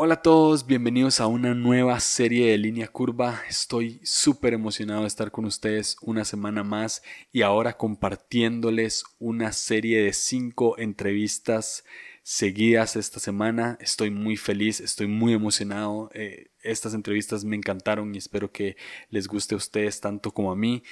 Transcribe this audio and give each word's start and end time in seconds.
Hola 0.00 0.14
a 0.14 0.22
todos, 0.22 0.64
bienvenidos 0.64 1.20
a 1.20 1.26
una 1.26 1.54
nueva 1.54 1.98
serie 1.98 2.52
de 2.52 2.58
Línea 2.58 2.86
Curva. 2.86 3.42
Estoy 3.48 4.00
súper 4.04 4.54
emocionado 4.54 5.00
de 5.00 5.08
estar 5.08 5.32
con 5.32 5.44
ustedes 5.44 5.96
una 6.02 6.24
semana 6.24 6.62
más 6.62 7.02
y 7.32 7.42
ahora 7.42 7.76
compartiéndoles 7.76 9.02
una 9.18 9.52
serie 9.52 10.00
de 10.04 10.12
cinco 10.12 10.78
entrevistas 10.78 11.84
seguidas 12.22 12.94
esta 12.94 13.18
semana. 13.18 13.76
Estoy 13.80 14.10
muy 14.10 14.36
feliz, 14.36 14.78
estoy 14.78 15.08
muy 15.08 15.32
emocionado. 15.32 16.10
Eh, 16.14 16.52
estas 16.62 16.94
entrevistas 16.94 17.44
me 17.44 17.56
encantaron 17.56 18.14
y 18.14 18.18
espero 18.18 18.50
que 18.50 18.76
les 19.10 19.28
guste 19.28 19.54
a 19.54 19.58
ustedes 19.58 20.00
tanto 20.00 20.32
como 20.32 20.50
a 20.52 20.56
mí. 20.56 20.82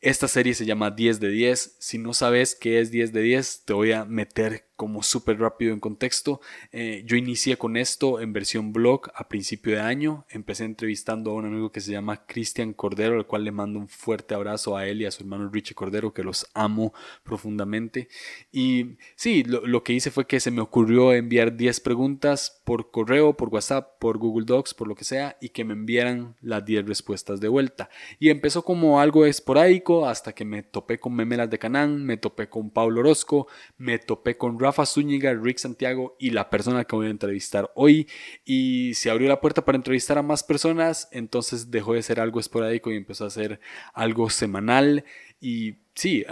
Esta 0.00 0.28
serie 0.28 0.54
se 0.54 0.64
llama 0.64 0.90
10 0.90 1.20
de 1.20 1.28
10. 1.28 1.76
Si 1.78 1.98
no 1.98 2.14
sabes 2.14 2.54
qué 2.54 2.80
es 2.80 2.90
10 2.90 3.12
de 3.12 3.20
10, 3.20 3.64
te 3.66 3.74
voy 3.74 3.92
a 3.92 4.06
meter 4.06 4.70
como 4.80 5.02
súper 5.02 5.38
rápido 5.38 5.74
en 5.74 5.78
contexto. 5.78 6.40
Eh, 6.72 7.02
yo 7.04 7.18
inicié 7.18 7.58
con 7.58 7.76
esto 7.76 8.18
en 8.18 8.32
versión 8.32 8.72
blog 8.72 9.10
a 9.14 9.28
principio 9.28 9.74
de 9.74 9.82
año. 9.82 10.24
Empecé 10.30 10.64
entrevistando 10.64 11.32
a 11.32 11.34
un 11.34 11.44
amigo 11.44 11.70
que 11.70 11.82
se 11.82 11.92
llama 11.92 12.24
Cristian 12.24 12.72
Cordero, 12.72 13.16
al 13.16 13.26
cual 13.26 13.44
le 13.44 13.52
mando 13.52 13.78
un 13.78 13.88
fuerte 13.88 14.34
abrazo 14.34 14.78
a 14.78 14.86
él 14.86 15.02
y 15.02 15.04
a 15.04 15.10
su 15.10 15.22
hermano 15.22 15.50
Richie 15.50 15.74
Cordero, 15.74 16.14
que 16.14 16.24
los 16.24 16.46
amo 16.54 16.94
profundamente. 17.22 18.08
Y 18.50 18.96
sí, 19.16 19.42
lo, 19.42 19.66
lo 19.66 19.84
que 19.84 19.92
hice 19.92 20.10
fue 20.10 20.26
que 20.26 20.40
se 20.40 20.50
me 20.50 20.62
ocurrió 20.62 21.12
enviar 21.12 21.58
10 21.58 21.78
preguntas 21.80 22.62
por 22.64 22.90
correo, 22.90 23.36
por 23.36 23.50
WhatsApp, 23.50 23.98
por 23.98 24.16
Google 24.16 24.46
Docs, 24.46 24.72
por 24.72 24.88
lo 24.88 24.94
que 24.94 25.04
sea, 25.04 25.09
y 25.40 25.48
que 25.50 25.64
me 25.64 25.72
enviaran 25.72 26.36
las 26.40 26.64
10 26.64 26.86
respuestas 26.86 27.40
de 27.40 27.48
vuelta. 27.48 27.90
Y 28.18 28.30
empezó 28.30 28.62
como 28.62 29.00
algo 29.00 29.26
esporádico 29.26 30.06
hasta 30.06 30.32
que 30.32 30.44
me 30.44 30.62
topé 30.62 30.98
con 30.98 31.14
Memelas 31.14 31.50
de 31.50 31.58
Canán, 31.58 32.04
me 32.04 32.16
topé 32.16 32.48
con 32.48 32.70
Pablo 32.70 33.00
Orozco, 33.00 33.48
me 33.78 33.98
topé 33.98 34.36
con 34.36 34.58
Rafa 34.58 34.86
Zúñiga, 34.86 35.34
Rick 35.34 35.58
Santiago 35.58 36.16
y 36.18 36.30
la 36.30 36.50
persona 36.50 36.84
que 36.84 36.96
voy 36.96 37.06
a 37.06 37.10
entrevistar 37.10 37.70
hoy. 37.74 38.08
Y 38.44 38.94
se 38.94 39.10
abrió 39.10 39.28
la 39.28 39.40
puerta 39.40 39.64
para 39.64 39.76
entrevistar 39.76 40.18
a 40.18 40.22
más 40.22 40.42
personas, 40.42 41.08
entonces 41.12 41.70
dejó 41.70 41.94
de 41.94 42.02
ser 42.02 42.20
algo 42.20 42.40
esporádico 42.40 42.90
y 42.92 42.96
empezó 42.96 43.24
a 43.26 43.30
ser 43.30 43.60
algo 43.94 44.30
semanal. 44.30 45.04
Y 45.40 45.76
sí, 45.94 46.24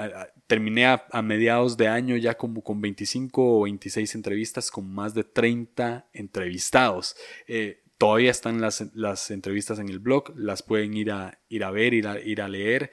terminé 0.47 0.87
a, 0.87 1.23
mediados 1.23 1.77
de 1.77 1.89
año 1.89 2.17
ya 2.17 2.37
como 2.37 2.62
con 2.62 2.81
25 2.81 3.59
o 3.59 3.62
26 3.62 4.15
entrevistas 4.15 4.71
con 4.71 4.93
más 4.93 5.15
de 5.15 5.25
30 5.25 6.09
entrevistados. 6.12 7.17
Eh, 7.47 7.83
todavía 7.99 8.31
están 8.31 8.61
las, 8.61 8.85
las, 8.95 9.31
entrevistas 9.31 9.79
en 9.81 9.89
el 9.89 9.99
blog, 9.99 10.33
las 10.37 10.63
pueden 10.63 10.95
ir 10.95 11.11
a, 11.11 11.41
ir 11.49 11.65
a 11.65 11.71
ver, 11.71 11.93
ir 11.95 12.07
a, 12.07 12.21
ir 12.21 12.41
a 12.41 12.49
leer. 12.49 12.91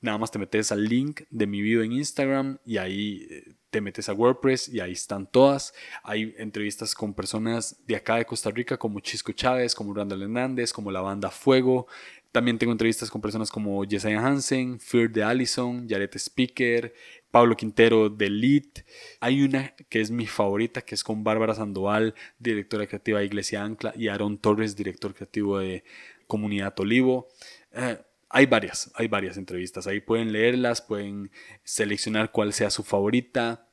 Nada 0.00 0.16
más 0.16 0.30
te 0.30 0.38
metes 0.38 0.72
al 0.72 0.84
link 0.84 1.22
de 1.30 1.46
mi 1.46 1.60
video 1.60 1.82
en 1.82 1.92
Instagram 1.92 2.58
y 2.64 2.78
ahí 2.78 3.26
eh, 3.30 3.54
te 3.70 3.80
metes 3.80 4.08
a 4.08 4.14
WordPress 4.14 4.68
y 4.68 4.80
ahí 4.80 4.92
están 4.92 5.26
todas. 5.26 5.74
Hay 6.02 6.34
entrevistas 6.38 6.94
con 6.94 7.14
personas 7.14 7.76
de 7.86 7.96
acá 7.96 8.16
de 8.16 8.24
Costa 8.24 8.50
Rica 8.50 8.78
como 8.78 9.00
Chisco 9.00 9.32
Chávez, 9.32 9.74
como 9.74 9.92
Randall 9.92 10.22
Hernández, 10.22 10.72
como 10.72 10.90
la 10.90 11.00
banda 11.00 11.30
Fuego. 11.30 11.86
También 12.30 12.58
tengo 12.58 12.72
entrevistas 12.72 13.10
con 13.10 13.20
personas 13.20 13.50
como 13.50 13.82
Jesiah 13.84 14.24
Hansen, 14.24 14.78
Fear 14.78 15.10
de 15.10 15.24
Allison, 15.24 15.88
Jared 15.88 16.14
Speaker, 16.14 16.94
Pablo 17.30 17.56
Quintero 17.56 18.08
de 18.08 18.26
Elite. 18.26 18.84
Hay 19.20 19.42
una 19.42 19.74
que 19.88 20.00
es 20.00 20.10
mi 20.10 20.26
favorita, 20.26 20.82
que 20.82 20.94
es 20.94 21.04
con 21.04 21.24
Bárbara 21.24 21.54
Sandoval, 21.54 22.14
directora 22.38 22.86
creativa 22.86 23.18
de 23.18 23.26
Iglesia 23.26 23.62
Ancla, 23.62 23.92
y 23.96 24.08
Aaron 24.08 24.38
Torres, 24.38 24.76
director 24.76 25.14
creativo 25.14 25.58
de 25.58 25.84
Comunidad 26.26 26.78
Olivo. 26.80 27.28
Eh, 27.72 27.98
hay 28.30 28.46
varias, 28.46 28.90
hay 28.94 29.08
varias 29.08 29.36
entrevistas. 29.36 29.86
Ahí 29.86 30.00
pueden 30.00 30.32
leerlas, 30.32 30.82
pueden 30.82 31.30
seleccionar 31.64 32.30
cuál 32.30 32.52
sea 32.52 32.70
su 32.70 32.82
favorita, 32.82 33.68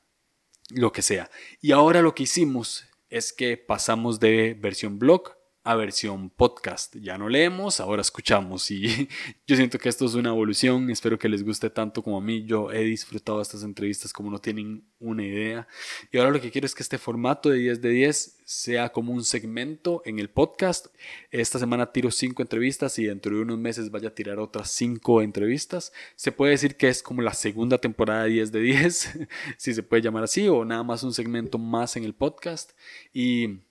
lo 0.70 0.92
que 0.92 1.02
sea. 1.02 1.30
Y 1.62 1.72
ahora 1.72 2.02
lo 2.02 2.16
que 2.16 2.24
hicimos 2.24 2.86
es 3.10 3.34
que 3.34 3.58
pasamos 3.58 4.20
de 4.20 4.56
versión 4.60 5.00
blog 5.00 5.35
a 5.66 5.76
versión 5.76 6.30
podcast. 6.30 6.96
Ya 6.98 7.18
no 7.18 7.28
leemos, 7.28 7.80
ahora 7.80 8.04
escuchamos 8.04 8.70
y 8.70 9.10
yo 9.48 9.56
siento 9.56 9.80
que 9.80 9.90
esto 9.90 10.06
es 10.06 10.14
una 10.14 10.30
evolución, 10.30 10.92
espero 10.92 11.18
que 11.18 11.28
les 11.28 11.44
guste 11.44 11.72
tanto 11.72 12.04
como 12.04 12.20
a 12.20 12.22
mí. 12.22 12.46
Yo 12.46 12.72
he 12.72 12.84
disfrutado 12.84 13.42
estas 13.42 13.64
entrevistas 13.64 14.14
como 14.14 14.30
no 14.30 14.40
tienen 14.40 14.86
una 15.00 15.24
idea. 15.26 15.68
Y 16.12 16.20
ahora 16.20 16.30
lo 16.30 16.40
que 16.40 16.52
quiero 16.52 16.68
es 16.68 16.76
que 16.76 16.84
este 16.84 17.00
formato 17.00 17.50
de 17.50 17.58
10 17.58 17.82
de 17.82 17.90
10 17.90 18.38
sea 18.46 18.90
como 18.90 19.12
un 19.12 19.24
segmento 19.24 20.04
en 20.06 20.20
el 20.20 20.30
podcast. 20.30 20.86
Esta 21.32 21.58
semana 21.58 21.92
tiro 21.92 22.12
5 22.12 22.44
entrevistas 22.44 23.00
y 23.00 23.06
dentro 23.06 23.36
de 23.36 23.42
unos 23.42 23.58
meses 23.58 23.90
vaya 23.90 24.10
a 24.10 24.16
tirar 24.16 24.38
otras 24.38 24.70
5 24.70 25.24
entrevistas. 25.24 25.92
Se 26.16 26.32
puede 26.32 26.52
decir 26.52 26.78
que 26.78 26.90
es 26.90 27.02
como 27.02 27.24
la 27.24 27.34
segunda 27.34 27.80
temporada 27.80 28.26
de 28.26 28.30
10 28.30 28.52
de 28.52 28.60
10, 28.60 29.20
si 29.58 29.74
se 29.74 29.82
puede 29.82 30.04
llamar 30.04 30.26
así, 30.26 30.48
o 30.48 30.64
nada 30.64 30.84
más 30.84 31.02
un 31.02 31.14
segmento 31.14 31.58
más 31.58 31.98
en 31.98 32.04
el 32.04 32.14
podcast. 32.14 32.74
Y 33.12 33.62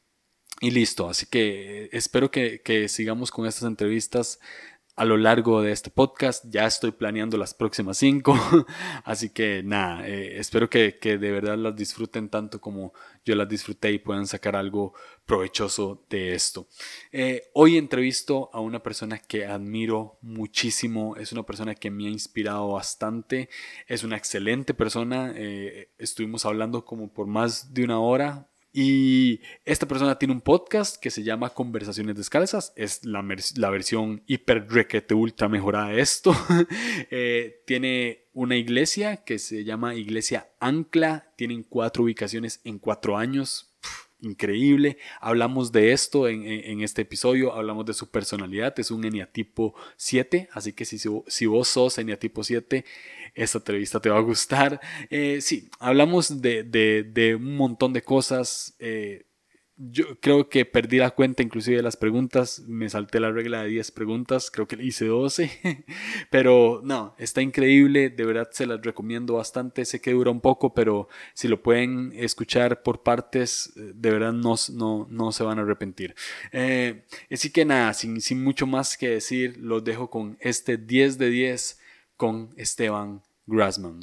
y 0.60 0.70
listo, 0.70 1.08
así 1.08 1.26
que 1.26 1.88
espero 1.92 2.30
que, 2.30 2.88
sigamos 2.88 3.30
con 3.30 3.46
estas 3.46 3.64
entrevistas 3.64 4.38
a 4.96 5.04
lo 5.04 5.16
largo 5.16 5.60
de 5.60 5.72
este 5.72 5.90
podcast. 5.90 6.44
Ya 6.48 6.66
estoy 6.66 6.92
planeando 6.92 7.36
las 7.36 7.52
próximas 7.52 7.98
cinco. 7.98 8.34
Así 9.04 9.30
que 9.30 9.64
nada, 9.64 10.06
eh, 10.06 10.38
espero 10.38 10.70
que, 10.70 10.92
de 11.02 11.16
verdad 11.32 11.58
las 11.58 11.74
disfruten 11.74 12.28
tanto 12.28 12.60
como 12.60 12.92
yo 13.24 13.34
las 13.34 13.48
disfruté 13.48 13.90
y 13.90 13.98
puedan 13.98 14.28
sacar 14.28 14.54
algo 14.54 14.94
provechoso 15.26 16.06
de 16.08 16.34
esto. 16.34 16.68
Eh, 17.10 17.50
hoy 17.54 17.76
entrevisto 17.76 18.50
a 18.52 18.60
una 18.60 18.84
persona 18.84 19.18
que 19.18 19.46
admiro 19.46 20.18
muchísimo. 20.22 21.16
Es 21.16 21.32
una 21.32 21.42
persona 21.42 21.74
que 21.74 21.90
me 21.90 22.06
ha 22.06 22.10
inspirado 22.10 22.68
bastante. 22.68 23.48
Es 23.88 24.04
una 24.04 24.16
excelente 24.16 24.74
persona. 24.74 25.32
Eh, 25.34 25.90
estuvimos 25.98 26.46
hablando 26.46 26.84
como 26.84 27.12
por 27.12 27.26
más 27.26 27.74
de 27.74 27.82
una 27.82 27.98
hora 27.98 28.48
y 28.76 29.40
esta 29.64 29.86
persona 29.86 30.18
tiene 30.18 30.34
un 30.34 30.40
podcast 30.40 30.96
que 30.96 31.12
se 31.12 31.22
llama 31.22 31.50
Conversaciones 31.50 32.16
Descalzas. 32.16 32.72
Es 32.74 33.04
la, 33.04 33.22
versión 33.70 34.24
hiper 34.26 34.66
requete 34.68 35.14
ultra 35.14 35.48
mejorada 35.48 35.90
de 35.90 36.00
esto. 36.00 36.34
Eh, 37.10 37.62
tiene 37.66 38.24
una 38.32 38.56
iglesia 38.56 39.18
que 39.18 39.38
se 39.38 39.62
llama 39.62 39.94
Iglesia 39.94 40.48
Ancla. 40.58 41.32
Tienen 41.36 41.62
cuatro 41.62 42.02
ubicaciones 42.02 42.60
en 42.64 42.80
cuatro 42.80 43.16
años 43.16 43.72
increíble. 44.20 44.98
Hablamos 45.20 45.70
de 45.70 45.92
esto 45.92 46.26
en, 46.28 46.80
este 46.80 47.02
episodio, 47.02 47.52
hablamos 47.52 47.86
de 47.86 47.92
su 47.92 48.10
personalidad, 48.10 48.78
es 48.80 48.90
un 48.90 49.04
eniatipo 49.04 49.74
7, 49.96 50.48
así 50.52 50.72
que 50.72 50.84
si, 50.84 50.98
si 50.98 51.46
vos 51.46 51.68
sos 51.68 51.98
eniatipo 51.98 52.42
7, 52.42 52.84
esta 53.34 53.58
entrevista 53.58 54.00
te 54.00 54.10
va 54.10 54.18
a 54.18 54.22
gustar. 54.22 54.80
Eh, 55.10 55.40
sí, 55.40 55.68
hablamos 55.78 56.40
de, 56.40 57.36
un 57.38 57.56
montón 57.56 57.92
de 57.92 58.02
cosas. 58.02 58.74
Eh, 58.78 59.26
yo 59.76 60.20
creo 60.20 60.48
que 60.48 60.64
perdí 60.64 60.98
la 60.98 61.10
cuenta 61.10 61.42
inclusive 61.42 61.78
de 61.78 61.82
las 61.82 61.96
preguntas, 61.96 62.62
me 62.68 62.88
salté 62.88 63.18
la 63.18 63.32
regla 63.32 63.64
de 63.64 63.70
10 63.70 63.90
preguntas, 63.90 64.50
creo 64.52 64.68
que 64.68 64.76
le 64.76 64.84
hice 64.84 65.06
12, 65.06 65.84
pero 66.30 66.80
no, 66.84 67.16
está 67.18 67.42
increíble, 67.42 68.08
de 68.10 68.24
verdad 68.24 68.48
se 68.52 68.66
las 68.66 68.80
recomiendo 68.82 69.34
bastante, 69.34 69.84
sé 69.84 70.00
que 70.00 70.12
dura 70.12 70.30
un 70.30 70.40
poco, 70.40 70.74
pero 70.74 71.08
si 71.32 71.48
lo 71.48 71.60
pueden 71.60 72.12
escuchar 72.14 72.84
por 72.84 73.02
partes, 73.02 73.72
de 73.74 74.10
verdad 74.10 74.32
no, 74.32 74.54
no, 74.72 75.08
no 75.10 75.32
se 75.32 75.42
van 75.42 75.58
a 75.58 75.62
arrepentir. 75.62 76.14
Eh, 76.52 77.02
así 77.28 77.50
que 77.50 77.64
nada, 77.64 77.94
sin, 77.94 78.20
sin 78.20 78.44
mucho 78.44 78.68
más 78.68 78.96
que 78.96 79.08
decir, 79.08 79.56
los 79.56 79.82
dejo 79.82 80.08
con 80.08 80.36
este 80.40 80.76
10 80.76 81.18
de 81.18 81.30
10 81.30 81.80
con 82.16 82.50
Esteban 82.56 83.22
Grassman. 83.46 84.00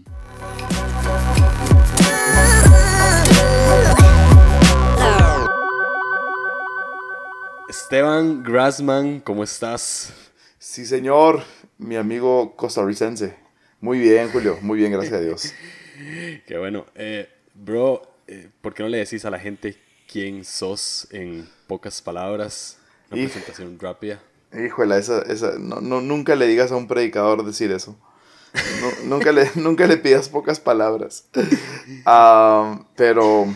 Esteban 7.69 8.43
Grassman, 8.43 9.19
¿cómo 9.21 9.43
estás? 9.43 10.13
Sí, 10.57 10.85
señor, 10.85 11.43
mi 11.77 11.95
amigo 11.95 12.55
costarricense. 12.55 13.35
Muy 13.79 13.99
bien, 13.99 14.29
Julio, 14.29 14.57
muy 14.61 14.77
bien, 14.77 14.91
gracias 14.91 15.13
a 15.13 15.19
Dios. 15.19 15.53
Qué 16.45 16.57
bueno. 16.57 16.85
Eh, 16.95 17.29
bro, 17.53 18.01
eh, 18.27 18.49
¿por 18.61 18.73
qué 18.73 18.83
no 18.83 18.89
le 18.89 18.97
decís 18.97 19.23
a 19.25 19.29
la 19.29 19.39
gente 19.39 19.77
quién 20.07 20.43
sos 20.43 21.07
en 21.11 21.49
pocas 21.67 22.01
palabras? 22.01 22.77
Una 23.09 23.23
presentación 23.23 23.79
rápida. 23.79 24.21
Híjole, 24.53 24.97
esa, 24.97 25.21
esa, 25.21 25.53
no, 25.59 25.81
no, 25.81 26.01
nunca 26.01 26.35
le 26.35 26.47
digas 26.47 26.71
a 26.71 26.75
un 26.75 26.87
predicador 26.87 27.45
decir 27.45 27.71
eso. 27.71 27.95
nunca, 29.05 29.31
le, 29.31 29.49
nunca 29.55 29.87
le 29.87 29.97
pidas 29.97 30.29
pocas 30.29 30.59
palabras. 30.59 31.25
Ah, 32.05 32.81
pero 32.95 33.47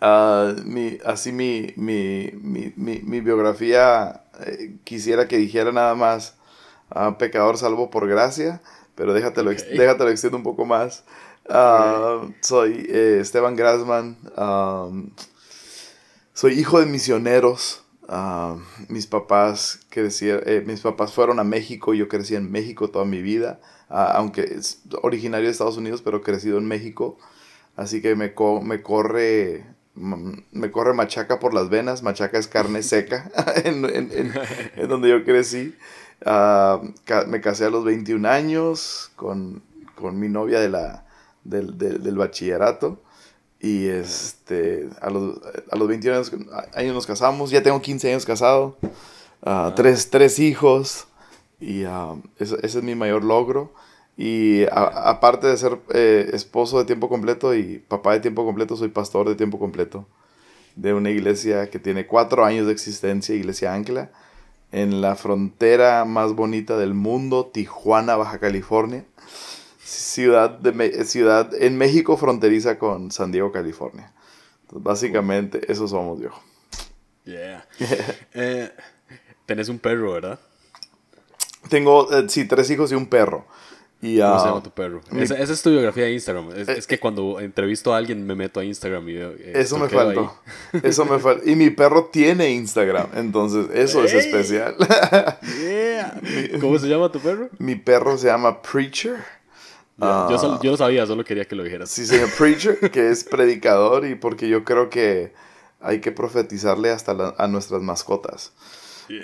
Ah, 0.00 0.54
mi, 0.64 0.98
así 1.04 1.30
mi, 1.30 1.74
mi, 1.76 2.30
mi, 2.40 2.72
mi 3.00 3.20
biografía 3.20 4.22
eh, 4.46 4.76
quisiera 4.84 5.28
que 5.28 5.36
dijera 5.36 5.72
nada 5.72 5.94
más 5.94 6.36
uh, 6.94 7.14
pecador 7.18 7.58
salvo 7.58 7.90
por 7.90 8.08
gracia, 8.08 8.62
pero 8.94 9.12
déjatelo, 9.12 9.50
okay. 9.50 9.76
déjatelo 9.76 10.08
extiendo 10.10 10.38
un 10.38 10.42
poco 10.42 10.64
más. 10.64 11.04
Ah, 11.50 12.22
soy 12.40 12.86
eh, 12.88 13.18
Esteban 13.20 13.56
Grasman, 13.56 14.16
soy 16.32 16.58
hijo 16.58 16.80
de 16.80 16.86
misioneros. 16.86 17.84
Mis 18.88 19.06
papás 19.06 19.80
eh, 19.94 20.64
mis 20.66 20.80
papás 20.80 21.12
fueron 21.12 21.38
a 21.38 21.44
México, 21.44 21.94
yo 21.94 22.08
crecí 22.08 22.34
en 22.34 22.50
México 22.50 22.88
toda 22.88 23.04
mi 23.04 23.22
vida, 23.22 23.60
aunque 23.88 24.42
es 24.42 24.82
originario 25.02 25.46
de 25.46 25.52
Estados 25.52 25.76
Unidos, 25.76 26.02
pero 26.02 26.22
crecido 26.22 26.58
en 26.58 26.66
México. 26.66 27.18
Así 27.76 28.02
que 28.02 28.16
me, 28.16 28.34
me 28.62 28.82
corre 28.82 29.64
me 29.94 30.70
corre 30.70 30.94
machaca 30.94 31.38
por 31.38 31.54
las 31.54 31.68
venas. 31.68 32.02
Machaca 32.02 32.38
es 32.38 32.48
carne 32.48 32.82
seca 32.82 33.30
en, 33.64 33.84
en, 33.84 34.88
donde 34.88 35.08
yo 35.08 35.24
crecí. 35.24 35.76
Ah, 36.24 36.80
me 37.28 37.40
casé 37.40 37.66
a 37.66 37.70
los 37.70 37.84
21 37.84 38.28
años 38.28 39.10
con, 39.16 39.62
con 39.94 40.18
mi 40.18 40.28
novia 40.28 40.60
de 40.60 40.68
la, 40.68 41.06
del, 41.44 41.78
del, 41.78 42.16
bachillerato. 42.16 43.02
Y 43.60 43.88
este, 43.88 44.88
a 45.02 45.10
los, 45.10 45.38
a 45.70 45.76
los 45.76 45.86
21 45.86 46.22
años, 46.74 46.94
nos 46.94 47.06
casamos. 47.06 47.50
Ya 47.50 47.62
tengo 47.62 47.80
15 47.80 48.10
años 48.10 48.24
casado. 48.24 48.78
Uh, 49.42 49.72
tres, 49.76 50.10
tres, 50.10 50.38
hijos. 50.38 51.06
Y 51.60 51.82
ese, 52.38 52.56
ese, 52.62 52.78
es 52.78 52.82
mi 52.82 52.94
mayor 52.94 53.22
logro. 53.22 53.72
Y 54.16 54.64
aparte 54.70 55.46
de 55.46 55.56
ser 55.56 55.78
eh, 55.94 56.30
esposo 56.32 56.78
de 56.78 56.84
tiempo 56.84 57.08
completo 57.08 57.54
y 57.54 57.78
papá 57.78 58.12
de 58.12 58.20
tiempo 58.20 58.44
completo, 58.44 58.76
soy 58.76 58.88
pastor 58.88 59.28
de 59.28 59.34
tiempo 59.34 59.58
completo 59.58 60.06
de 60.76 60.94
una 60.94 61.10
iglesia 61.10 61.70
que 61.70 61.78
tiene 61.78 62.06
cuatro 62.06 62.44
años 62.44 62.66
de 62.66 62.72
existencia, 62.72 63.34
Iglesia 63.34 63.74
Ángela, 63.74 64.10
en 64.72 65.00
la 65.00 65.16
frontera 65.16 66.04
más 66.04 66.34
bonita 66.34 66.76
del 66.76 66.94
mundo, 66.94 67.46
Tijuana, 67.46 68.16
Baja 68.16 68.38
California. 68.38 69.04
Ciudad, 69.90 70.50
de, 70.50 71.04
ciudad 71.04 71.52
en 71.60 71.76
México 71.76 72.16
fronteriza 72.16 72.78
con 72.78 73.10
San 73.10 73.32
Diego, 73.32 73.50
California. 73.50 74.12
básicamente, 74.70 75.60
eso 75.70 75.88
somos, 75.88 76.20
viejo. 76.20 76.40
Yeah. 77.24 77.66
Eh, 78.34 78.70
tenés 79.46 79.68
un 79.68 79.80
perro, 79.80 80.12
¿verdad? 80.12 80.38
Tengo, 81.68 82.10
eh, 82.12 82.28
sí, 82.28 82.46
tres 82.46 82.70
hijos 82.70 82.92
y 82.92 82.94
un 82.94 83.06
perro. 83.06 83.46
¿Cómo 84.00 84.40
se 84.40 84.46
llama 84.46 84.62
tu 84.62 84.70
perro? 84.70 85.02
esa, 85.18 85.36
es 85.38 85.62
tu 85.62 85.70
biografía 85.70 86.04
de 86.04 86.12
Instagram. 86.12 86.52
Es, 86.56 86.68
eh, 86.68 86.80
que 86.88 86.98
cuando 86.98 87.38
entrevisto 87.38 87.92
a 87.92 87.98
alguien 87.98 88.26
me 88.26 88.34
meto 88.34 88.58
a 88.58 88.64
Instagram 88.64 89.06
y 89.10 89.12
veo. 89.14 89.30
Eh, 89.32 89.52
eso 89.56 89.78
me 89.78 89.88
faltó. 89.88 90.34
Eso 90.82 91.04
me 91.04 91.18
faltó. 91.18 91.48
Y 91.48 91.54
mi 91.54 91.68
perro 91.68 92.08
tiene 92.10 92.50
Instagram. 92.50 93.08
Entonces, 93.14 93.66
eso 93.74 94.02
es 94.02 94.14
especial. 94.14 94.74
¿Cómo 96.60 96.78
se 96.78 96.88
llama 96.88 97.12
tu 97.12 97.20
perro? 97.20 97.50
Mi 97.58 97.74
perro 97.74 98.16
se 98.16 98.28
llama 98.28 98.62
Preacher. 98.62 99.18
Yo, 100.00 100.06
ah. 100.06 100.60
yo, 100.62 100.70
lo 100.70 100.76
sabía, 100.76 101.06
solo 101.06 101.24
quería 101.24 101.44
que 101.44 101.54
lo 101.54 101.62
dijeras. 101.62 101.90
Sí, 101.90 102.06
se 102.06 102.18
llama 102.18 102.32
Preacher, 102.38 102.90
que 102.90 103.10
es 103.10 103.24
predicador 103.24 104.06
y 104.06 104.14
porque 104.14 104.48
yo 104.48 104.64
creo 104.64 104.88
que 104.88 105.32
hay 105.80 106.00
que 106.00 106.12
profetizarle 106.12 106.90
hasta 106.90 107.34
a 107.36 107.46
nuestras 107.48 107.82
mascotas. 107.82 108.52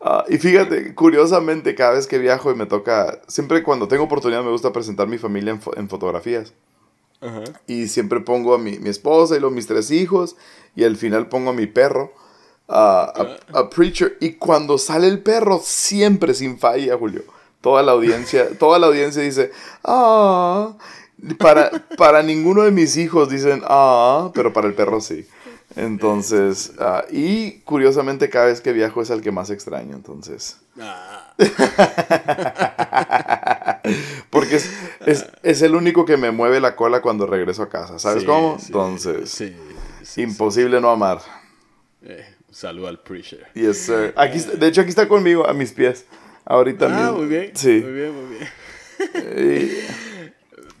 Ah, 0.00 0.24
y 0.28 0.38
fíjate, 0.38 0.94
curiosamente, 0.94 1.74
cada 1.74 1.94
vez 1.94 2.06
que 2.06 2.18
viajo 2.18 2.52
y 2.52 2.54
me 2.54 2.66
toca, 2.66 3.20
siempre 3.26 3.64
cuando 3.64 3.88
tengo 3.88 4.04
oportunidad 4.04 4.44
me 4.44 4.50
gusta 4.50 4.72
presentar 4.72 5.08
mi 5.08 5.18
familia 5.18 5.58
en, 5.76 5.88
fotografías. 5.88 6.54
Y 7.66 7.88
siempre 7.88 8.20
pongo 8.20 8.54
a 8.54 8.58
mi, 8.58 8.78
mi, 8.78 8.90
esposa 8.90 9.36
y 9.36 9.40
los 9.40 9.50
mis 9.50 9.66
tres 9.66 9.90
hijos 9.90 10.36
y 10.76 10.84
al 10.84 10.96
final 10.96 11.28
pongo 11.28 11.50
a 11.50 11.52
mi 11.52 11.66
perro, 11.66 12.12
a, 12.68 13.12
a, 13.52 13.70
Preacher. 13.70 14.16
Y 14.20 14.34
cuando 14.34 14.78
sale 14.78 15.08
el 15.08 15.20
perro, 15.20 15.60
siempre 15.62 16.32
sin 16.32 16.58
falla, 16.60 16.96
Julio. 16.96 17.24
Toda 17.60 17.82
la 17.82 17.92
audiencia, 17.92 18.48
toda 18.58 18.78
la 18.78 18.86
audiencia 18.86 19.22
dice, 19.22 19.50
ah, 19.84 20.76
para, 21.38 21.70
para 21.96 22.22
ninguno 22.22 22.62
de 22.62 22.70
mis 22.70 22.96
hijos 22.96 23.28
dicen, 23.28 23.62
ah, 23.66 24.30
pero 24.34 24.52
para 24.52 24.68
el 24.68 24.74
perro 24.74 25.00
sí. 25.00 25.26
Entonces, 25.76 26.72
uh, 26.78 27.02
y 27.10 27.60
curiosamente 27.60 28.30
cada 28.30 28.46
vez 28.46 28.60
que 28.60 28.72
viajo 28.72 29.02
es 29.02 29.10
el 29.10 29.20
que 29.20 29.30
más 29.30 29.50
extraño, 29.50 29.94
entonces. 29.94 30.58
Ah. 30.80 31.34
Porque 34.30 34.56
es, 34.56 34.70
es, 35.06 35.26
es, 35.42 35.62
el 35.62 35.74
único 35.74 36.04
que 36.04 36.16
me 36.16 36.30
mueve 36.30 36.60
la 36.60 36.74
cola 36.74 37.02
cuando 37.02 37.26
regreso 37.26 37.62
a 37.62 37.68
casa, 37.68 37.98
¿sabes 37.98 38.24
cómo? 38.24 38.56
entonces, 38.60 39.30
sí, 39.30 39.54
imposible 40.20 40.80
no 40.80 40.90
amar. 40.90 41.20
Eh, 42.02 42.34
saludo 42.50 42.88
al 42.88 43.00
Preacher. 43.00 43.46
Yes, 43.54 43.78
sir. 43.78 44.14
Aquí, 44.16 44.40
de 44.40 44.66
hecho, 44.66 44.80
aquí 44.80 44.90
está 44.90 45.06
conmigo, 45.06 45.46
a 45.46 45.52
mis 45.52 45.72
pies. 45.72 46.06
Ahorita 46.50 46.86
ah, 46.86 46.88
mismo. 46.88 47.18
muy 47.18 47.26
bien. 47.26 47.50
Sí. 47.54 47.82
Muy 47.84 47.92
bien, 47.92 48.14
muy 48.14 48.36
bien. 48.36 49.70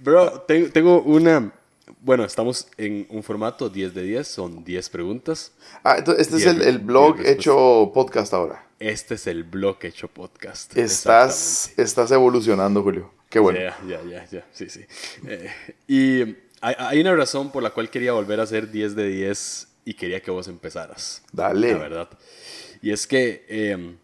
Bro, 0.00 0.40
tengo, 0.42 0.70
tengo 0.70 1.02
una 1.02 1.52
bueno, 2.00 2.24
estamos 2.24 2.68
en 2.78 3.06
un 3.10 3.22
formato 3.22 3.68
10 3.68 3.92
de 3.92 4.02
10, 4.02 4.26
son 4.26 4.64
10 4.64 4.88
preguntas. 4.88 5.52
Ah, 5.84 5.96
entonces 5.98 6.26
este 6.26 6.38
es 6.38 6.66
el, 6.66 6.78
blog 6.78 7.20
hecho 7.20 7.90
podcast 7.92 8.32
ahora. 8.32 8.64
Este 8.78 9.16
es 9.16 9.26
el 9.26 9.44
blog 9.44 9.76
hecho 9.82 10.08
podcast. 10.08 10.74
Estás, 10.74 11.72
estás 11.76 12.10
evolucionando, 12.10 12.82
Julio. 12.82 13.12
Qué 13.28 13.38
bueno. 13.38 13.58
Ya, 13.58 13.76
ya, 13.86 14.00
ya, 14.08 14.24
ya, 14.24 14.46
sí, 14.52 14.70
sí. 14.70 14.86
Eh, 15.26 15.52
y 15.86 16.22
hay, 16.62 16.74
hay, 16.78 17.00
una 17.00 17.14
razón 17.14 17.52
por 17.52 17.62
la 17.62 17.70
cual 17.70 17.90
quería 17.90 18.12
volver 18.12 18.40
a 18.40 18.44
hacer 18.44 18.70
10 18.70 18.96
de 18.96 19.08
10 19.08 19.68
y 19.84 19.92
quería 19.92 20.22
que 20.22 20.30
vos 20.30 20.48
empezaras. 20.48 21.22
Dale. 21.30 21.72
La 21.72 21.78
verdad. 21.78 22.08
Y 22.80 22.90
es 22.90 23.06
que 23.06 23.44
em, 23.48 23.98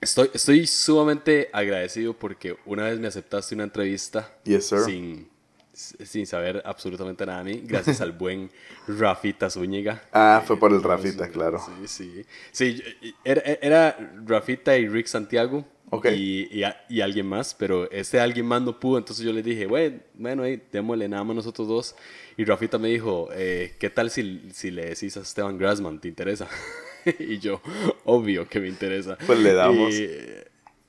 estoy, 0.00 0.30
estoy 0.32 0.66
sumamente 0.66 1.48
agradecido 1.52 2.14
porque 2.14 2.56
una 2.66 2.84
vez 2.84 2.98
me 2.98 3.08
aceptaste 3.08 3.54
una 3.54 3.64
entrevista 3.64 4.34
yes, 4.44 4.66
sir. 4.66 4.80
sin 4.80 5.28
sin 5.76 6.26
saber 6.26 6.62
absolutamente 6.64 7.26
nada 7.26 7.44
de 7.44 7.52
mí, 7.52 7.62
gracias 7.64 8.00
al 8.00 8.12
buen 8.12 8.50
Rafita 8.88 9.50
Zúñiga. 9.50 10.02
Ah, 10.10 10.42
fue 10.44 10.58
por 10.58 10.72
el 10.72 10.82
Rafita, 10.82 11.28
claro. 11.28 11.60
Sí, 11.84 11.86
sí. 11.86 12.24
Sí, 12.50 12.82
era, 13.22 13.42
era 13.60 14.12
Rafita 14.24 14.76
y 14.78 14.88
Rick 14.88 15.06
Santiago. 15.06 15.64
Y, 16.12 16.48
y, 16.88 17.00
alguien 17.00 17.26
más, 17.26 17.54
pero 17.54 17.88
ese 17.92 18.18
alguien 18.18 18.44
más 18.44 18.60
no 18.60 18.80
pudo, 18.80 18.98
entonces 18.98 19.24
yo 19.24 19.32
le 19.32 19.40
dije, 19.40 19.66
bueno, 19.66 20.00
bueno, 20.14 20.42
ahí 20.42 20.60
démosle 20.72 21.08
nada 21.08 21.22
más 21.22 21.36
nosotros 21.36 21.68
dos. 21.68 21.94
Y 22.36 22.44
Rafita 22.44 22.76
me 22.76 22.88
dijo, 22.88 23.28
eh, 23.32 23.76
¿qué 23.78 23.88
tal 23.88 24.10
si, 24.10 24.48
si 24.52 24.72
le 24.72 24.86
decís 24.86 25.16
a 25.16 25.20
Esteban 25.20 25.56
Grassman, 25.56 26.00
te 26.00 26.08
interesa? 26.08 26.48
y 27.18 27.38
yo, 27.38 27.60
obvio 28.04 28.48
que 28.48 28.60
me 28.60 28.68
interesa. 28.68 29.16
Pues 29.26 29.38
le 29.38 29.52
damos. 29.52 29.94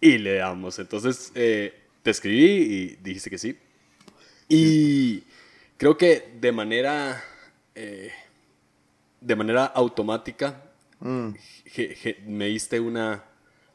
Y, 0.02 0.18
le 0.18 0.36
damos. 0.36 0.80
Entonces 0.80 1.32
eh, 1.36 1.74
te 2.04 2.12
escribí 2.12 2.46
y 2.46 2.96
dijiste 3.04 3.30
que 3.30 3.38
sí. 3.38 3.58
Y 4.50 5.24
creo 5.78 5.98
que 5.98 6.30
de 6.40 6.52
manera, 6.52 7.24
eh, 7.76 8.12
de 9.22 9.36
manera 9.36 9.66
automática 9.66 10.64
mm. 11.00 11.30
me 12.26 12.46
diste 12.46 12.80
una 12.80 13.24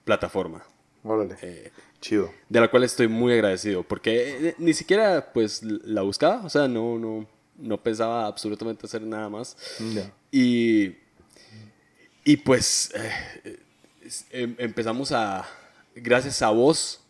plataforma. 0.05 0.65
Órale. 1.05 1.37
Eh, 1.43 1.71
Chido. 2.01 2.33
De 2.49 2.61
la 2.61 2.69
cual 2.69 2.83
estoy 2.83 3.07
muy 3.07 3.33
agradecido, 3.33 3.85
porque 3.85 4.57
ni 4.59 4.75
siquiera 4.75 5.33
pues 5.33 5.63
la 5.63 6.03
buscaba, 6.03 6.45
o 6.45 6.51
sea, 6.51 6.67
no, 6.67 6.99
no, 6.99 7.29
no 7.57 7.81
pensaba 7.81 8.27
absolutamente 8.27 8.87
hacer 8.87 9.03
nada 9.03 9.29
más. 9.29 9.57
Y, 10.33 10.97
y 12.25 12.37
pues 12.37 12.93
em, 14.31 14.55
empezamos 14.59 15.13
a, 15.13 15.47
gracias 15.95 16.43
a 16.43 16.51
vos, 16.51 17.01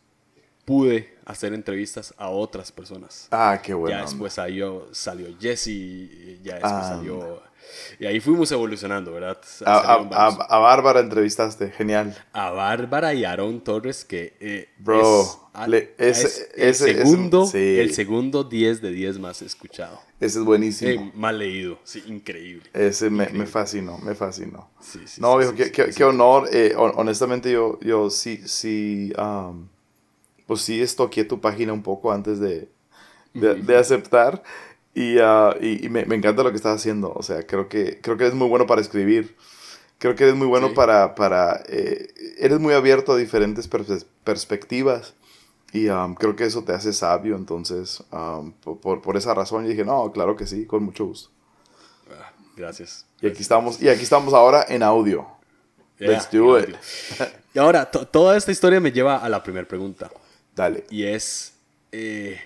pude 0.64 1.16
hacer 1.24 1.52
entrevistas 1.52 2.14
a 2.16 2.28
otras 2.28 2.72
personas. 2.72 3.28
Ah, 3.30 3.60
qué 3.62 3.74
bueno. 3.74 3.96
Ya 3.96 4.02
después 4.04 4.32
salió, 4.32 4.88
salió 4.92 5.28
Jesse, 5.38 6.40
ya 6.42 6.54
después 6.54 6.72
ah, 6.72 6.88
salió... 6.96 7.51
Y 7.98 8.06
ahí 8.06 8.20
fuimos 8.20 8.50
evolucionando, 8.52 9.12
¿verdad? 9.12 9.38
A, 9.64 10.58
Bárbara 10.58 11.00
entrevistaste, 11.00 11.70
genial. 11.70 12.16
A 12.32 12.50
Bárbara 12.50 13.14
y 13.14 13.24
a 13.24 13.32
Aaron 13.32 13.62
Torres, 13.62 14.04
que 14.04 14.34
eh, 14.40 14.68
Bro, 14.78 15.50
es, 15.98 16.48
el, 16.56 16.74
segundo, 16.74 17.50
el 17.52 17.92
segundo 17.92 18.44
10 18.44 18.82
de 18.82 18.90
10 18.90 19.18
más 19.18 19.42
escuchado. 19.42 20.00
Ese 20.20 20.38
es 20.38 20.44
buenísimo. 20.44 20.90
Eh, 20.90 21.12
mal 21.14 21.38
leído, 21.38 21.78
sí, 21.84 22.02
increíble. 22.06 22.68
Ese 22.72 23.10
Me, 23.10 23.28
me, 23.28 23.46
fascinó, 23.46 23.98
me 23.98 24.14
fascinó. 24.14 24.70
Sí, 24.80 25.00
sí, 25.06 25.20
no, 25.20 25.36
viejo, 25.36 25.54
qué, 25.54 25.70
qué, 25.70 26.04
honor. 26.04 26.48
Eh, 26.52 26.74
honestamente, 26.76 27.50
yo, 27.50 27.78
yo 27.80 28.10
sí, 28.10 28.40
sí... 28.46 29.12
Um, 29.18 29.68
pues 30.46 30.62
sí 30.62 30.82
estoqué 30.82 31.24
tu 31.24 31.40
página 31.40 31.72
un 31.72 31.82
poco 31.82 32.12
antes 32.12 32.38
de, 32.38 32.68
de, 33.32 33.76
aceptar. 33.76 34.42
Y, 34.94 35.18
uh, 35.18 35.54
y, 35.60 35.88
me, 35.88 36.04
me, 36.04 36.16
encanta 36.16 36.42
lo 36.42 36.50
que 36.50 36.56
estás 36.56 36.76
haciendo. 36.76 37.12
O 37.14 37.22
sea, 37.22 37.46
creo 37.46 37.68
que, 37.68 38.00
creo 38.02 38.16
que 38.16 38.24
eres 38.24 38.34
muy 38.34 38.48
bueno 38.48 38.66
para 38.66 38.80
escribir. 38.80 39.36
Creo 39.98 40.14
que 40.14 40.24
eres 40.24 40.36
muy 40.36 40.46
bueno 40.46 40.74
para... 40.74 41.14
para 41.14 41.62
eh, 41.68 42.08
eres 42.38 42.58
muy 42.58 42.74
abierto 42.74 43.12
a 43.12 43.16
diferentes 43.16 43.68
perspectivas. 44.24 45.14
Y 45.72 45.88
um, 45.88 46.14
creo 46.14 46.36
que 46.36 46.44
eso 46.44 46.62
te 46.64 46.72
hace 46.72 46.92
sabio. 46.92 47.36
Entonces, 47.36 48.02
um, 48.12 48.52
por, 48.52 49.00
por, 49.00 49.16
esa 49.16 49.32
razón, 49.32 49.64
yo 49.64 49.70
dije, 49.70 49.84
no, 49.84 50.12
claro 50.12 50.36
que 50.36 50.46
sí, 50.46 50.66
con 50.66 50.82
mucho 50.82 51.06
gusto. 51.06 51.30
Ah, 52.10 52.32
gracias. 52.56 53.06
Y 53.22 53.28
aquí 53.28 53.40
estamos, 53.40 53.80
y 53.80 53.88
aquí 53.88 54.02
estamos 54.02 54.34
ahora 54.34 54.66
en 54.68 54.82
audio. 54.82 55.26
Let's 55.98 56.30
do 56.30 56.58
it. 56.58 56.76
Y 57.54 57.58
ahora, 57.58 57.90
toda 57.90 58.38
esta 58.38 58.50
historia 58.50 58.80
me 58.80 58.92
lleva 58.92 59.18
a 59.18 59.28
la 59.28 59.42
primera 59.42 59.68
pregunta. 59.68 60.10
Dale. 60.56 60.84
Y 60.88 61.04
es. 61.04 61.52
Eh, 61.92 62.40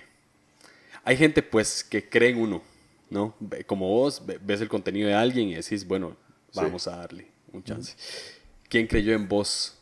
hay 1.07 1.15
gente, 1.15 1.41
pues, 1.41 1.85
que 1.85 2.09
cree 2.09 2.31
en 2.31 2.41
uno, 2.41 2.61
¿no? 3.09 3.33
Como 3.65 3.87
vos, 3.87 4.21
ves 4.41 4.59
el 4.59 4.67
contenido 4.67 5.07
de 5.07 5.13
alguien 5.13 5.47
y 5.47 5.55
decís, 5.55 5.87
bueno, 5.87 6.17
vamos 6.53 6.85
a 6.85 6.97
darle 6.97 7.31
un 7.53 7.63
chance. 7.63 7.95
¿Quién 8.67 8.87
creyó 8.87 9.13
en 9.13 9.25
vos? 9.29 9.73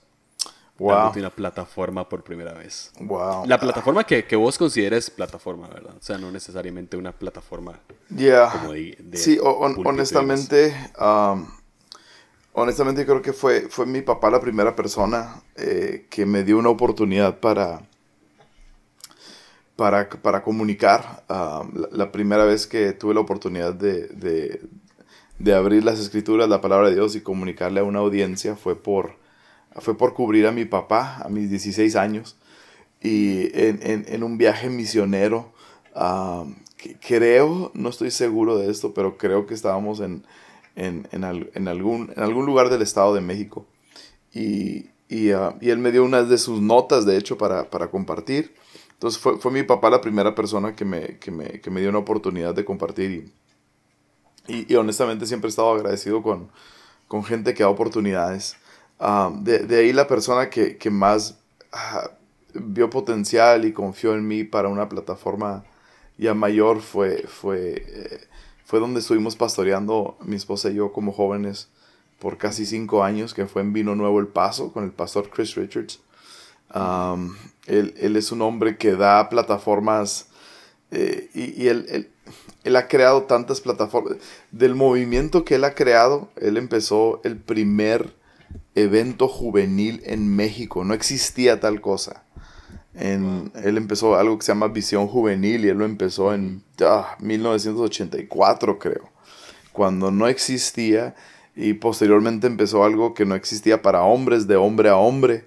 wow. 0.78 1.12
una 1.16 1.32
plataforma 1.32 2.08
por 2.08 2.24
primera 2.24 2.54
vez. 2.54 2.92
Wow. 3.00 3.48
La 3.48 3.60
plataforma 3.60 4.04
que, 4.04 4.26
que, 4.26 4.36
vos 4.36 4.56
consideres 4.56 5.10
plataforma, 5.10 5.68
¿verdad? 5.68 5.96
O 6.00 6.04
sea, 6.04 6.20
no 6.20 6.32
necesariamente 6.32 6.96
una 6.96 7.12
plataforma 7.12 7.80
yeah. 8.16 8.52
como 8.52 8.74
de, 8.74 8.96
Sí, 9.14 9.40
honestamente, 9.42 10.76
um, 11.00 11.48
honestamente 12.54 13.04
creo 13.04 13.24
que 13.24 13.34
fue, 13.34 13.62
fue 13.70 13.88
mi 13.88 14.04
papá 14.04 14.30
la 14.30 14.40
primera 14.40 14.76
persona 14.76 15.42
eh, 15.56 16.06
que 16.08 16.28
me 16.28 16.44
dio 16.44 16.60
una 16.60 16.70
oportunidad 16.70 17.40
para, 17.40 17.82
para, 19.76 20.10
para 20.10 20.44
comunicar. 20.44 21.24
Um, 21.30 21.72
la, 21.92 22.12
primera 22.12 22.46
vez 22.46 22.68
que 22.68 22.94
tuve 22.94 23.14
la 23.14 23.20
oportunidad 23.20 23.74
de, 23.74 24.62
de, 25.40 25.54
abrir 25.54 25.84
las 25.84 26.00
escrituras, 26.00 26.50
la 26.50 26.62
palabra 26.62 26.90
de 26.90 26.96
Dios 26.96 27.16
y 27.16 27.22
comunicarle 27.22 27.82
a 27.82 27.84
una 27.84 28.00
audiencia 28.00 28.56
fue 28.56 28.76
por 28.76 29.24
fue 29.78 29.98
por 29.98 30.14
cubrir 30.14 30.48
a 30.48 30.54
mi 30.54 30.64
papá 30.64 31.18
a 31.18 31.28
mis 31.28 31.50
16 31.50 31.98
años 31.98 32.38
y 33.02 33.50
en, 33.54 34.24
un 34.24 34.38
viaje 34.38 34.70
misionero. 34.70 35.52
creo, 37.06 37.72
no 37.74 37.90
estoy 37.90 38.12
seguro 38.12 38.58
de 38.58 38.72
esto, 38.72 38.94
pero 38.94 39.18
creo 39.18 39.46
que 39.46 39.54
estábamos 39.54 40.00
en, 40.00 40.24
algún, 40.76 42.12
en 42.16 42.24
algún 42.24 42.46
lugar 42.46 42.70
del 42.70 42.82
Estado 42.82 43.14
de 43.14 43.22
México. 43.22 43.66
Y, 44.34 45.32
ah, 45.32 45.56
él 45.62 45.78
me 45.78 45.92
dio 45.92 46.04
una 46.04 46.24
de 46.24 46.38
sus 46.38 46.62
notas, 46.62 47.06
de 47.06 47.18
hecho, 47.18 47.38
para, 47.38 47.68
compartir. 47.90 48.54
Entonces 49.06 49.22
fue, 49.22 49.52
mi 49.52 49.62
papá 49.62 49.92
la 49.92 50.02
primera 50.02 50.34
persona 50.34 50.76
que 50.76 50.84
me, 50.84 51.20
me, 51.30 51.80
dio 51.80 51.90
una 51.90 52.00
oportunidad 52.00 52.56
de 52.56 52.66
compartir. 52.66 53.32
Y, 54.48 54.74
y, 54.74 54.76
honestamente 54.78 55.28
siempre 55.28 55.48
he 55.48 55.50
estado 55.50 55.72
agradecido 55.74 56.24
con, 56.24 56.50
con 57.08 57.24
gente 57.24 57.54
que 57.54 57.62
da 57.62 57.70
oportunidades. 57.70 58.58
Ah, 59.00 59.32
de, 59.32 59.78
ahí 59.78 59.94
la 59.94 60.08
persona 60.08 60.50
que, 60.50 60.90
más 60.90 61.38
ah, 61.72 62.10
vio 62.56 62.90
potencial 62.90 63.66
y 63.66 63.74
confió 63.74 64.16
en 64.16 64.28
mí 64.28 64.44
para 64.44 64.70
una 64.70 64.90
plataforma 64.90 65.64
ya 66.18 66.34
mayor 66.34 66.82
fue, 66.82 67.28
fue, 67.28 67.86
eh, 67.88 68.28
fue 68.66 68.80
donde 68.80 69.02
estuvimos 69.02 69.36
pastoreando 69.36 70.18
mi 70.22 70.36
esposa 70.36 70.72
y 70.72 70.76
yo 70.76 70.92
como 70.92 71.12
jóvenes 71.12 71.70
por 72.18 72.40
casi 72.40 72.66
cinco 72.66 73.04
años, 73.04 73.36
que 73.36 73.46
fue 73.46 73.62
en 73.62 73.72
Vino 73.72 73.94
Nuevo 73.94 74.20
El 74.20 74.30
Paso 74.30 74.74
con 74.74 74.84
el 74.84 74.92
pastor 74.92 75.30
Chris 75.30 75.54
Richards. 75.54 76.00
Él, 77.68 78.16
es 78.16 78.32
un 78.32 78.42
hombre 78.42 78.78
que 78.78 78.96
da 78.96 79.30
plataformas 79.30 80.28
eh, 80.92 81.30
y, 81.34 81.68
él, 81.68 82.10
él, 82.64 82.76
ha 82.76 82.88
creado 82.88 83.24
tantas 83.24 83.62
plataformas. 83.62 84.18
Del 84.52 84.76
movimiento 84.76 85.46
que 85.46 85.56
él 85.56 85.64
ha 85.64 85.74
creado, 85.76 86.30
él 86.36 86.58
empezó 86.58 87.22
el 87.24 87.38
primer 87.38 88.14
evento 88.76 89.28
juvenil 89.28 90.02
en 90.06 90.34
México. 90.36 90.84
No 90.84 90.94
existía 90.94 91.60
tal 91.60 91.82
cosa. 91.82 92.24
En, 92.96 93.52
Él 93.64 93.78
empezó 93.78 94.16
algo 94.16 94.38
que 94.38 94.46
se 94.46 94.54
llama 94.54 94.70
Visión 94.70 95.08
Juvenil 95.08 95.66
y 95.66 95.70
él 95.70 95.78
lo 95.78 95.86
empezó 95.86 96.34
en 96.34 96.64
1984 97.20 98.80
creo, 98.80 99.10
cuando 99.74 100.12
no 100.12 100.28
existía 100.28 101.14
y 101.58 101.74
posteriormente 101.74 102.48
empezó 102.48 102.86
algo 102.86 103.14
que 103.14 103.26
no 103.26 103.36
existía 103.36 103.82
para 103.82 104.04
hombres, 104.04 104.48
de 104.48 104.56
hombre 104.56 104.90
a 104.90 104.96
hombre. 104.96 105.46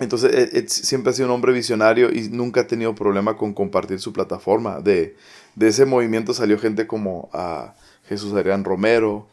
Entonces 0.00 0.34
e, 0.34 0.58
e, 0.58 0.68
siempre 0.68 1.10
ha 1.10 1.14
sido 1.14 1.28
un 1.28 1.34
hombre 1.34 1.52
visionario 1.52 2.10
y 2.12 2.28
nunca 2.28 2.62
ha 2.62 2.66
tenido 2.66 2.94
problema 2.94 3.36
con 3.36 3.54
compartir 3.54 4.00
su 4.00 4.12
plataforma. 4.12 4.80
De, 4.80 5.16
de 5.54 5.68
ese 5.68 5.84
movimiento 5.84 6.34
salió 6.34 6.58
gente 6.58 6.86
como 6.86 7.28
a 7.32 7.74
Jesús 8.08 8.32
Adrián 8.32 8.64
Romero, 8.64 9.28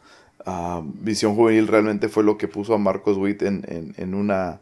Visión 0.82 1.34
Juvenil 1.34 1.66
realmente 1.66 2.08
fue 2.08 2.24
lo 2.24 2.38
que 2.38 2.48
puso 2.48 2.74
a 2.74 2.78
Marcos 2.78 3.16
Witt 3.16 3.42
en, 3.42 4.14
una, 4.14 4.60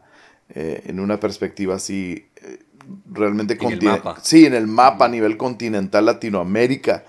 eh, 0.49 0.83
en 0.85 0.99
una 0.99 1.19
perspectiva 1.19 1.75
así, 1.75 2.25
eh, 2.37 2.59
realmente 3.11 3.57
continental. 3.57 4.15
Sí, 4.21 4.45
en 4.45 4.53
el 4.53 4.67
mapa 4.67 5.05
a 5.05 5.09
nivel 5.09 5.37
continental 5.37 6.05
Latinoamérica. 6.05 7.03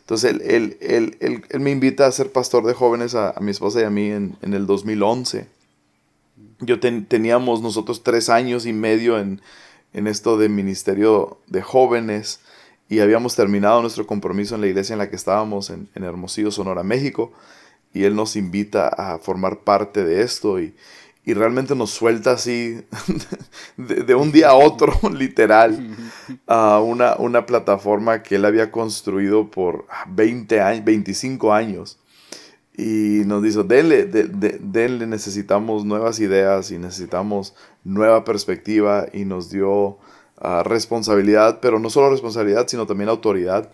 Entonces 0.00 0.36
él, 0.42 0.76
él, 0.80 1.60
me 1.60 1.70
invita 1.70 2.06
a 2.06 2.12
ser 2.12 2.30
pastor 2.30 2.66
de 2.66 2.74
jóvenes 2.74 3.14
a, 3.14 3.34
mi 3.40 3.50
esposa 3.50 3.80
y 3.80 3.84
a 3.84 3.90
mí 3.90 4.10
en, 4.10 4.36
el 4.42 4.66
2011. 4.66 5.46
Yo 6.60 6.80
teníamos 6.80 7.62
nosotros 7.62 8.02
tres 8.02 8.28
años 8.28 8.66
y 8.66 8.72
medio 8.72 9.18
en, 9.18 9.40
esto 9.92 10.38
de 10.38 10.48
ministerio 10.48 11.38
de 11.46 11.62
jóvenes 11.62 12.40
y 12.88 13.00
habíamos 13.00 13.36
terminado 13.36 13.80
nuestro 13.80 14.06
compromiso 14.06 14.54
en 14.54 14.60
la 14.60 14.66
iglesia 14.66 14.94
en 14.94 14.98
la 14.98 15.08
que 15.08 15.16
estábamos 15.16 15.70
en, 15.70 15.88
en 15.94 16.04
Hermosillo, 16.04 16.50
Sonora, 16.50 16.82
México 16.82 17.32
y 17.94 18.04
Él 18.04 18.16
nos 18.16 18.36
invita 18.36 18.88
a 18.88 19.18
formar 19.18 19.60
parte 19.60 20.04
de 20.04 20.22
esto 20.22 20.60
y, 20.60 20.74
realmente 21.26 21.74
nos 21.74 21.90
suelta 21.90 22.32
así 22.32 22.82
de, 23.78 24.14
un 24.14 24.30
día 24.30 24.50
a 24.50 24.54
otro, 24.54 24.92
literal, 25.10 25.96
a 26.46 26.80
una, 26.80 27.14
una, 27.16 27.46
plataforma 27.46 28.22
que 28.22 28.34
Él 28.34 28.44
había 28.44 28.70
construido 28.70 29.50
por 29.50 29.86
20 30.08 30.60
años, 30.60 30.84
25 30.84 31.54
años. 31.54 31.98
Y 32.76 33.22
nos 33.26 33.42
dijo, 33.42 33.62
denle, 33.62 34.04
denle, 34.06 35.06
necesitamos 35.06 35.84
nuevas 35.84 36.18
ideas 36.18 36.72
y 36.72 36.78
necesitamos 36.78 37.54
nueva 37.84 38.24
perspectiva 38.24 39.06
y 39.12 39.24
nos 39.24 39.48
dio 39.50 39.98
ah, 40.38 40.64
responsabilidad, 40.64 41.60
pero 41.60 41.78
no 41.78 41.88
solo 41.88 42.10
responsabilidad, 42.10 42.66
sino 42.66 42.86
también 42.86 43.10
autoridad 43.10 43.70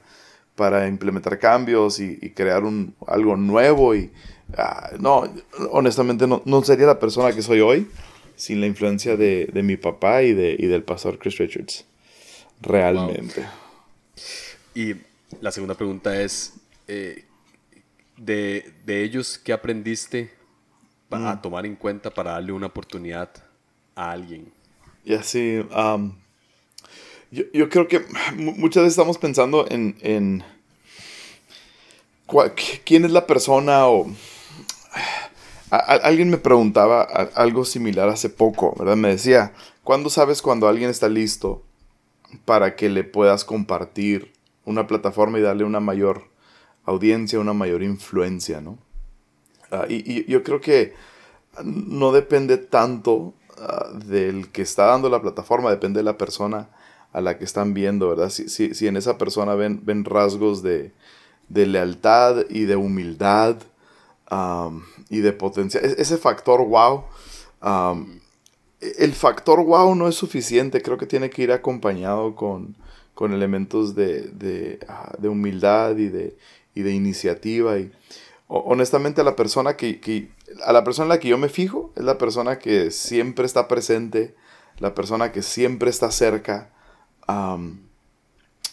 para 0.55 0.87
implementar 0.87 1.39
cambios 1.39 1.99
y, 2.01 2.19
crear 2.35 2.65
un, 2.65 2.95
algo 3.07 3.37
nuevo. 3.37 3.95
Y 3.95 4.11
ah, 4.59 4.91
no, 4.99 5.25
honestamente 5.71 6.27
no, 6.27 6.43
no, 6.45 6.63
sería 6.63 6.87
la 6.87 6.99
persona 6.99 7.33
que 7.33 7.41
soy 7.41 7.61
hoy 7.61 7.89
sin 8.37 8.61
la 8.61 8.67
influencia 8.67 9.17
de, 9.17 9.49
de 9.51 9.63
mi 9.63 9.79
papá 9.79 10.23
y, 10.23 10.35
de, 10.35 10.57
y, 10.59 10.67
del 10.67 10.83
pastor 10.83 11.19
Chris 11.19 11.39
Richards. 11.39 11.87
Realmente. 12.61 13.47
Y 14.75 14.95
la 15.41 15.51
segunda 15.51 15.75
pregunta 15.75 16.21
es, 16.21 16.53
eh, 16.87 17.25
de, 18.21 18.75
de, 18.85 19.03
ellos, 19.03 19.39
¿qué 19.39 19.53
aprendiste 19.53 20.31
para 21.09 21.35
mm. 21.35 21.43
tomar 21.43 21.67
en 21.67 21.75
cuenta 21.75 22.11
para 22.11 22.33
darle 22.33 22.53
una 22.53 22.67
oportunidad 22.67 23.31
a 23.95 24.11
alguien? 24.11 24.53
Ya 25.05 25.23
sí, 25.23 25.65
um, 25.75 26.15
yo, 27.31 27.45
yo, 27.55 27.69
creo 27.71 27.89
que 27.89 28.05
muchas 28.37 28.83
veces 28.83 28.93
estamos 28.93 29.17
pensando 29.17 29.67
en, 29.71 29.97
en 30.03 30.45
quién 32.85 33.07
es 33.07 33.11
la 33.11 33.27
persona 33.27 33.87
o... 33.89 34.07
alguien 35.71 36.29
me 36.29 36.37
preguntaba 36.37 37.03
algo 37.03 37.65
similar 37.65 38.09
hace 38.09 38.29
poco, 38.29 38.75
¿verdad? 38.79 38.97
Me 38.97 39.09
decía, 39.09 39.55
¿cuándo 39.83 40.11
sabes 40.11 40.43
cuando 40.43 40.69
alguien 40.69 40.91
está 40.91 41.09
listo 41.09 41.63
para 42.45 42.77
que 42.77 42.91
le 42.91 43.03
puedas 43.03 43.45
compartir 43.45 44.33
una 44.65 44.87
plataforma 44.87 45.39
y 45.39 45.43
darle 45.43 45.65
una 45.65 45.81
mayor 45.81 46.30
audiencia, 46.85 47.39
una 47.39 47.53
mayor 47.53 47.83
influencia, 47.83 48.61
¿no? 48.61 48.79
Ah, 49.71 49.87
y, 49.89 50.31
yo 50.31 50.43
creo 50.43 50.61
que 50.61 50.95
no 51.65 52.13
depende 52.13 52.57
tanto 52.57 53.35
ah, 53.59 53.89
del 54.05 54.51
que 54.51 54.63
está 54.63 54.87
dando 54.87 55.09
la 55.09 55.23
plataforma, 55.23 55.71
depende 55.71 55.99
de 55.99 56.05
la 56.05 56.19
persona 56.19 56.69
a 57.13 57.21
la 57.21 57.39
que 57.39 57.45
están 57.45 57.75
viendo, 57.75 58.09
¿verdad? 58.09 58.31
Si, 58.31 58.49
si, 58.49 58.87
en 58.87 58.97
esa 58.97 59.19
persona 59.19 59.55
ven, 59.55 59.81
ven 59.85 60.05
rasgos 60.05 60.63
de, 60.63 60.93
lealtad 61.49 62.45
y 62.49 62.65
de 62.65 62.77
humildad 62.77 63.57
y 65.09 65.19
de 65.19 65.33
potencia, 65.33 65.81
e, 65.81 65.97
ese 65.99 66.17
factor 66.17 66.65
wow, 66.65 67.05
el 68.81 69.13
factor 69.13 69.65
wow 69.65 69.95
no 69.95 70.09
es 70.09 70.15
suficiente, 70.15 70.83
creo 70.83 70.99
que 70.99 71.07
tiene 71.07 71.31
que 71.31 71.43
ir 71.43 71.53
acompañado 71.53 72.35
con, 72.35 72.77
elementos 73.21 73.95
de, 73.95 74.79
ah, 74.89 75.13
de, 75.19 75.29
humildad 75.29 75.95
y 75.99 76.09
de, 76.09 76.37
y 76.75 76.83
de 76.83 76.93
iniciativa. 76.93 77.79
Y 77.79 77.93
honestamente 78.49 79.25
la 79.25 79.37
persona 79.37 79.77
que, 79.77 80.31
a 80.65 80.73
la 80.73 80.85
persona 80.85 81.05
en 81.05 81.09
la 81.11 81.21
que 81.21 81.29
yo 81.29 81.39
me 81.39 81.49
fijo 81.49 81.93
es 81.97 82.05
la 82.05 82.19
persona 82.19 82.59
que 82.59 82.91
siempre 82.91 83.47
está 83.47 83.69
presente, 83.69 84.35
la 84.79 84.95
persona 84.95 85.33
que 85.33 85.43
siempre 85.43 85.91
está 85.91 86.11
cerca, 86.11 86.71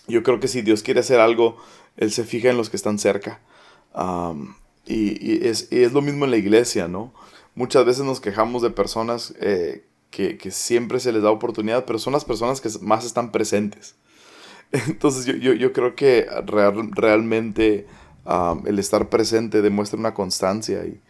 yo 0.07 0.23
creo 0.23 0.39
que 0.39 0.47
si 0.47 0.61
Dios 0.61 0.83
quiere 0.83 1.01
hacer 1.01 1.19
algo, 1.19 1.57
Él 1.97 2.11
se 2.11 2.23
fija 2.23 2.49
en 2.49 2.57
los 2.57 2.69
que 2.69 2.77
están 2.77 2.97
cerca. 2.97 3.41
y, 4.85 5.47
es, 5.47 5.69
lo 5.93 6.01
mismo 6.01 6.25
en 6.25 6.31
la 6.31 6.37
iglesia, 6.37 6.87
¿no? 6.87 7.13
Muchas 7.55 7.85
veces 7.85 8.03
nos 8.03 8.19
quejamos 8.19 8.61
de 8.61 8.69
personas 8.69 9.33
eh, 9.39 9.83
que, 10.11 10.51
siempre 10.51 10.99
se 10.99 11.11
les 11.11 11.23
da 11.23 11.31
oportunidad, 11.31 11.85
pero 11.85 11.99
son 11.99 12.13
las 12.13 12.25
personas 12.25 12.61
que 12.61 12.69
más 12.81 13.05
están 13.05 13.31
presentes. 13.31 13.95
Entonces 14.87 15.25
yo, 15.25 15.73
creo 15.73 15.95
que 15.95 16.27
realmente 16.91 17.87
el 18.65 18.79
estar 18.79 19.09
presente 19.09 19.61
demuestra 19.61 19.99
una 19.99 20.13
constancia 20.13 20.85
y, 20.85 21.01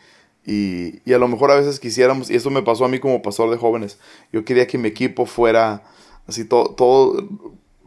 y, 0.45 1.01
y, 1.05 1.13
a 1.13 1.17
lo 1.17 1.27
mejor 1.27 1.51
a 1.51 1.55
veces 1.55 1.79
quisiéramos, 1.79 2.29
y 2.29 2.35
esto 2.35 2.49
me 2.49 2.61
pasó 2.61 2.85
a 2.85 2.89
mí 2.89 2.99
como 2.99 3.21
pastor 3.21 3.49
de 3.49 3.57
jóvenes, 3.57 3.99
yo 4.31 4.45
quería 4.45 4.67
que 4.67 4.77
mi 4.77 4.87
equipo 4.87 5.25
fuera 5.25 5.83
Así 6.27 6.43
todo, 6.43 6.75
todo, 6.75 7.25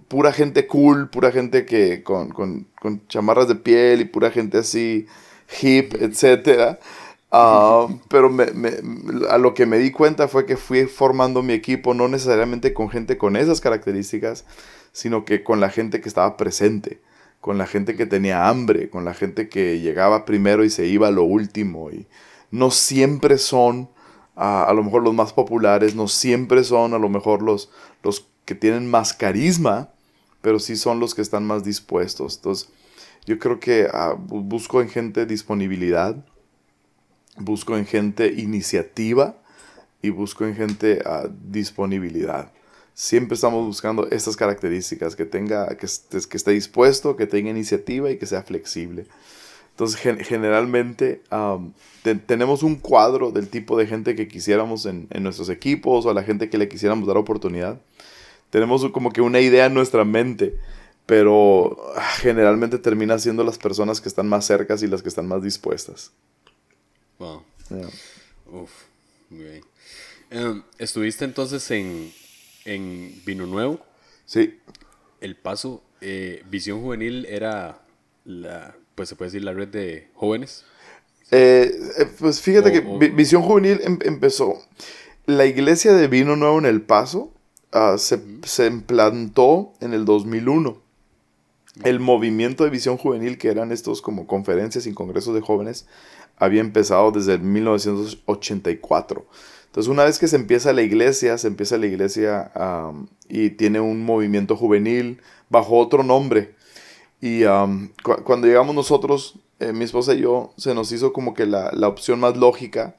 pura 0.09 0.33
gente 0.33 0.67
cool, 0.67 1.11
pura 1.11 1.31
gente 1.31 1.67
que 1.67 2.03
con, 2.03 2.67
chamarras 3.09 3.49
de 3.49 3.55
piel 3.55 4.01
y 4.01 4.07
pura 4.07 4.31
gente 4.31 4.59
así 4.59 5.07
hip, 5.61 5.95
etc. 5.95 6.79
Ah, 7.33 7.87
pero 8.09 8.35
a 9.31 9.39
lo 9.39 9.55
que 9.55 9.67
me 9.67 9.79
di 9.79 9.93
cuenta 9.93 10.27
fue 10.27 10.47
que 10.47 10.57
fui 10.57 10.87
formando 10.87 11.43
mi 11.43 11.53
equipo 11.53 11.95
no 11.95 12.09
necesariamente 12.09 12.75
con 12.75 12.91
gente 12.91 13.19
con 13.19 13.37
esas 13.37 13.61
características, 13.61 14.45
sino 14.93 15.25
que 15.25 15.45
con 15.45 15.61
la 15.61 15.71
gente 15.71 16.01
que 16.01 16.09
estaba 16.09 16.37
presente, 16.37 17.01
con 17.41 17.57
la 17.57 17.67
gente 17.67 17.97
que 17.97 18.07
tenía 18.07 18.49
hambre, 18.49 18.91
con 18.91 19.05
la 19.05 19.15
gente 19.15 19.49
que 19.49 19.81
llegaba 19.81 20.25
primero 20.25 20.65
y 20.65 20.71
se 20.71 20.87
iba 20.87 21.09
a 21.09 21.13
lo 21.13 21.23
último. 21.23 21.91
Y 21.91 22.07
no 22.51 22.71
siempre 22.73 23.39
son 23.39 23.89
a 24.35 24.73
lo 24.75 24.83
mejor 24.83 25.03
los 25.03 25.15
más 25.15 25.33
populares, 25.33 25.95
no 25.95 26.09
siempre 26.09 26.65
son 26.65 26.95
a 26.95 26.99
lo 26.99 27.11
mejor 27.11 27.43
los, 27.43 27.71
los 28.03 28.27
que 28.47 28.55
tienen 28.55 28.91
más 28.91 29.13
carisma, 29.13 29.91
pero 30.41 30.59
sí 30.59 30.77
son 30.77 30.99
los 30.99 31.15
que 31.15 31.23
están 31.23 31.47
más 31.47 31.63
dispuestos. 31.63 32.37
Entonces, 32.37 32.71
yo 33.27 33.39
creo 33.39 33.61
que 33.61 33.87
ah, 33.93 34.15
busco 34.19 34.81
en 34.81 34.89
gente 34.89 35.27
disponibilidad, 35.27 36.17
busco 37.37 37.77
en 37.77 37.87
gente 37.87 38.33
iniciativa 38.33 39.37
y 40.03 40.11
busco 40.11 40.45
en 40.45 40.55
gente 40.55 41.03
uh, 41.05 41.29
disponibilidad. 41.51 42.53
Siempre 42.95 43.35
estamos 43.35 43.65
buscando 43.67 44.09
estas 44.11 44.37
características, 44.37 45.17
que, 45.17 45.25
tenga, 45.25 45.69
que, 45.77 45.87
que 45.87 46.37
esté 46.37 46.51
dispuesto, 46.51 47.17
que 47.17 47.27
tenga 47.27 47.51
iniciativa 47.51 48.11
y 48.11 48.19
que 48.19 48.27
sea 48.27 48.43
flexible. 48.43 49.07
Entonces, 49.71 50.27
generalmente 50.27 51.23
tenemos 52.27 52.63
un 52.63 52.77
cuadro 52.77 53.31
del 53.31 53.49
tipo 53.49 53.79
de 53.79 53.87
gente 53.87 54.15
que 54.15 54.29
quisiéramos 54.29 54.85
en, 54.85 55.07
en, 55.11 55.23
nuestros 55.23 55.49
equipos 55.49 56.05
o 56.05 56.11
a 56.11 56.15
la 56.15 56.23
gente 56.23 56.51
que 56.51 56.59
le 56.59 56.69
quisiéramos 56.69 57.07
dar 57.09 57.17
oportunidad. 57.17 57.81
Tenemos 58.51 58.87
como 58.91 59.11
que 59.11 59.23
una 59.23 59.41
idea 59.41 59.65
en 59.67 59.73
nuestra 59.75 60.05
mente, 60.05 60.55
pero 61.07 61.79
ah, 61.97 62.11
generalmente 62.19 62.77
termina 62.77 63.19
siendo 63.19 63.43
las 63.43 63.57
personas 63.57 64.03
que 64.03 64.09
están 64.11 64.29
más 64.29 64.45
cercas 64.45 64.83
y 64.83 64.87
las 64.87 65.03
que 65.03 65.09
están 65.09 65.27
más 65.27 65.43
dispuestas. 65.43 66.13
Wow. 67.21 67.43
Uf, 68.51 68.71
muy 69.29 69.45
bien. 69.45 69.65
Em, 70.31 70.63
¿Estuviste 70.79 71.27
entonces 71.27 71.71
en, 71.71 72.11
en 72.65 73.15
Vino 73.27 73.45
Nuevo? 73.45 73.79
Sí. 74.25 74.59
El 75.21 75.37
paso, 75.37 75.83
eh, 76.01 76.43
Visión 76.49 76.81
Juvenil 76.81 77.27
era 77.27 77.83
la, 78.25 78.75
pues 78.95 79.11
se 79.11 79.17
puede 79.17 79.31
decir 79.31 79.45
la 79.45 79.53
red 79.53 79.69
de 79.69 80.09
jóvenes. 80.15 80.65
Eh, 81.31 81.71
eh, 81.99 82.07
pues 82.19 82.41
fíjate 82.41 82.73
que 82.73 83.11
Visión 83.11 83.43
Juvenil 83.43 83.81
em, 83.83 83.99
empezó. 84.03 84.59
La 85.27 85.45
iglesia 85.45 85.93
de 85.93 86.09
Vino 86.09 86.37
Nuevo 86.37 86.59
en 86.59 86.65
El 86.65 86.81
Paso 86.81 87.35
ah, 87.73 87.97
se, 87.99 88.19
se, 88.45 88.67
implantó 88.67 89.75
en 89.81 89.93
el 89.93 90.07
2001 90.07 90.81
el 91.85 92.01
movimiento 92.01 92.65
de 92.65 92.71
visión 92.71 92.97
juvenil, 92.97 93.39
que 93.39 93.49
eran 93.49 93.73
estos 93.73 94.03
como 94.03 94.27
conferencias 94.27 94.87
y 94.87 94.93
congresos 94.93 95.35
de 95.35 95.41
jóvenes, 95.41 95.87
había 96.41 96.61
empezado 96.63 97.13
desde 97.13 97.39
1984. 97.39 99.27
Entonces, 99.67 99.89
una 99.89 100.05
vez 100.05 100.19
que 100.19 100.27
se 100.27 100.35
empieza 100.37 100.73
la 100.73 100.83
iglesia, 100.83 101.39
se 101.39 101.47
empieza 101.47 101.79
la 101.79 101.87
iglesia 101.87 102.51
y 103.29 103.51
tiene 103.51 103.79
un 103.79 104.05
movimiento 104.05 104.57
juvenil 104.57 105.21
bajo 105.49 105.79
otro 105.79 106.03
nombre. 106.03 106.57
Y 107.21 107.43
cuando 108.25 108.49
llegamos 108.49 108.75
nosotros, 108.75 109.39
eh, 109.61 109.73
mi 109.73 109.85
esposa 109.85 110.15
y 110.15 110.23
yo, 110.23 110.53
se 110.57 110.75
nos 110.75 110.91
hizo 110.91 111.13
como 111.13 111.35
que 111.35 111.47
la, 111.47 111.71
la 111.73 111.87
opción 111.87 112.19
más 112.19 112.37
lógica 112.37 112.97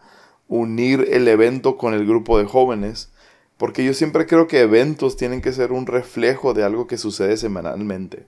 unir 0.48 1.08
el 1.12 1.28
evento 1.28 1.78
con 1.78 1.94
el 1.94 2.06
grupo 2.06 2.38
de 2.38 2.46
jóvenes, 2.46 3.12
porque 3.58 3.84
yo 3.84 3.94
siempre 3.94 4.28
creo 4.28 4.48
que 4.48 4.60
eventos 4.60 5.18
tienen 5.18 5.42
que 5.42 5.54
ser 5.54 5.72
un 5.72 5.88
reflejo 5.88 6.54
de 6.54 6.64
algo 6.64 6.88
que 6.88 6.98
sucede 6.98 7.38
semanalmente 7.38 8.28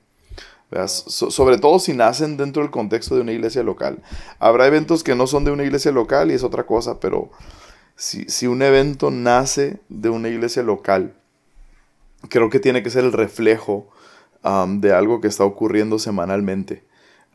sobre 0.87 1.57
todo 1.57 1.79
si 1.79 1.93
nacen 1.93 2.37
dentro 2.37 2.61
del 2.61 2.71
contexto 2.71 3.15
de 3.15 3.21
una 3.21 3.31
iglesia 3.31 3.63
local. 3.63 4.01
Habrá 4.39 4.67
eventos 4.67 5.03
que 5.03 5.15
no 5.15 5.27
son 5.27 5.45
de 5.45 5.51
una 5.51 5.63
iglesia 5.63 5.91
local 5.91 6.31
y 6.31 6.33
es 6.33 6.43
otra 6.43 6.65
cosa, 6.65 6.99
pero 6.99 7.31
si, 7.95 8.47
un 8.47 8.61
evento 8.61 9.11
nace 9.11 9.79
de 9.89 10.09
una 10.09 10.29
iglesia 10.29 10.63
local, 10.63 11.13
creo 12.29 12.49
que 12.49 12.59
tiene 12.59 12.83
que 12.83 12.89
ser 12.89 13.03
el 13.03 13.13
reflejo 13.13 13.89
um, 14.43 14.81
de 14.81 14.93
algo 14.93 15.21
que 15.21 15.27
está 15.27 15.43
ocurriendo 15.43 15.99
semanalmente. 15.99 16.83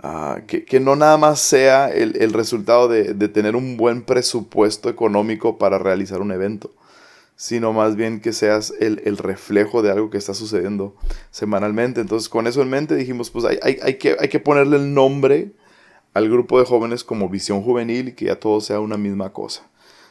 Ah, 0.00 0.42
que, 0.46 0.78
no 0.78 0.94
nada 0.94 1.16
más 1.16 1.40
sea 1.40 1.90
el, 1.90 2.32
resultado 2.32 2.86
de, 2.86 3.14
de, 3.14 3.28
tener 3.28 3.56
un 3.56 3.76
buen 3.76 4.02
presupuesto 4.02 4.88
económico 4.88 5.58
para 5.58 5.78
realizar 5.78 6.20
un 6.20 6.30
evento, 6.30 6.70
sino 7.38 7.72
más 7.72 7.94
bien 7.94 8.20
que 8.20 8.32
seas 8.32 8.74
el, 8.80 9.16
reflejo 9.16 9.80
de 9.80 9.92
algo 9.92 10.10
que 10.10 10.18
está 10.18 10.34
sucediendo 10.34 10.96
semanalmente. 11.30 12.00
Entonces, 12.00 12.28
con 12.28 12.48
eso 12.48 12.62
en 12.62 12.68
mente 12.68 12.96
dijimos, 12.96 13.30
pues 13.30 13.44
hay, 13.44 13.60
hay, 13.62 13.94
que, 13.94 14.16
hay 14.18 14.28
que 14.28 14.40
ponerle 14.40 14.76
el 14.76 14.92
nombre 14.92 15.52
al 16.14 16.28
grupo 16.28 16.58
de 16.58 16.66
jóvenes 16.66 17.04
como 17.04 17.28
visión 17.28 17.62
juvenil 17.62 18.08
y 18.08 18.12
que 18.12 18.24
ya 18.24 18.40
todo 18.40 18.60
sea 18.60 18.80
una 18.80 18.96
misma 18.96 19.32
cosa. 19.32 19.62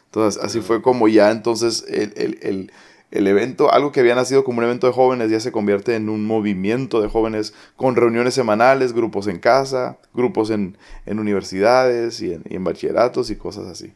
Entonces, 0.05 0.41
así 0.41 0.61
fue 0.61 0.81
como 0.81 1.09
ya 1.09 1.29
entonces 1.31 1.83
el, 1.89 2.71
evento, 3.11 3.73
algo 3.73 3.91
que 3.91 3.99
había 3.99 4.15
nacido 4.15 4.45
como 4.45 4.59
un 4.59 4.63
evento 4.63 4.87
de 4.87 4.93
jóvenes, 4.93 5.29
ya 5.29 5.41
se 5.41 5.51
convierte 5.51 5.95
en 5.95 6.07
un 6.07 6.25
movimiento 6.25 7.01
de 7.01 7.09
jóvenes 7.09 7.53
con 7.75 7.97
reuniones 7.97 8.35
semanales, 8.35 8.93
grupos 8.93 9.27
en 9.27 9.39
casa, 9.39 9.97
grupos 10.13 10.49
en, 10.49 10.77
universidades 11.05 12.21
y 12.21 12.31
en, 12.31 12.63
bachilleratos 12.63 13.29
y 13.31 13.35
cosas 13.35 13.67
así. 13.67 13.91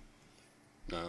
Ah, 0.91 1.07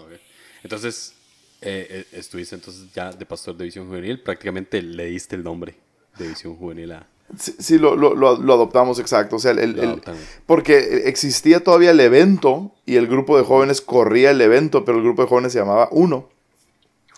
entonces, 0.63 1.17
eh, 1.65 1.87
eh, 1.91 2.07
estuviste 2.13 2.57
entonces 2.57 2.93
ya 2.93 3.13
de 3.13 3.25
pastor 3.25 3.57
de 3.57 3.65
visión 3.65 3.87
juvenil, 3.87 4.21
prácticamente 4.21 4.83
le 4.83 5.07
diste 5.07 5.37
el 5.37 5.45
nombre 5.45 5.77
de 6.19 6.29
visión 6.29 6.57
juvenil 6.57 6.93
a... 6.93 7.07
Sí, 7.39 7.79
lo, 7.79 7.97
lo, 7.97 8.15
lo, 8.15 8.53
adoptamos 8.53 8.99
exacto. 8.99 9.37
O 9.37 9.39
sea, 9.39 9.53
el, 9.53 10.03
porque 10.45 11.05
existía 11.07 11.65
todavía 11.65 11.93
el 11.93 12.01
evento 12.01 12.75
y 12.85 12.97
el 12.97 13.07
grupo 13.07 13.39
de 13.39 13.45
jóvenes 13.45 13.81
corría 13.81 14.33
el 14.33 14.41
evento, 14.43 14.85
pero 14.85 14.99
el 14.99 15.05
grupo 15.05 15.23
de 15.23 15.29
jóvenes 15.29 15.53
se 15.53 15.61
llamaba 15.61 15.89
Uno. 15.93 16.29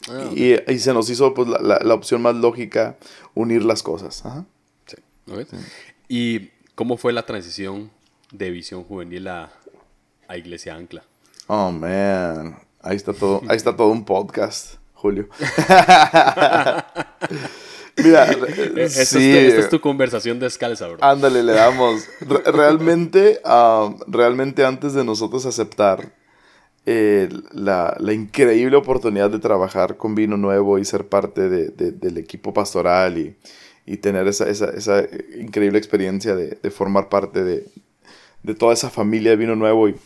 Ah, 0.09 0.30
y, 0.33 0.54
y, 0.70 0.78
se 0.78 0.92
nos 0.92 1.11
hizo 1.11 1.35
pues, 1.35 1.48
la, 1.48 1.80
la, 1.83 1.94
opción 1.94 2.22
más 2.22 2.37
lógica 2.37 2.96
unir 3.35 3.64
las 3.64 3.83
cosas. 3.83 4.22
Sí. 4.87 4.96
¿Y 6.09 6.50
cómo 6.74 6.96
fue 6.96 7.12
la 7.12 7.24
transición 7.24 7.90
de 8.30 8.50
visión 8.50 8.85
juvenil 8.85 9.26
a, 9.26 9.50
a 10.28 10.37
Iglesia 10.37 10.76
Ancla? 10.76 11.02
Oh, 11.46 11.72
man. 11.72 12.57
Ahí 12.85 12.97
está 12.97 13.14
todo, 13.14 13.40
ahí 13.49 13.57
está 13.57 13.75
todo 13.75 13.88
un 13.88 14.05
podcast, 14.05 14.75
Julio. 14.92 15.27
Mira, 17.97 18.31
e-, 18.77 18.88
sí. 18.90 19.37
esta 19.37 19.61
es 19.61 19.70
tu 19.70 19.81
conversación 19.81 20.38
descalza, 20.38 20.88
bro. 20.88 20.99
Ándale, 21.01 21.42
le 21.42 21.55
damos. 21.55 22.07
realmente, 22.44 23.40
realmente 24.07 24.66
antes 24.66 24.92
de 24.92 25.03
nosotros 25.03 25.47
aceptar 25.47 26.12
eh, 26.85 27.31
la, 27.53 27.97
increíble 28.12 28.77
oportunidad 28.77 29.31
de 29.31 29.38
trabajar 29.38 29.97
con 29.97 30.14
Vino 30.14 30.37
Nuevo 30.37 30.79
y 30.79 30.85
ser 30.85 31.09
parte 31.09 31.49
del 31.49 32.18
equipo 32.18 32.53
pastoral 32.53 33.16
y, 33.16 33.35
tener 33.97 34.29
esa, 34.29 34.47
increíble 35.38 35.79
experiencia 35.79 36.37
de, 36.37 36.70
formar 36.70 37.09
parte 37.09 37.42
de, 37.42 37.64
toda 38.59 38.75
esa 38.75 38.90
familia 38.90 39.31
de 39.31 39.37
Vino 39.38 39.57
Nuevo 39.57 39.88
y, 39.88 39.97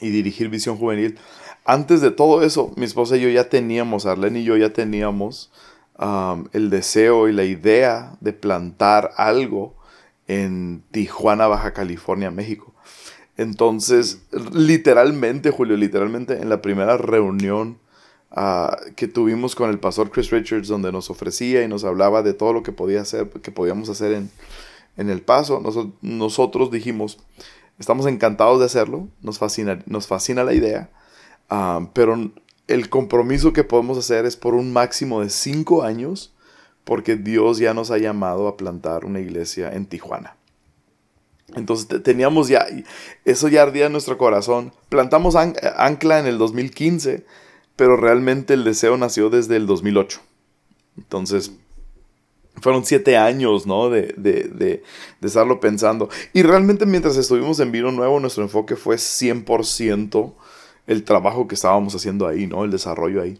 y 0.00 0.10
dirigir 0.10 0.48
Visión 0.48 0.76
Juvenil 0.76 1.18
antes 1.66 2.00
de 2.00 2.10
todo 2.10 2.42
eso, 2.42 2.72
mi 2.76 2.84
esposa 2.84 3.16
y 3.16 3.22
yo 3.22 3.28
ya 3.28 3.48
teníamos, 3.48 4.06
Arlene 4.06 4.40
y 4.40 4.44
yo 4.44 4.56
ya 4.56 4.72
teníamos 4.72 5.50
el 6.52 6.70
deseo 6.70 7.28
y 7.28 7.32
la 7.32 7.44
idea 7.44 8.16
de 8.20 8.32
plantar 8.32 9.12
algo 9.16 9.74
en 10.28 10.82
Tijuana, 10.90 11.46
Baja 11.46 11.72
California, 11.72 12.30
México. 12.30 12.74
Entonces, 13.36 14.22
literalmente, 14.52 15.50
Julio, 15.50 15.76
literalmente 15.76 16.40
en 16.40 16.48
la 16.48 16.62
primera 16.62 16.96
reunión 16.96 17.78
ah, 18.30 18.76
que 18.94 19.08
tuvimos 19.08 19.54
con 19.54 19.70
el 19.70 19.78
pastor 19.78 20.10
Chris 20.10 20.30
Richards, 20.30 20.68
donde 20.68 20.92
nos 20.92 21.10
ofrecía 21.10 21.62
y 21.62 21.68
nos 21.68 21.84
hablaba 21.84 22.22
de 22.22 22.34
todo 22.34 22.52
lo 22.52 22.62
que 22.62 22.72
podía 22.72 23.02
hacer, 23.02 23.28
que 23.28 23.50
podíamos 23.50 23.88
hacer 23.88 24.12
en, 24.12 24.30
en 24.96 25.10
el 25.10 25.20
paso, 25.20 25.62
nosotros 26.00 26.70
dijimos, 26.70 27.18
estamos 27.78 28.06
encantados 28.06 28.60
de 28.60 28.66
hacerlo, 28.66 29.08
nos 29.20 29.38
fascina, 29.38 29.82
nos 29.86 30.06
fascina 30.06 30.44
la 30.44 30.54
idea 30.54 30.90
Ah, 31.48 31.88
pero 31.92 32.32
el 32.66 32.88
compromiso 32.88 33.52
que 33.52 33.64
podemos 33.64 33.98
hacer 33.98 34.26
es 34.26 34.36
por 34.36 34.54
un 34.54 34.72
máximo 34.72 35.20
de 35.20 35.30
cinco 35.30 35.82
años, 35.82 36.34
porque 36.84 37.16
Dios 37.16 37.58
ya 37.58 37.74
nos 37.74 37.90
ha 37.90 37.98
llamado 37.98 38.48
a 38.48 38.56
plantar 38.56 39.04
una 39.04 39.20
iglesia 39.20 39.72
en 39.72 39.86
Tijuana. 39.86 40.36
Entonces 41.54 42.02
teníamos 42.02 42.48
ya, 42.48 42.66
eso 43.24 43.48
ya 43.48 43.62
ardía 43.62 43.86
en 43.86 43.92
nuestro 43.92 44.18
corazón. 44.18 44.72
Plantamos 44.88 45.36
Ancla 45.36 46.18
en 46.18 46.26
el 46.26 46.38
2015, 46.38 47.24
pero 47.76 47.96
realmente 47.96 48.54
el 48.54 48.64
deseo 48.64 48.96
nació 48.96 49.30
desde 49.30 49.56
el 49.56 49.66
2008. 49.66 50.20
Entonces, 50.98 51.52
fueron 52.60 52.84
siete 52.84 53.16
años, 53.16 53.66
¿no? 53.66 53.90
De, 53.90 54.14
de, 54.16 54.44
de, 54.44 54.82
de, 55.20 55.26
estarlo 55.28 55.60
pensando. 55.60 56.08
Y 56.32 56.42
realmente 56.42 56.86
mientras 56.86 57.16
estuvimos 57.16 57.60
en 57.60 57.70
Vino 57.70 57.92
Nuevo, 57.92 58.18
nuestro 58.18 58.42
enfoque 58.42 58.76
fue 58.76 58.96
100% 58.96 60.34
el 60.86 61.04
trabajo 61.04 61.48
que 61.48 61.54
estábamos 61.54 61.94
haciendo 61.94 62.26
ahí, 62.26 62.46
¿no? 62.46 62.64
El 62.64 62.70
desarrollo 62.70 63.22
ahí. 63.22 63.38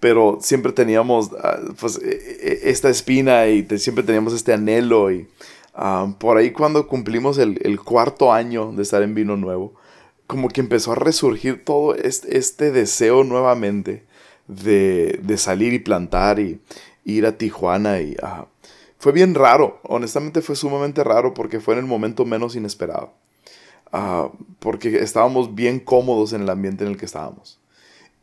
Pero 0.00 0.38
siempre 0.40 0.72
teníamos 0.72 1.30
ah, 1.42 1.58
pues, 1.78 2.00
e, 2.02 2.08
e, 2.10 2.70
esta 2.70 2.88
espina 2.88 3.46
y 3.46 3.66
siempre 3.78 4.04
teníamos 4.04 4.32
este 4.32 4.52
anhelo. 4.52 5.12
Y 5.12 5.28
ah, 5.74 6.14
por 6.18 6.38
ahí 6.38 6.50
cuando 6.50 6.86
cumplimos 6.88 7.38
el, 7.38 7.80
cuarto 7.80 8.32
año 8.32 8.72
de 8.72 8.82
estar 8.82 9.02
en 9.02 9.14
Vino 9.14 9.36
Nuevo, 9.36 9.74
como 10.26 10.48
que 10.48 10.60
empezó 10.60 10.92
a 10.92 10.96
resurgir 10.96 11.64
todo 11.64 11.94
este, 11.94 12.72
deseo 12.72 13.24
nuevamente 13.24 14.04
de, 14.48 15.20
de, 15.22 15.36
salir 15.38 15.72
y 15.72 15.78
plantar 15.78 16.40
y, 16.40 16.60
ir 17.04 17.26
a 17.26 17.36
Tijuana 17.36 18.00
y 18.00 18.16
ah, 18.22 18.46
fue 19.02 19.10
bien 19.10 19.34
raro, 19.34 19.80
honestamente 19.82 20.42
fue 20.42 20.54
sumamente 20.54 21.02
raro 21.02 21.34
porque 21.34 21.58
fue 21.58 21.74
en 21.74 21.80
el 21.80 21.86
momento 21.86 22.24
menos 22.24 22.54
inesperado, 22.54 23.12
ah, 23.92 24.30
porque 24.58 24.98
estábamos 24.98 25.54
bien 25.54 25.80
cómodos 25.80 26.32
en 26.32 26.42
el 26.42 26.50
ambiente 26.50 26.84
en 26.84 26.90
el 26.90 26.96
que 26.96 27.06
estábamos. 27.06 27.58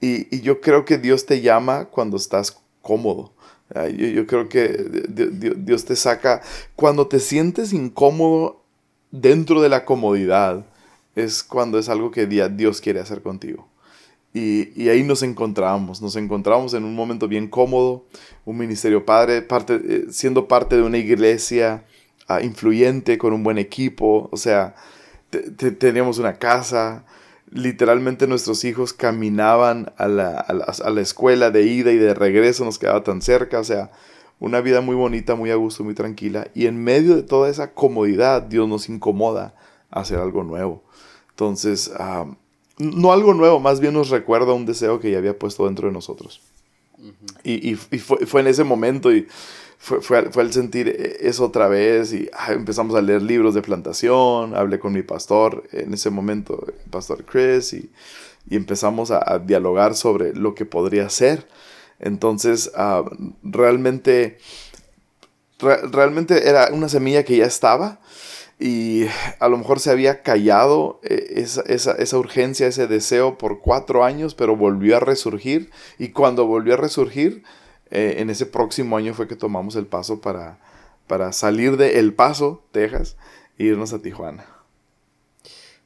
Y, 0.02 0.42
yo 0.42 0.62
creo 0.62 0.86
que 0.86 0.98
Dios 0.98 1.26
te 1.26 1.42
llama 1.42 1.86
cuando 1.86 2.18
estás 2.18 2.58
cómodo. 2.82 3.34
Ah, 3.74 3.88
yo, 3.88 4.26
creo 4.26 4.50
que 4.50 4.68
Dios 5.58 5.86
te 5.86 5.96
saca, 5.96 6.42
cuando 6.76 7.08
te 7.08 7.20
sientes 7.20 7.74
incómodo 7.74 8.64
dentro 9.12 9.62
de 9.62 9.70
la 9.70 9.86
comodidad, 9.86 10.66
es 11.16 11.44
cuando 11.44 11.78
es 11.78 11.90
algo 11.90 12.12
que 12.12 12.26
Dios 12.26 12.82
quiere 12.82 13.00
hacer 13.00 13.22
contigo. 13.22 13.68
Y, 14.34 14.88
ahí 14.90 15.04
nos 15.04 15.24
encontramos, 15.24 16.02
nos 16.02 16.16
encontramos 16.16 16.74
en 16.76 16.84
un 16.84 16.96
momento 16.96 17.28
bien 17.28 17.48
cómodo, 17.48 18.06
un 18.46 18.58
ministerio 18.58 19.06
padre, 19.06 19.46
eh, 19.70 20.06
siendo 20.12 20.48
parte 20.48 20.76
de 20.76 20.84
una 20.84 20.98
iglesia 20.98 21.84
uh, 22.30 22.44
influyente, 22.44 23.18
con 23.18 23.34
un 23.34 23.44
buen 23.44 23.58
equipo, 23.58 24.30
o 24.32 24.38
sea, 24.38 24.76
teníamos 25.30 26.18
una 26.18 26.34
casa, 26.34 27.06
literalmente 27.52 28.28
nuestros 28.28 28.64
hijos 28.64 28.94
caminaban 28.94 29.92
a 29.98 30.08
la, 30.08 30.40
a, 30.40 30.54
la, 30.54 30.66
a 30.66 30.90
la, 30.90 31.02
escuela 31.02 31.52
de 31.52 31.64
ida 31.64 31.92
y 31.92 31.98
de 31.98 32.14
regreso, 32.14 32.66
nos 32.66 32.78
quedaba 32.78 33.04
tan 33.04 33.22
cerca, 33.22 33.60
o 33.60 33.64
sea, 33.64 33.92
una 34.40 34.62
vida 34.62 34.82
muy 34.82 34.96
bonita, 34.96 35.36
muy 35.36 35.52
a 35.52 35.56
gusto, 35.56 35.84
muy 35.84 35.94
tranquila, 35.94 36.48
y 36.54 36.68
en 36.68 36.84
medio 36.84 37.16
de 37.16 37.24
toda 37.24 37.50
esa 37.50 37.74
comodidad, 37.74 38.44
Dios 38.44 38.68
nos 38.68 38.88
incomoda 38.90 39.56
a 39.92 40.02
hacer 40.02 40.20
algo 40.20 40.44
nuevo. 40.44 40.84
Entonces, 41.32 41.92
uh, 42.00 42.34
no 42.78 43.12
algo 43.12 43.34
nuevo, 43.34 43.60
más 43.60 43.80
bien 43.80 43.94
nos 43.94 44.10
recuerda 44.10 44.54
un 44.54 44.66
deseo 44.66 45.00
que 45.00 45.12
ya 45.12 45.18
había 45.18 45.38
puesto 45.38 45.66
dentro 45.66 45.88
de 45.88 45.94
nosotros. 45.94 46.42
Y, 47.44 47.72
y, 47.72 47.76
fue, 47.76 48.26
fue, 48.26 48.42
en 48.42 48.48
ese 48.48 48.64
momento 48.64 49.14
y 49.14 49.28
fue, 49.82 50.02
fue, 50.02 50.30
fue, 50.30 50.44
al 50.44 50.52
sentir 50.52 50.90
eso 51.22 51.46
otra 51.46 51.70
vez 51.70 52.12
y 52.14 52.30
ah, 52.34 52.52
empezamos 52.52 52.96
a 52.96 53.02
leer 53.02 53.22
libros 53.22 53.54
de 53.56 53.62
plantación, 53.62 54.54
hablé 54.54 54.78
con 54.78 54.92
mi 54.92 55.04
pastor 55.04 55.64
en 55.72 55.94
ese 55.94 56.10
momento, 56.10 56.66
el 56.68 56.92
pastor 56.92 57.24
Chris, 57.24 57.72
y, 57.72 57.90
y 58.50 58.58
empezamos 58.58 59.10
a, 59.10 59.40
dialogar 59.40 59.96
sobre 59.96 60.34
lo 60.36 60.54
que 60.54 60.66
podría 60.66 61.10
ser. 61.10 61.48
Entonces, 61.98 62.72
uh, 62.76 63.10
realmente, 63.42 64.38
re, 65.60 65.78
realmente 65.88 66.50
era 66.50 66.70
una 66.74 66.90
semilla 66.90 67.24
que 67.24 67.38
ya 67.38 67.46
estaba 67.46 68.00
y 68.60 69.06
a 69.40 69.48
lo 69.48 69.58
mejor 69.58 69.80
se 69.80 69.92
había 69.92 70.22
callado 70.24 71.00
eh, 71.04 71.36
esa, 71.38 71.62
esa, 71.62 71.94
esa, 71.94 72.18
urgencia, 72.18 72.68
ese 72.68 72.88
deseo 72.88 73.38
por 73.38 73.62
cuatro 73.62 74.04
años, 74.04 74.36
pero 74.36 74.58
volvió 74.58 74.98
a 74.98 75.00
resurgir. 75.00 75.72
Y 75.98 76.10
cuando 76.10 76.46
volvió 76.46 76.74
a 76.74 76.78
resurgir, 76.78 77.44
eh, 77.92 78.16
en 78.18 78.30
ese 78.30 78.46
próximo 78.46 78.98
año 78.98 79.14
fue 79.14 79.28
que 79.28 79.36
tomamos 79.36 79.76
el 79.76 79.86
paso 79.86 80.22
para, 80.22 80.60
para 81.08 81.34
salir 81.34 81.78
de 81.78 82.00
El 82.00 82.14
Paso, 82.14 82.64
Texas, 82.72 83.18
e 83.58 83.66
irnos 83.66 83.94
a 83.94 84.02
Tijuana. 84.02 84.46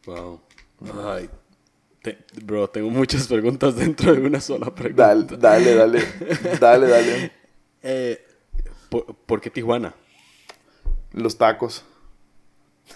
Wow. 0.06 0.42
Ay, 1.06 1.30
te, 2.02 2.18
bro, 2.44 2.70
tengo 2.70 2.90
muchas 2.90 3.28
preguntas 3.28 3.76
dentro 3.76 4.14
de 4.14 4.22
una 4.22 4.42
sola 4.42 4.74
pregunta. 4.76 5.08
Dale, 5.08 5.38
dale, 5.38 5.76
dale. 5.76 6.04
dale, 6.60 6.88
dale. 6.88 7.32
Eh, 7.86 8.26
¿por, 8.88 9.14
¿Por 9.14 9.42
qué 9.42 9.50
Tijuana? 9.50 9.94
Los 11.12 11.38
tacos. 11.38 11.84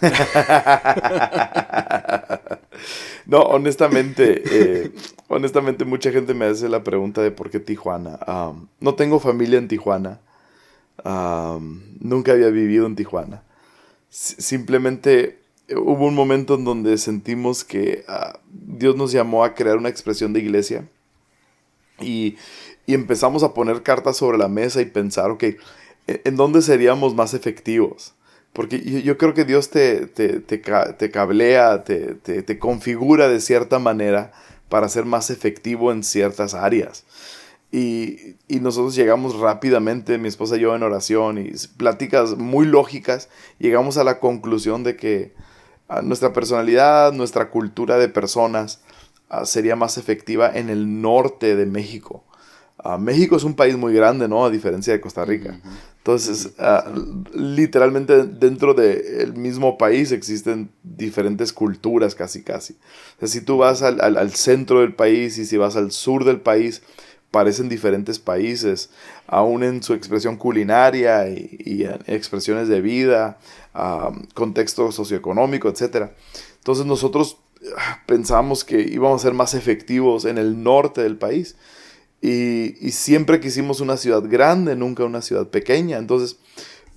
no, 3.28 3.42
honestamente, 3.42 4.42
eh, 4.50 4.90
honestamente 5.28 5.84
mucha 5.84 6.10
gente 6.10 6.32
me 6.32 6.46
hace 6.46 6.66
la 6.70 6.82
pregunta 6.82 7.20
de 7.20 7.30
por 7.30 7.50
qué 7.50 7.60
Tijuana. 7.60 8.18
No 8.80 8.94
tengo 8.94 9.20
familia 9.20 9.58
en 9.58 9.68
Tijuana. 9.68 10.20
Um, 11.04 11.82
nunca 12.00 12.32
había 12.32 12.48
vivido 12.48 12.86
en 12.86 12.96
Tijuana. 12.96 13.42
Simplemente 14.08 15.40
eh, 15.68 15.76
hubo 15.76 16.06
un 16.06 16.14
momento 16.14 16.54
en 16.54 16.64
donde 16.64 16.96
sentimos 16.96 17.64
que 17.64 18.02
uh, 18.08 18.38
Dios 18.50 18.96
nos 18.96 19.12
llamó 19.12 19.44
a 19.44 19.54
crear 19.54 19.76
una 19.76 19.90
expresión 19.90 20.32
de 20.32 20.40
iglesia 20.40 20.88
y, 22.00 22.36
y 22.86 22.94
empezamos 22.94 23.42
a 23.42 23.52
poner 23.52 23.82
cartas 23.82 24.16
sobre 24.16 24.38
la 24.38 24.48
mesa 24.48 24.80
y 24.80 24.86
pensar, 24.86 25.30
ok, 25.30 25.44
¿en 26.06 26.36
dónde 26.36 26.62
seríamos 26.62 27.14
más 27.14 27.34
efectivos? 27.34 28.14
Porque 28.58 28.80
yo, 29.04 29.16
creo 29.18 29.34
que 29.34 29.44
Dios 29.44 29.70
te, 29.70 30.08
te, 30.08 30.40
te, 30.40 30.60
cablea, 31.12 31.84
te, 31.84 32.14
te, 32.16 32.58
configura 32.58 33.28
de 33.28 33.40
cierta 33.40 33.78
manera 33.78 34.32
para 34.68 34.88
ser 34.88 35.04
más 35.04 35.30
efectivo 35.30 35.92
en 35.92 36.02
ciertas 36.02 36.54
áreas. 36.54 37.04
Y, 37.70 38.34
y, 38.48 38.58
nosotros 38.58 38.96
llegamos 38.96 39.38
rápidamente, 39.38 40.18
mi 40.18 40.26
esposa 40.26 40.56
y 40.56 40.62
yo 40.62 40.74
en 40.74 40.82
oración 40.82 41.38
y 41.38 41.52
pláticas 41.76 42.36
muy 42.36 42.66
lógicas, 42.66 43.28
llegamos 43.60 43.96
a 43.96 44.02
la 44.02 44.18
conclusión 44.18 44.82
de 44.82 44.96
que 44.96 45.34
ah, 45.88 46.02
nuestra 46.02 46.32
personalidad, 46.32 47.12
nuestra 47.12 47.50
cultura 47.50 47.96
de 47.96 48.08
personas 48.08 48.80
uh, 49.30 49.46
sería 49.46 49.76
más 49.76 49.98
efectiva 49.98 50.50
en 50.52 50.68
el 50.68 51.00
norte 51.00 51.54
de 51.54 51.66
México. 51.66 52.24
Uh, 52.82 52.98
México 52.98 53.36
es 53.36 53.44
un 53.44 53.54
país 53.54 53.76
muy 53.76 53.94
grande, 53.94 54.26
¿no? 54.26 54.44
A 54.44 54.50
diferencia 54.50 54.92
de 54.92 55.00
Costa 55.00 55.24
Rica. 55.24 55.60
Entonces, 56.08 56.54
uh, 56.58 57.36
literalmente 57.36 58.24
dentro 58.24 58.72
del 58.72 59.34
de 59.34 59.38
mismo 59.38 59.76
país 59.76 60.10
existen 60.10 60.70
diferentes 60.82 61.52
culturas 61.52 62.14
casi 62.14 62.42
casi. 62.42 62.78
Si 63.22 63.42
tú 63.42 63.58
vas 63.58 63.82
al, 63.82 64.00
al, 64.00 64.30
centro 64.30 64.80
del 64.80 64.94
país 64.94 65.36
y 65.36 65.44
si 65.44 65.58
vas 65.58 65.76
al 65.76 65.92
sur 65.92 66.24
del 66.24 66.40
país, 66.40 66.80
parecen 67.30 67.68
diferentes 67.68 68.18
países, 68.18 68.88
aún 69.26 69.62
en 69.62 69.82
su 69.82 69.92
expresión 69.92 70.38
culinaria 70.38 71.28
y, 71.28 71.58
y 71.62 71.84
expresiones 72.06 72.68
de 72.68 72.80
vida, 72.80 73.38
uh, 73.74 74.10
contexto 74.32 74.90
socioeconómico, 74.90 75.68
etc. 75.68 76.12
Entonces 76.56 76.86
nosotros 76.86 77.36
ah, 77.76 78.02
pensamos 78.06 78.64
que 78.64 78.80
íbamos 78.80 79.20
a 79.20 79.24
ser 79.24 79.34
más 79.34 79.52
efectivos 79.52 80.24
en 80.24 80.38
el 80.38 80.62
norte 80.62 81.02
del 81.02 81.18
país. 81.18 81.54
Y, 82.20 82.90
siempre 82.90 83.40
quisimos 83.40 83.80
una 83.80 83.96
ciudad 83.96 84.22
grande, 84.28 84.74
nunca 84.74 85.04
una 85.04 85.22
ciudad 85.22 85.48
pequeña. 85.48 85.98
Entonces, 85.98 86.36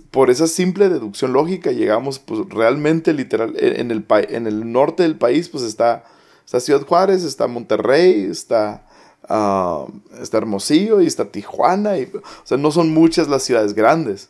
por 0.09 0.29
esa 0.29 0.47
simple 0.47 0.89
deducción 0.89 1.33
lógica, 1.33 1.71
llegamos 1.71 2.19
pues 2.19 2.41
realmente 2.49 3.13
literal, 3.13 3.53
en 3.57 3.91
el, 3.91 4.05
en 4.29 4.47
el 4.47 4.71
norte 4.71 5.03
del 5.03 5.17
país 5.17 5.47
pues 5.47 5.63
está, 5.63 6.03
está 6.43 6.59
Ciudad 6.59 6.85
Juárez, 6.85 7.23
está 7.23 7.47
Monterrey, 7.47 8.23
está, 8.23 8.87
uh, 9.29 9.91
está 10.19 10.37
Hermosillo 10.37 11.01
y 11.01 11.07
está 11.07 11.31
Tijuana. 11.31 11.97
Y, 11.97 12.11
o 12.13 12.45
sea, 12.45 12.57
no 12.57 12.71
son 12.71 12.89
muchas 12.91 13.27
las 13.27 13.43
ciudades 13.43 13.73
grandes. 13.73 14.29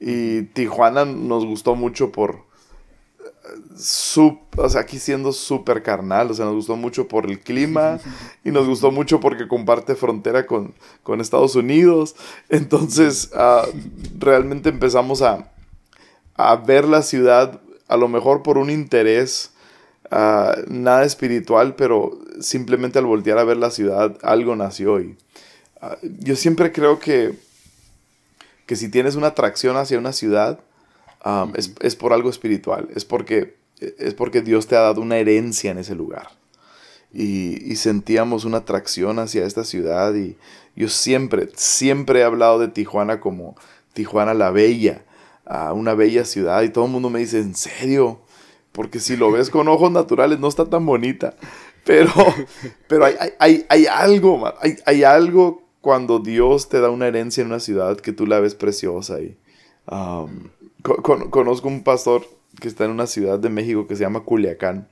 Y 0.00 0.42
Tijuana 0.42 1.04
nos 1.04 1.44
gustó 1.44 1.76
mucho 1.76 2.12
por, 2.12 2.44
o 4.56 4.68
sea, 4.68 4.80
aquí 4.80 4.98
siendo 4.98 5.32
súper 5.32 5.82
carnal, 5.82 6.30
o 6.30 6.34
sea, 6.34 6.44
nos 6.44 6.54
gustó 6.54 6.76
mucho 6.76 7.08
por 7.08 7.26
el 7.26 7.40
clima 7.40 7.98
y 8.44 8.50
nos 8.50 8.66
gustó 8.66 8.90
mucho 8.90 9.20
porque 9.20 9.48
comparte 9.48 9.94
frontera 9.94 10.46
con, 10.46 10.74
con 11.02 11.20
Estados 11.20 11.54
Unidos. 11.54 12.14
Entonces, 12.48 13.30
uh, 13.34 13.68
realmente 14.18 14.68
empezamos 14.70 15.22
a, 15.22 15.52
a, 16.36 16.56
ver 16.56 16.86
la 16.86 17.02
ciudad, 17.02 17.60
a 17.88 17.96
lo 17.96 18.08
mejor 18.08 18.42
por 18.42 18.58
un 18.58 18.70
interés 18.70 19.52
uh, 20.10 20.62
nada 20.68 21.04
espiritual, 21.04 21.74
pero 21.74 22.18
simplemente 22.40 22.98
al 22.98 23.06
voltear 23.06 23.38
a 23.38 23.44
ver 23.44 23.58
la 23.58 23.70
ciudad, 23.70 24.16
algo 24.22 24.56
nació. 24.56 25.00
Y 25.00 25.16
uh, 25.82 25.96
yo 26.20 26.36
siempre 26.36 26.72
creo 26.72 26.98
que, 26.98 27.38
que 28.66 28.76
si 28.76 28.88
tienes 28.88 29.16
una 29.16 29.28
atracción 29.28 29.76
hacia 29.76 29.98
una 29.98 30.12
ciudad, 30.12 30.60
Um, 31.24 31.52
es, 31.56 31.72
es, 31.80 31.96
por 31.96 32.12
algo 32.12 32.28
espiritual, 32.28 32.88
es 32.94 33.06
porque, 33.06 33.56
es 33.80 34.12
porque 34.12 34.42
Dios 34.42 34.66
te 34.66 34.76
ha 34.76 34.80
dado 34.80 35.00
una 35.00 35.16
herencia 35.16 35.70
en 35.70 35.78
ese 35.78 35.94
lugar. 35.94 36.28
Y, 37.14 37.70
y, 37.70 37.76
sentíamos 37.76 38.44
una 38.44 38.58
atracción 38.58 39.18
hacia 39.18 39.46
esta 39.46 39.64
ciudad 39.64 40.14
y 40.14 40.36
yo 40.76 40.88
siempre, 40.88 41.48
siempre 41.54 42.20
he 42.20 42.24
hablado 42.24 42.58
de 42.58 42.68
Tijuana 42.68 43.20
como 43.20 43.56
Tijuana 43.94 44.34
la 44.34 44.50
Bella, 44.50 45.04
uh, 45.46 45.72
una 45.72 45.94
bella 45.94 46.24
ciudad 46.24 46.62
y 46.62 46.68
todo 46.68 46.86
el 46.86 46.90
mundo 46.90 47.08
me 47.08 47.20
dice, 47.20 47.38
¿en 47.38 47.54
serio? 47.54 48.20
Porque 48.72 48.98
si 49.00 49.16
lo 49.16 49.30
ves 49.30 49.48
con 49.48 49.68
ojos 49.68 49.92
naturales 49.92 50.40
no 50.40 50.48
está 50.48 50.68
tan 50.68 50.84
bonita. 50.84 51.34
Pero, 51.84 52.12
pero 52.88 53.06
hay, 53.06 53.14
hay, 53.38 53.64
hay 53.68 53.86
algo, 53.86 54.52
hay, 54.60 54.76
hay 54.84 55.04
algo 55.04 55.62
cuando 55.80 56.18
Dios 56.18 56.68
te 56.68 56.80
da 56.80 56.90
una 56.90 57.06
herencia 57.06 57.42
en 57.42 57.46
una 57.46 57.60
ciudad 57.60 57.96
que 57.98 58.12
tú 58.12 58.26
la 58.26 58.40
ves 58.40 58.54
preciosa 58.54 59.20
y... 59.20 59.38
Um, 59.86 60.48
con, 60.84 61.30
conozco 61.30 61.68
un 61.68 61.82
pastor 61.82 62.26
que 62.60 62.68
está 62.68 62.84
en 62.84 62.90
una 62.90 63.06
ciudad 63.06 63.38
de 63.38 63.48
México 63.48 63.86
que 63.86 63.96
se 63.96 64.02
llama 64.02 64.20
Culiacán. 64.20 64.88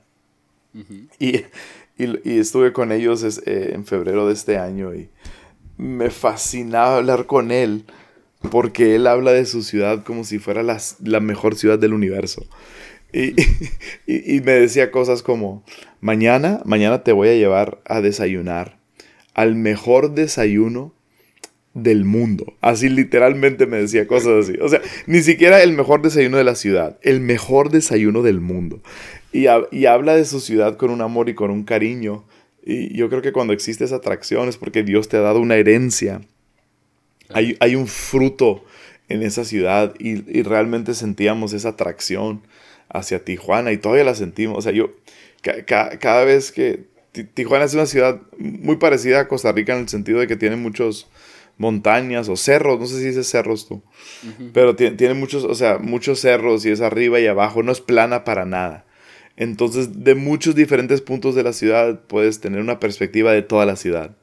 Uh 0.73 0.79
-huh. 0.79 1.07
y, 1.19 2.03
y, 2.03 2.29
y, 2.29 2.39
estuve 2.39 2.73
con 2.73 2.91
ellos 2.91 3.21
es, 3.21 3.43
eh, 3.45 3.73
en 3.73 3.85
febrero 3.85 4.27
de 4.27 4.33
este 4.33 4.57
año 4.57 4.95
y 4.95 5.09
me 5.77 6.09
fascinaba 6.09 6.97
hablar 6.97 7.27
con 7.27 7.51
él 7.51 7.85
porque 8.49 8.95
él 8.95 9.05
habla 9.05 9.31
de 9.31 9.45
su 9.45 9.61
ciudad 9.61 10.03
como 10.03 10.23
si 10.23 10.39
fuera 10.39 10.63
la, 10.63 10.81
la 11.03 11.19
mejor 11.19 11.55
ciudad 11.55 11.79
del 11.79 11.93
universo. 11.93 12.45
Y, 13.15 13.35
y, 14.07 14.41
me 14.41 14.53
decía 14.53 14.89
cosas 14.89 15.21
como, 15.21 15.63
mañana, 16.01 16.61
mañana 16.65 17.03
te 17.03 17.11
voy 17.11 17.27
a 17.27 17.35
llevar 17.35 17.79
a 17.85 18.01
desayunar 18.01 18.79
al 19.35 19.53
mejor 19.53 20.15
desayuno 20.15 20.95
del 21.73 22.05
mundo. 22.05 22.53
Así 22.61 22.89
literalmente 22.89 23.65
me 23.65 23.77
decía 23.77 24.07
cosas 24.07 24.45
así. 24.45 24.57
O 24.61 24.69
sea, 24.69 24.81
ni 25.07 25.21
siquiera 25.21 25.63
el 25.63 25.73
mejor 25.73 26.01
desayuno 26.01 26.37
de 26.37 26.43
la 26.43 26.55
ciudad, 26.55 26.97
el 27.01 27.19
mejor 27.19 27.69
desayuno 27.69 28.21
del 28.21 28.39
mundo. 28.39 28.81
Y, 29.31 29.45
y 29.71 29.85
habla 29.85 30.15
de 30.15 30.25
su 30.25 30.39
ciudad 30.39 30.77
con 30.77 30.91
un 30.91 31.01
amor 31.01 31.29
y 31.29 31.35
con 31.35 31.49
un 31.49 31.63
cariño. 31.63 32.23
Y 32.63 32.95
yo 32.95 33.09
creo 33.09 33.21
que 33.21 33.31
cuando 33.31 33.53
existe 33.53 33.83
esa 33.83 33.97
atracción 33.97 34.47
es 34.49 34.57
porque 34.57 34.83
Dios 34.83 35.09
te 35.09 35.17
ha 35.17 35.21
dado 35.21 35.39
una 35.39 35.55
herencia. 35.55 36.21
Hay, 37.29 37.57
hay 37.59 37.75
un 37.75 37.87
fruto 37.87 38.63
en 39.09 39.23
esa 39.23 39.43
ciudad 39.43 39.93
y, 39.99 40.37
y 40.37 40.43
realmente 40.43 40.93
sentíamos 40.93 41.53
esa 41.53 41.69
atracción 41.69 42.41
hacia 42.89 43.25
Tijuana 43.25 43.71
y 43.71 43.77
todavía 43.77 44.03
la 44.03 44.15
sentimos. 44.15 44.59
O 44.59 44.61
sea, 44.61 44.71
yo 44.71 44.91
cada 45.41 46.23
vez 46.23 46.51
que 46.51 46.85
Tijuana 47.33 47.65
es 47.65 47.73
una 47.73 47.85
ciudad 47.85 48.21
muy 48.37 48.77
parecida 48.77 49.21
a 49.21 49.27
Costa 49.27 49.51
Rica 49.51 49.73
en 49.73 49.81
el 49.81 49.89
sentido 49.89 50.19
de 50.19 50.27
que 50.27 50.35
tiene 50.35 50.55
muchos 50.55 51.07
montañas 51.57 52.29
o 52.29 52.35
cerros, 52.35 52.79
no 52.79 52.85
sé 52.85 52.99
si 52.99 53.05
dices 53.05 53.27
cerros 53.27 53.67
tú, 53.67 53.81
pero 54.53 54.75
tiene, 54.75 55.13
muchos, 55.13 55.43
o 55.43 55.55
sea, 55.55 55.77
muchos 55.77 56.19
cerros 56.19 56.65
y 56.65 56.71
es 56.71 56.81
arriba 56.81 57.19
y 57.19 57.27
abajo, 57.27 57.63
no 57.63 57.71
es 57.71 57.81
plana 57.81 58.23
para 58.23 58.45
nada. 58.45 58.85
Entonces, 59.35 60.03
de 60.03 60.15
muchos 60.15 60.55
diferentes 60.55 61.01
puntos 61.01 61.35
de 61.35 61.43
la 61.43 61.53
ciudad 61.53 62.01
puedes 62.07 62.39
tener 62.39 62.61
una 62.61 62.79
perspectiva 62.79 63.31
de 63.31 63.41
toda 63.41 63.65
la 63.65 63.75
ciudad. 63.75 64.15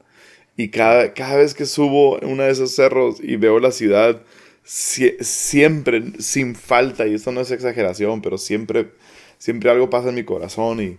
Y 0.55 0.69
cada, 0.69 1.13
cada 1.13 1.35
vez 1.37 1.53
que 1.53 1.65
subo 1.65 2.21
en 2.21 2.29
uno 2.29 2.43
de 2.43 2.51
esos 2.51 2.71
cerros 2.71 3.17
y 3.21 3.35
veo 3.35 3.59
la 3.59 3.71
ciudad, 3.71 4.21
siempre, 4.63 6.03
sin 6.19 6.55
falta, 6.55 7.07
y 7.07 7.15
esto 7.15 7.31
no 7.31 7.41
es 7.41 7.51
exageración, 7.51 8.21
pero 8.21 8.37
siempre, 8.37 8.91
siempre 9.37 9.69
algo 9.69 9.89
pasa 9.89 10.09
en 10.09 10.15
mi 10.15 10.23
corazón 10.23 10.81
y 10.81 10.97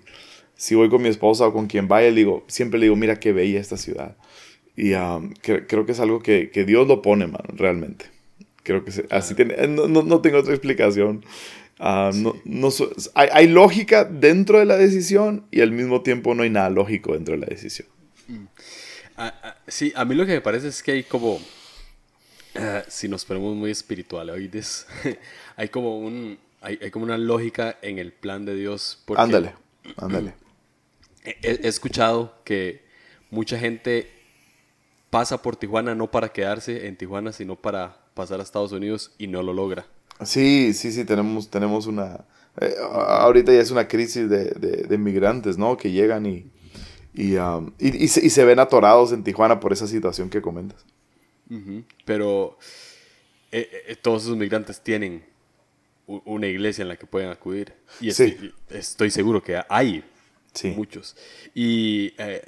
si 0.56 0.74
voy 0.74 0.88
con 0.88 1.02
mi 1.02 1.08
esposa 1.08 1.46
o 1.46 1.52
con 1.52 1.66
quien 1.66 1.88
vaya, 1.88 2.08
le 2.10 2.16
digo, 2.16 2.44
siempre 2.48 2.78
le 2.78 2.86
digo, 2.86 2.96
mira 2.96 3.18
qué 3.18 3.32
bella 3.32 3.60
esta 3.60 3.76
ciudad. 3.76 4.16
Y 4.76 4.94
um, 4.94 5.34
creo 5.42 5.86
que 5.86 5.92
es 5.92 6.00
algo 6.00 6.20
que, 6.22 6.50
que, 6.50 6.64
Dios 6.64 6.88
lo 6.88 7.02
pone, 7.02 7.26
mano, 7.26 7.44
realmente. 7.54 8.06
Creo 8.62 8.84
que 8.84 8.92
así 9.10 9.34
tiene, 9.34 9.66
no, 9.68 9.86
no, 9.86 10.20
tengo 10.20 10.38
otra 10.38 10.52
explicación. 10.52 11.24
Uh, 11.78 12.14
no, 12.14 12.36
no, 12.44 12.68
hay, 13.14 13.28
hay, 13.32 13.48
lógica 13.48 14.04
dentro 14.04 14.58
de 14.60 14.64
la 14.64 14.76
decisión 14.76 15.46
y 15.50 15.60
al 15.60 15.72
mismo 15.72 16.02
tiempo 16.02 16.34
no 16.34 16.44
hay 16.44 16.50
nada 16.50 16.70
lógico 16.70 17.12
dentro 17.12 17.34
de 17.34 17.40
la 17.40 17.46
decisión. 17.46 17.88
Mm. 18.28 18.44
sí, 19.66 19.92
a 19.96 20.04
mí 20.04 20.14
lo 20.14 20.24
que 20.24 20.32
me 20.32 20.40
parece 20.40 20.68
es 20.68 20.82
que 20.82 20.92
hay 20.92 21.02
como 21.02 21.40
Ah, 22.54 22.84
si 22.88 23.08
nos 23.08 23.24
ponemos 23.24 23.56
muy 23.56 23.70
espirituales, 23.70 24.86
hay 25.56 25.68
como 25.68 25.98
un 25.98 26.38
hay, 26.60 26.78
hay, 26.82 26.90
como 26.90 27.04
una 27.04 27.18
lógica 27.18 27.78
en 27.82 27.98
el 27.98 28.12
plan 28.12 28.44
de 28.44 28.54
Dios. 28.54 29.02
ándale, 29.16 29.54
ándale. 29.96 30.34
He, 31.24 31.36
he, 31.42 31.68
escuchado 31.68 32.34
que 32.44 32.82
mucha 33.30 33.56
gente 33.56 34.10
pasa 35.12 35.42
por 35.42 35.56
Tijuana 35.56 35.94
no 35.94 36.10
para 36.10 36.30
quedarse 36.30 36.86
en 36.86 36.96
Tijuana, 36.96 37.32
sino 37.32 37.54
para 37.54 37.98
pasar 38.14 38.40
a 38.40 38.42
Estados 38.42 38.72
Unidos 38.72 39.12
y 39.18 39.26
no 39.26 39.42
lo 39.42 39.52
logra. 39.52 39.84
Sí, 40.24 40.72
sí, 40.72 40.90
sí, 40.90 41.04
tenemos, 41.04 41.50
tenemos 41.50 41.86
una... 41.86 42.24
Eh, 42.58 42.74
ahorita 42.80 43.52
ya 43.52 43.60
es 43.60 43.70
una 43.70 43.86
crisis 43.86 44.30
de, 44.30 44.46
de, 44.52 44.84
de, 44.84 44.98
migrantes, 44.98 45.58
¿no? 45.58 45.76
Que 45.76 45.90
llegan 45.90 46.24
y, 46.24 46.50
y, 47.12 47.36
um, 47.36 47.72
y, 47.78 48.04
y, 48.04 48.08
se, 48.08 48.24
y 48.24 48.30
se 48.30 48.42
ven 48.46 48.58
atorados 48.58 49.12
en 49.12 49.22
Tijuana 49.22 49.60
por 49.60 49.74
esa 49.74 49.86
situación 49.86 50.30
que 50.30 50.40
comentas. 50.40 50.82
Pero 52.06 52.56
eh, 53.50 53.68
eh, 53.88 53.96
todos 53.96 54.22
esos 54.22 54.38
migrantes 54.38 54.80
tienen 54.80 55.22
una 56.06 56.46
iglesia 56.46 56.82
en 56.82 56.88
la 56.88 56.96
que 56.96 57.06
pueden 57.06 57.28
acudir. 57.28 57.74
Y 58.00 58.08
estoy, 58.08 59.10
seguro 59.10 59.42
que 59.42 59.60
hay 59.68 60.02
muchos. 60.74 61.16
Y 61.54 62.14
eh, 62.16 62.42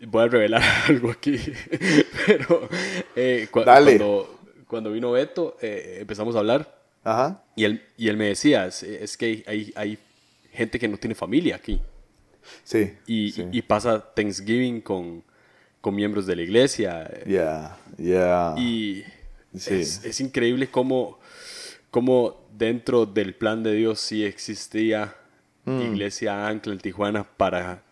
voy 0.00 0.24
a 0.24 0.28
revelar 0.28 0.62
algo 0.88 1.10
aquí. 1.10 1.38
Pero 2.26 2.68
cuando, 3.50 4.40
cuando, 4.66 4.92
vino 4.92 5.12
Beto, 5.12 5.56
empezamos 5.60 6.36
a 6.36 6.38
hablar. 6.40 6.82
Y, 7.56 7.64
él, 7.64 7.82
y 7.96 8.08
él 8.08 8.16
me 8.16 8.26
decía, 8.26 8.66
es, 8.66 9.16
que 9.16 9.44
hay, 9.46 9.72
hay, 9.76 9.98
gente 10.52 10.78
que 10.78 10.86
no 10.86 10.96
tiene 10.96 11.14
familia 11.14 11.56
aquí. 11.56 11.80
Sí. 12.62 12.92
y 13.06 13.62
pasa 13.62 14.00
Thanksgiving 14.14 14.80
con 14.80 15.22
con 15.84 15.94
miembros 15.94 16.24
de 16.24 16.34
la 16.34 16.40
iglesia. 16.40 17.10
Yeah, 17.26 17.76
yeah. 17.98 18.54
Y 18.56 19.04
es, 19.52 20.18
increíble 20.18 20.70
cómo, 20.70 21.18
cómo, 21.90 22.40
dentro 22.56 23.04
del 23.04 23.34
plan 23.34 23.62
de 23.62 23.74
Dios 23.74 24.00
sí 24.00 24.24
existía 24.24 25.14
mm. 25.66 25.80
iglesia 25.82 26.48
ancla 26.48 26.72
en 26.72 26.78
Tijuana 26.78 27.22
para 27.22 27.82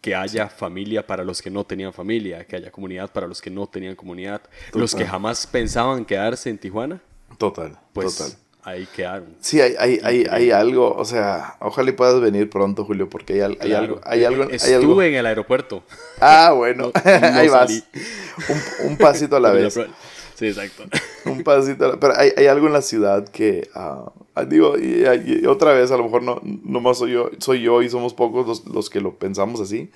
que 0.00 0.14
haya 0.14 0.48
familia 0.48 1.06
para 1.06 1.24
los 1.24 1.42
que 1.42 1.50
no 1.50 1.64
tenían 1.64 1.92
familia, 1.92 2.44
que 2.44 2.56
haya 2.56 2.70
comunidad 2.70 3.10
para 3.10 3.26
los 3.26 3.40
que 3.40 3.50
no 3.50 3.66
tenían 3.66 3.96
comunidad, 3.96 4.42
los 4.72 4.94
que 4.94 5.04
jamás 5.04 5.46
pensaban 5.46 6.04
quedarse 6.04 6.50
en 6.50 6.58
Tijuana. 6.58 7.00
Total, 7.36 7.78
pues, 7.92 8.16
total 8.16 8.38
ahí 8.68 8.86
quedaron. 8.94 9.36
Sí, 9.40 9.60
hay, 9.60 9.74
hay, 9.78 10.00
hay, 10.02 10.26
hay, 10.30 10.50
algo, 10.50 10.94
o 10.94 11.04
sea, 11.04 11.56
ojalá 11.60 11.94
puedas 11.94 12.20
venir 12.20 12.50
pronto, 12.50 12.84
Julio, 12.84 13.08
porque 13.08 13.42
hay, 13.42 13.56
hay 13.60 13.72
algo. 13.72 14.00
Hay 14.04 14.24
algo 14.24 14.44
Estuve 14.44 15.08
en 15.08 15.14
el 15.14 15.26
aeropuerto. 15.26 15.82
Ah, 16.20 16.52
bueno, 16.54 16.92
ahí 17.04 17.48
vas. 17.48 17.70
Un, 18.48 18.90
un, 18.90 18.96
pasito 18.96 19.36
a 19.36 19.40
la 19.40 19.52
vez. 19.52 19.78
Sí, 20.38 20.46
exacto. 20.46 20.84
Un 21.24 21.42
pasito 21.42 21.98
Pero 21.98 22.16
hay, 22.16 22.30
hay 22.36 22.46
algo 22.46 22.68
en 22.68 22.72
la 22.72 22.82
ciudad 22.82 23.26
que, 23.28 23.68
uh, 23.74 24.44
digo, 24.44 24.78
y, 24.78 25.44
otra 25.46 25.72
vez, 25.72 25.90
a 25.90 25.96
lo 25.96 26.04
mejor 26.04 26.22
no, 26.22 26.40
no 26.44 26.80
más 26.80 26.98
soy 26.98 27.12
yo, 27.12 27.30
soy 27.38 27.60
yo 27.60 27.82
y 27.82 27.90
somos 27.90 28.14
pocos 28.14 28.46
los, 28.46 28.64
los 28.66 28.88
que 28.88 29.00
lo 29.00 29.16
pensamos 29.16 29.60
así, 29.60 29.90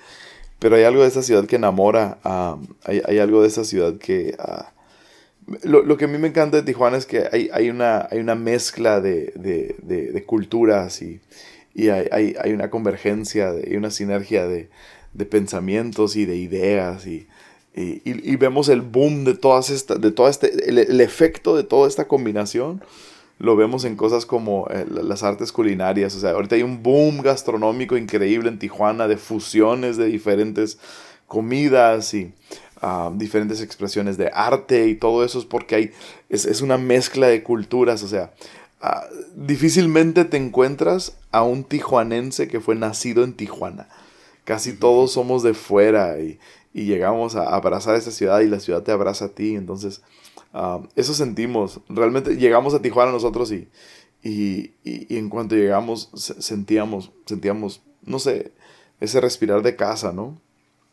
pero 0.59 0.75
hay 0.75 0.83
algo 0.83 1.01
de 1.01 1.07
esa 1.07 1.23
ciudad 1.23 1.45
que 1.45 1.55
enamora, 1.55 2.17
uh, 2.25 2.61
hay, 2.83 3.01
hay, 3.07 3.19
algo 3.19 3.41
de 3.41 3.47
esa 3.47 3.63
ciudad 3.63 3.97
que... 3.97 4.35
Uh, 4.37 4.63
lo, 5.63 5.83
lo, 5.83 5.97
que 5.97 6.05
a 6.05 6.07
mí 6.07 6.17
me 6.17 6.27
encanta 6.27 6.57
de 6.57 6.63
Tijuana 6.63 6.97
es 6.97 7.05
que 7.05 7.27
hay, 7.31 7.49
hay, 7.53 7.69
una, 7.69 8.07
hay 8.11 8.19
una 8.19 8.35
mezcla 8.35 9.01
de, 9.01 9.33
de, 9.35 9.75
de, 9.81 10.23
culturas 10.23 11.01
y, 11.01 11.19
y 11.73 11.89
hay, 11.89 12.07
hay, 12.11 12.35
hay, 12.41 12.53
una 12.53 12.69
convergencia, 12.69 13.53
y 13.65 13.75
una 13.75 13.91
sinergia 13.91 14.47
de, 14.47 14.69
pensamientos 15.29 16.15
y 16.15 16.25
de 16.25 16.37
ideas 16.37 17.05
y, 17.07 17.27
y, 17.75 18.01
y, 18.05 18.35
vemos 18.35 18.69
el 18.69 18.81
boom 18.81 19.23
de 19.23 19.33
todas 19.33 19.69
estas, 19.69 19.99
de 19.99 20.11
todo 20.11 20.27
este, 20.27 20.69
el, 20.69 20.77
el, 20.77 21.01
efecto 21.01 21.55
de 21.55 21.63
toda 21.63 21.87
esta 21.87 22.07
combinación 22.07 22.83
lo 23.39 23.55
vemos 23.55 23.83
en 23.83 23.95
cosas 23.95 24.27
como 24.27 24.67
eh, 24.69 24.85
las 24.89 25.23
artes 25.23 25.51
culinarias, 25.51 26.15
o 26.15 26.19
sea, 26.19 26.31
ahorita 26.31 26.55
hay 26.55 26.63
un 26.63 26.83
boom 26.83 27.21
gastronómico 27.21 27.97
increíble 27.97 28.49
en 28.49 28.59
Tijuana 28.59 29.07
de 29.07 29.17
fusiones 29.17 29.97
de 29.97 30.05
diferentes 30.05 30.77
comidas 31.27 32.13
y 32.13 32.31
diferentes 33.13 33.61
expresiones 33.61 34.17
de 34.17 34.29
arte 34.33 34.87
y 34.87 34.95
todo 34.95 35.23
eso 35.23 35.39
es 35.39 35.45
porque 35.45 35.75
hay, 35.75 35.91
es, 36.29 36.61
una 36.61 36.77
mezcla 36.77 37.27
de 37.27 37.41
culturas, 37.41 38.03
o 38.03 38.07
sea, 38.07 38.33
ah, 38.81 39.05
difícilmente 39.35 40.25
te 40.25 40.37
encuentras 40.37 41.17
a 41.31 41.43
un 41.43 41.63
tijuanense 41.63 42.47
que 42.47 42.59
fue 42.59 42.75
nacido 42.75 43.23
en 43.23 43.33
Tijuana. 43.33 43.87
Casi 44.43 44.73
todos 44.73 45.13
somos 45.13 45.41
de 45.43 45.53
fuera 45.53 46.19
y, 46.19 46.39
llegamos 46.73 47.35
a 47.35 47.55
abrazar 47.55 47.95
esta 47.95 48.11
ciudad 48.11 48.41
y 48.41 48.47
la 48.47 48.59
ciudad 48.59 48.83
te 48.83 48.91
abraza 48.91 49.25
a 49.25 49.29
ti, 49.29 49.55
entonces 49.55 50.01
eso 50.95 51.13
sentimos, 51.13 51.79
realmente 51.89 52.35
llegamos 52.35 52.73
a 52.73 52.81
Tijuana 52.81 53.11
nosotros 53.11 53.51
y, 53.51 53.69
y, 54.23 54.73
y, 54.83 55.17
en 55.17 55.29
cuanto 55.29 55.55
llegamos 55.55 56.09
sentíamos, 56.13 57.11
sentíamos, 57.25 57.81
no 58.03 58.19
sé, 58.19 58.51
ese 58.99 59.19
respirar 59.19 59.63
de 59.63 59.75
casa, 59.75 60.11
¿no? 60.11 60.39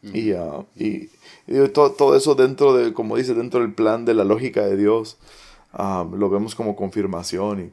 y, 0.03 0.33
y, 0.77 1.09
todo, 1.73 1.93
todo, 1.93 2.17
eso 2.17 2.35
dentro 2.35 2.75
de, 2.75 2.93
como 2.93 3.17
dice, 3.17 3.35
dentro 3.35 3.61
del 3.61 3.75
plan 3.75 4.05
de 4.05 4.15
la 4.15 4.25
lógica 4.25 4.65
de 4.65 4.77
Dios, 4.77 5.19
lo 5.77 6.31
vemos 6.31 6.55
como 6.55 6.77
confirmación. 6.77 7.73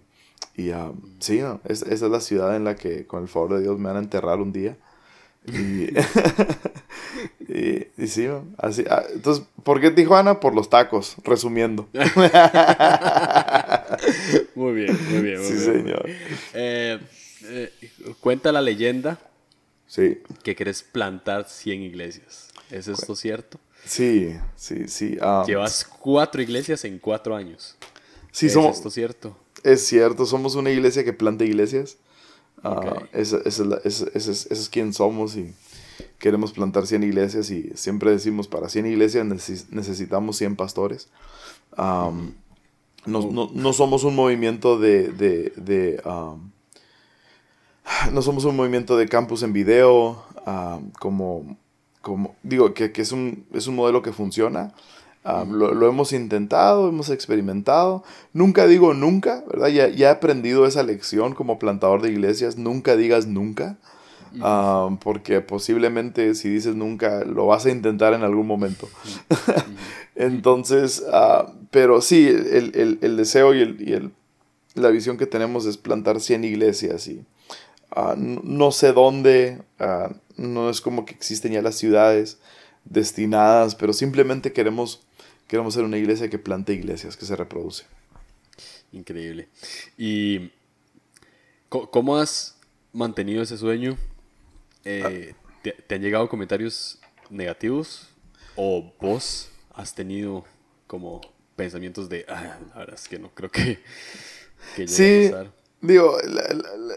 Y, 0.55 0.69
y 0.69 0.73
sí, 1.19 1.41
esa 1.65 1.93
es 1.93 2.01
la 2.01 2.19
ciudad 2.19 2.55
en 2.55 2.65
la 2.65 2.75
que 2.75 3.07
con 3.07 3.23
el 3.23 3.29
favor 3.29 3.55
de 3.55 3.61
Dios 3.61 3.79
me 3.79 3.87
van 3.87 3.97
a 3.97 3.99
enterrar 3.99 4.39
un 4.41 4.51
día. 4.51 4.77
Y, 7.49 7.87
y, 7.97 8.07
sí, 8.07 8.27
así. 8.57 8.83
Ah, 8.89 9.03
entonces, 9.13 9.45
¿por 9.63 9.79
qué 9.79 9.89
Tijuana? 9.89 10.39
Por 10.39 10.53
los 10.53 10.69
tacos, 10.69 11.15
resumiendo. 11.23 11.87
muy 14.55 14.73
bien, 14.73 14.97
muy 15.11 15.21
bien. 15.21 15.41
sí, 15.43 15.57
señor. 15.57 16.05
Eh, 16.53 16.99
eh, 17.45 17.71
cuenta 18.19 18.51
la 18.51 18.61
leyenda 18.61 19.17
sí. 19.87 20.21
que 20.43 20.55
querés 20.55 20.83
plantar 20.83 21.47
100 21.47 21.81
iglesias. 21.81 22.49
¿Es 22.69 22.87
esto 22.89 23.15
cierto? 23.15 23.57
Sí, 23.85 24.35
sí, 24.55 24.87
sí. 24.87 25.17
Um, 25.21 25.45
Llevas 25.45 25.85
cuatro 25.85 26.41
iglesias 26.41 26.83
en 26.83 26.99
cuatro 26.99 27.35
años. 27.35 27.77
Sí, 28.31 28.47
¿Es 28.47 28.53
somos, 28.53 28.75
esto 28.75 28.89
cierto? 28.91 29.37
Es 29.63 29.85
cierto, 29.87 30.25
somos 30.25 30.55
una 30.55 30.69
iglesia 30.69 31.03
que 31.05 31.13
planta 31.13 31.45
iglesias. 31.45 31.97
Uh, 32.63 33.05
ese, 33.13 33.41
es 33.45 34.69
quien 34.71 34.93
somos 34.93 35.35
y 35.35 35.53
queremos 36.19 36.51
plantar 36.51 36.87
100 36.87 37.03
iglesias 37.03 37.51
y 37.51 37.71
siempre 37.75 38.11
decimos 38.11 38.47
para 38.47 38.69
100 38.69 38.87
iglesias 38.87 39.25
necesitamos 39.69 40.37
100 40.37 40.55
pastores. 40.55 41.09
Um, 41.77 42.33
no, 43.05 43.31
no, 43.31 43.49
no, 43.53 43.73
somos 43.73 44.03
un 44.03 44.15
movimiento 44.15 44.79
de, 44.79 45.09
de, 45.09 45.53
de, 45.55 46.01
um, 46.03 46.51
no 48.11 48.21
somos 48.21 48.43
un 48.45 48.55
movimiento 48.55 48.97
de 48.97 49.07
campus 49.07 49.43
en 49.43 49.53
video, 49.53 50.23
ah, 50.45 50.79
como, 50.99 51.57
como, 52.01 52.35
digo, 52.43 52.73
que, 52.73 52.91
que, 52.91 53.01
es, 53.01 53.11
un, 53.11 53.45
es 53.53 53.67
un 53.67 53.75
modelo 53.75 54.01
que 54.01 54.11
funciona. 54.11 54.73
Ah, 55.23 55.45
lo, 55.49 55.73
lo, 55.73 55.89
hemos 55.89 56.13
intentado, 56.13 56.87
hemos 56.87 57.09
experimentado. 57.09 58.03
Nunca 58.33 58.65
digo 58.65 58.93
nunca, 58.93 59.43
¿verdad? 59.47 59.67
Ya, 59.67 59.87
ya, 59.89 60.07
he 60.07 60.11
aprendido 60.11 60.65
esa 60.65 60.83
lección 60.83 61.33
como 61.33 61.59
plantador 61.59 62.01
de 62.01 62.11
iglesias. 62.11 62.57
Nunca 62.57 62.95
digas 62.95 63.27
nunca. 63.27 63.77
Uh, 64.39 64.97
porque 64.97 65.41
posiblemente 65.41 66.35
si 66.35 66.49
dices 66.49 66.75
nunca, 66.75 67.23
lo 67.23 67.47
vas 67.47 67.65
a 67.65 67.71
intentar 67.71 68.13
en 68.13 68.23
algún 68.23 68.45
momento. 68.45 68.87
Entonces, 70.15 71.03
uh, 71.07 71.49
pero 71.71 72.01
sí, 72.01 72.27
el, 72.27 72.71
el, 72.75 72.99
el 73.01 73.17
deseo 73.17 73.53
y, 73.53 73.61
el, 73.61 73.81
y 73.81 73.93
el, 73.93 74.11
la 74.75 74.89
visión 74.89 75.17
que 75.17 75.25
tenemos 75.25 75.65
es 75.65 75.77
plantar 75.77 76.19
100 76.19 76.43
iglesias 76.43 77.07
y 77.07 77.25
uh, 77.95 78.15
no 78.15 78.71
sé 78.71 78.93
dónde, 78.93 79.61
no 80.35 80.69
es 80.69 80.81
como 80.81 81.05
que 81.05 81.13
existen 81.13 81.53
ya 81.53 81.61
las 81.61 81.75
ciudades 81.75 82.37
destinadas, 82.85 83.75
pero 83.75 83.93
simplemente 83.93 84.53
queremos, 84.53 85.06
queremos 85.47 85.73
ser 85.73 85.83
una 85.83 85.97
iglesia 85.97 86.29
que 86.29 86.37
plante 86.37 86.73
iglesias, 86.73 87.17
que 87.17 87.25
se 87.25 87.35
reproduce. 87.35 87.85
Increíble. 88.91 89.47
¿Y 89.97 90.51
cómo 91.69 92.17
has 92.17 92.57
mantenido 92.93 93.41
ese 93.43 93.57
sueño? 93.57 93.97
Eh, 94.85 95.33
¿te, 95.61 95.71
¿te, 95.71 95.95
han 95.95 96.01
llegado 96.01 96.29
comentarios 96.29 96.99
negativos? 97.29 98.09
¿O 98.55 98.93
vos 98.99 99.49
has 99.73 99.93
tenido 99.93 100.45
como 100.87 101.21
pensamientos 101.55 102.09
de, 102.09 102.25
ah, 102.29 102.57
la 102.69 102.79
verdad 102.79 102.95
es 102.95 103.07
que 103.07 103.19
no 103.19 103.29
creo 103.33 103.49
que, 103.51 103.79
que 104.75 104.87
sí, 104.87 105.27
a 105.27 105.31
pasar? 105.31 105.51
Digo, 105.81 106.17
la, 106.23 106.41
la, 106.53 106.77
la, 106.77 106.95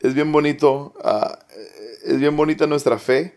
es 0.00 0.14
bien 0.14 0.30
bonito, 0.30 0.94
uh, 1.02 1.34
es 2.04 2.18
bien 2.20 2.36
bonita 2.36 2.66
nuestra 2.66 2.98
fe, 2.98 3.34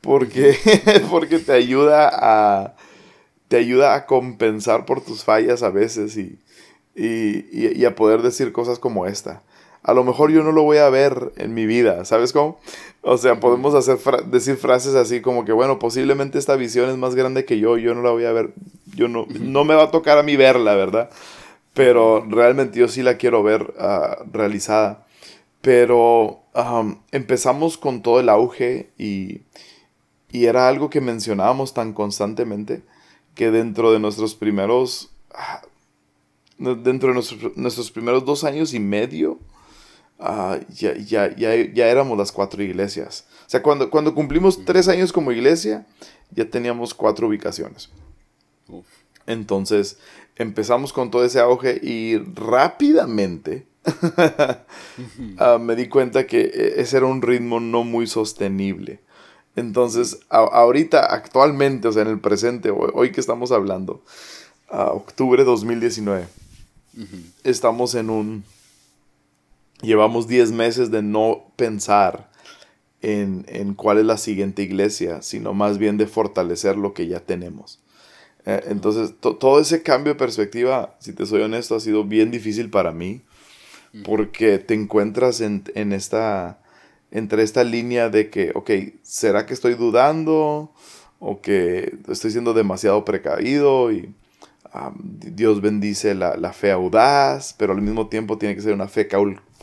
porque, 0.00 0.58
porque 1.10 1.38
te 1.38 1.52
ayuda 1.52 2.10
a 2.12 2.76
te 3.48 3.56
ayuda 3.56 3.94
a 3.94 4.06
compensar 4.06 4.84
por 4.84 5.00
tus 5.00 5.24
fallas 5.24 5.62
a 5.62 5.70
veces 5.70 6.16
y, 6.16 6.38
y, 6.94 7.46
y, 7.52 7.72
y 7.74 7.84
a 7.84 7.94
poder 7.94 8.22
decir 8.22 8.52
cosas 8.52 8.78
como 8.78 9.06
esta 9.06 9.42
a 9.86 9.94
lo 9.94 10.02
mejor 10.02 10.32
yo 10.32 10.42
no 10.42 10.50
lo 10.50 10.64
voy 10.64 10.78
a 10.78 10.90
ver 10.90 11.32
en 11.36 11.54
mi 11.54 11.64
vida, 11.64 12.04
¿sabes 12.04 12.32
cómo? 12.32 12.58
O 13.02 13.16
sea, 13.18 13.38
podemos 13.38 13.72
hacer 13.72 13.98
fra 13.98 14.20
decir 14.20 14.56
frases 14.56 14.96
así 14.96 15.20
como 15.20 15.44
que, 15.44 15.52
bueno, 15.52 15.78
posiblemente 15.78 16.38
esta 16.38 16.56
visión 16.56 16.90
es 16.90 16.96
más 16.96 17.14
grande 17.14 17.44
que 17.44 17.60
yo, 17.60 17.78
yo 17.78 17.94
no 17.94 18.02
la 18.02 18.10
voy 18.10 18.24
a 18.24 18.32
ver, 18.32 18.52
yo 18.96 19.06
no, 19.06 19.26
no 19.38 19.64
me 19.64 19.76
va 19.76 19.84
a 19.84 19.90
tocar 19.92 20.18
a 20.18 20.24
mí 20.24 20.34
verla, 20.34 20.74
¿verdad? 20.74 21.08
Pero 21.72 22.26
realmente 22.28 22.80
yo 22.80 22.88
sí 22.88 23.04
la 23.04 23.16
quiero 23.16 23.44
ver 23.44 23.74
uh, 23.78 24.28
realizada. 24.32 25.06
Pero 25.60 26.40
um, 26.52 26.96
empezamos 27.12 27.78
con 27.78 28.02
todo 28.02 28.18
el 28.18 28.28
auge 28.28 28.90
y, 28.98 29.42
y 30.32 30.46
era 30.46 30.66
algo 30.66 30.90
que 30.90 31.00
mencionábamos 31.00 31.74
tan 31.74 31.92
constantemente 31.92 32.82
que 33.36 33.52
dentro 33.52 33.92
de 33.92 34.00
nuestros 34.00 34.34
primeros, 34.34 35.10
uh, 36.58 36.74
dentro 36.74 37.10
de 37.10 37.14
nuestros, 37.14 37.56
nuestros 37.56 37.92
primeros 37.92 38.24
dos 38.24 38.42
años 38.42 38.74
y 38.74 38.80
medio, 38.80 39.38
Uh, 40.18 40.64
ya, 40.70 40.96
ya, 40.96 41.36
ya, 41.36 41.54
ya, 41.54 41.88
éramos 41.88 42.16
las 42.16 42.32
cuatro 42.32 42.62
iglesias. 42.62 43.26
O 43.46 43.50
sea, 43.50 43.62
cuando, 43.62 43.90
cuando 43.90 44.14
cumplimos 44.14 44.64
tres 44.64 44.88
años 44.88 45.12
como 45.12 45.30
iglesia, 45.30 45.86
ya 46.30 46.48
teníamos 46.48 46.94
cuatro 46.94 47.28
ubicaciones. 47.28 47.90
Entonces, 49.26 49.98
empezamos 50.36 50.94
con 50.94 51.10
todo 51.10 51.22
ese 51.22 51.38
auge 51.40 51.78
y 51.82 52.16
rápidamente 52.16 53.66
uh, 55.38 55.58
me 55.58 55.76
di 55.76 55.88
cuenta 55.88 56.26
que 56.26 56.40
e, 56.40 56.80
ese 56.80 56.96
era 56.96 57.06
un 57.06 57.20
ritmo 57.20 57.60
no 57.60 57.84
muy 57.84 58.06
sostenible. 58.06 59.00
Entonces, 59.56 60.20
a, 60.28 60.38
ahorita, 60.38 61.06
actualmente, 61.06 61.88
o 61.88 61.92
sea, 61.92 62.02
en 62.02 62.08
el 62.08 62.20
presente, 62.20 62.70
hoy, 62.70 62.90
hoy 62.94 63.12
que 63.12 63.20
estamos 63.20 63.50
hablando, 63.52 64.02
uh, 64.70 64.94
octubre 64.94 65.42
2019, 65.44 66.22
uh 66.96 67.00
-huh. 67.00 67.06
estamos 67.42 67.94
en 67.94 68.10
un 68.10 68.44
llevamos 69.82 70.26
10 70.28 70.52
meses 70.52 70.90
de 70.90 71.02
no 71.02 71.52
pensar 71.56 72.30
en, 73.02 73.44
en, 73.48 73.74
cuál 73.74 73.98
es 73.98 74.06
la 74.06 74.16
siguiente 74.16 74.62
iglesia, 74.62 75.22
sino 75.22 75.54
más 75.54 75.78
bien 75.78 75.98
de 75.98 76.06
fortalecer 76.06 76.76
lo 76.76 76.94
que 76.94 77.06
ya 77.06 77.20
tenemos. 77.20 77.80
Eh, 78.46 78.62
entonces, 78.68 79.14
to, 79.20 79.36
todo 79.36 79.60
ese 79.60 79.82
cambio 79.82 80.14
de 80.14 80.18
perspectiva, 80.18 80.96
si 80.98 81.12
te 81.12 81.26
soy 81.26 81.42
honesto, 81.42 81.76
ha 81.76 81.80
sido 81.80 82.04
bien 82.04 82.30
difícil 82.30 82.70
para 82.70 82.92
mí, 82.92 83.22
porque 84.04 84.58
te 84.58 84.74
encuentras 84.74 85.40
en, 85.40 85.64
en 85.74 85.92
esta, 85.92 86.58
entre 87.10 87.42
esta 87.42 87.64
línea 87.64 88.08
de 88.08 88.30
que, 88.30 88.52
ok, 88.54 88.70
¿será 89.02 89.46
que 89.46 89.54
estoy 89.54 89.74
dudando? 89.74 90.72
¿O 91.18 91.40
que 91.40 91.98
estoy 92.08 92.30
siendo 92.30 92.52
demasiado 92.52 93.04
precavido? 93.04 93.90
Y 93.92 94.12
Dios 94.94 95.60
bendice 95.60 96.14
la, 96.14 96.36
la, 96.36 96.52
fe 96.52 96.70
audaz, 96.70 97.54
pero 97.56 97.72
al 97.72 97.80
mismo 97.80 98.08
tiempo 98.08 98.36
tiene 98.36 98.54
que 98.54 98.60
ser 98.60 98.74
una 98.74 98.88
fe 98.88 99.08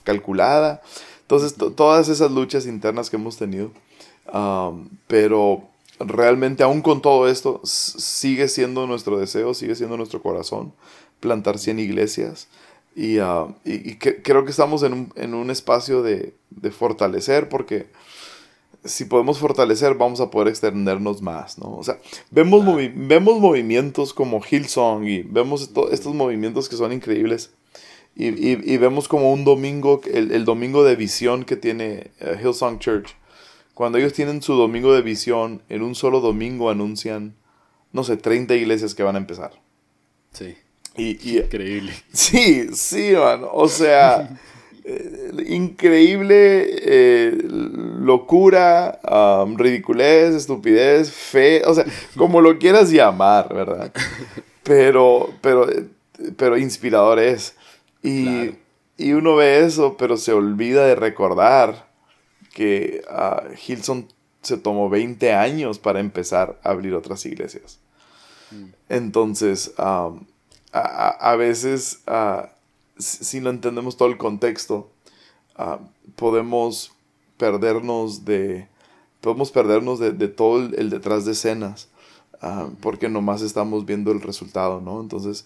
calculada. 0.03 0.81
Entonces, 1.21 1.55
todas 1.75 2.09
esas 2.09 2.31
luchas 2.31 2.65
internas 2.65 3.09
que 3.09 3.17
hemos 3.17 3.37
tenido. 3.37 3.71
Pero 5.07 5.63
realmente, 5.99 6.63
aún 6.63 6.81
con 6.81 7.01
todo 7.01 7.27
esto, 7.27 7.61
sigue 7.63 8.47
siendo 8.47 8.87
nuestro 8.87 9.17
deseo, 9.17 9.53
sigue 9.53 9.75
siendo 9.75 9.97
nuestro 9.97 10.21
corazón 10.21 10.73
plantar 11.19 11.57
100 11.57 11.79
iglesias. 11.79 12.47
Y, 12.95 13.19
uh, 13.19 13.55
y, 13.65 13.91
y 13.91 13.95
que, 13.95 14.21
creo 14.21 14.45
que 14.45 14.51
estamos 14.51 14.83
en 14.83 14.93
un, 14.93 15.13
en 15.15 15.33
un 15.33 15.49
espacio 15.49 16.03
de, 16.03 16.35
de, 16.51 16.71
fortalecer, 16.71 17.49
porque 17.49 17.87
si 18.83 19.05
podemos 19.05 19.39
fortalecer, 19.39 19.95
vamos 19.95 20.19
a 20.19 20.29
poder 20.29 20.49
extendernos 20.49 21.21
más, 21.21 21.57
¿no? 21.57 21.75
O 21.75 21.83
sea, 21.83 21.99
vemos, 22.29 22.63
movi 22.63 22.91
vemos 22.93 23.39
movimientos 23.39 24.13
como 24.13 24.41
Hillsong 24.43 25.05
y 25.05 25.23
vemos 25.23 25.71
estos 25.91 26.13
movimientos 26.13 26.69
que 26.69 26.75
son 26.75 26.93
increíbles 26.93 27.51
y, 28.15 28.27
y, 28.27 28.59
y, 28.63 28.77
vemos 28.77 29.07
como 29.07 29.33
un 29.33 29.43
domingo, 29.43 30.01
el, 30.05 30.31
el, 30.31 30.45
domingo 30.45 30.83
de 30.83 30.95
visión 30.95 31.45
que 31.45 31.55
tiene 31.55 32.11
uh, 32.21 32.39
Hillsong 32.39 32.77
Church. 32.77 33.15
Cuando 33.73 33.97
ellos 33.97 34.13
tienen 34.13 34.43
su 34.43 34.53
domingo 34.53 34.93
de 34.93 35.01
visión, 35.01 35.63
en 35.67 35.81
un 35.81 35.95
solo 35.95 36.21
domingo 36.21 36.69
anuncian, 36.69 37.35
no 37.91 38.03
sé, 38.03 38.17
30 38.17 38.53
iglesias 38.53 38.93
que 38.93 39.01
van 39.01 39.15
a 39.15 39.19
empezar. 39.19 39.53
Sí. 40.31 40.55
Y, 40.95 41.17
y, 41.31 41.37
increíble. 41.39 41.93
Sí, 42.11 42.69
sí, 42.73 43.13
man. 43.13 43.41
O 43.51 43.67
sea, 43.67 44.29
eh, 44.85 45.45
increíble 45.47 46.65
eh, 46.67 47.37
locura, 47.41 48.99
um, 49.09 49.57
ridiculez, 49.57 50.35
estupidez, 50.35 51.09
fe, 51.09 51.63
o 51.65 51.73
sea, 51.73 51.85
como 52.17 52.41
lo 52.41 52.59
quieras 52.59 52.91
llamar, 52.91 53.53
¿verdad? 53.53 53.93
Pero, 54.63 55.29
pero, 55.41 55.67
pero 56.35 56.57
inspirador 56.57 57.19
es. 57.19 57.55
Y, 58.01 58.23
claro. 58.23 58.55
y, 58.97 59.13
uno 59.13 59.35
ve 59.37 59.65
eso, 59.65 59.95
pero 59.97 60.17
se 60.17 60.33
olvida 60.33 60.85
de 60.85 60.95
recordar 60.95 61.87
que 62.53 63.03
uh, 63.09 63.53
Hilson 63.65 64.07
se 64.41 64.57
tomó 64.57 64.89
20 64.89 65.31
años 65.33 65.79
para 65.79 66.01
empezar 66.01 66.59
a 66.61 66.71
abrir 66.71 66.93
otras 66.93 67.25
iglesias. 67.25 67.79
Mm. 68.51 68.65
Entonces, 68.89 69.73
um, 69.77 70.25
a, 70.73 71.31
a, 71.31 71.35
veces, 71.35 72.01
uh, 72.07 72.47
si 72.97 73.39
no 73.39 73.49
entendemos 73.49 73.95
todo 73.95 74.09
el 74.09 74.17
contexto, 74.17 74.89
uh, 75.57 75.77
podemos 76.15 76.91
perdernos 77.37 78.25
de 78.25 78.67
podemos 79.21 79.51
perdernos 79.51 79.99
de, 79.99 80.11
de 80.11 80.27
todo 80.27 80.59
el, 80.59 80.89
detrás 80.89 81.23
de 81.23 81.31
escenas 81.31 81.87
porque 82.81 83.09
nomás 83.09 83.41
estamos 83.41 83.85
viendo 83.85 84.11
el 84.11 84.21
resultado, 84.21 84.81
¿no? 84.81 84.99
Entonces, 84.99 85.45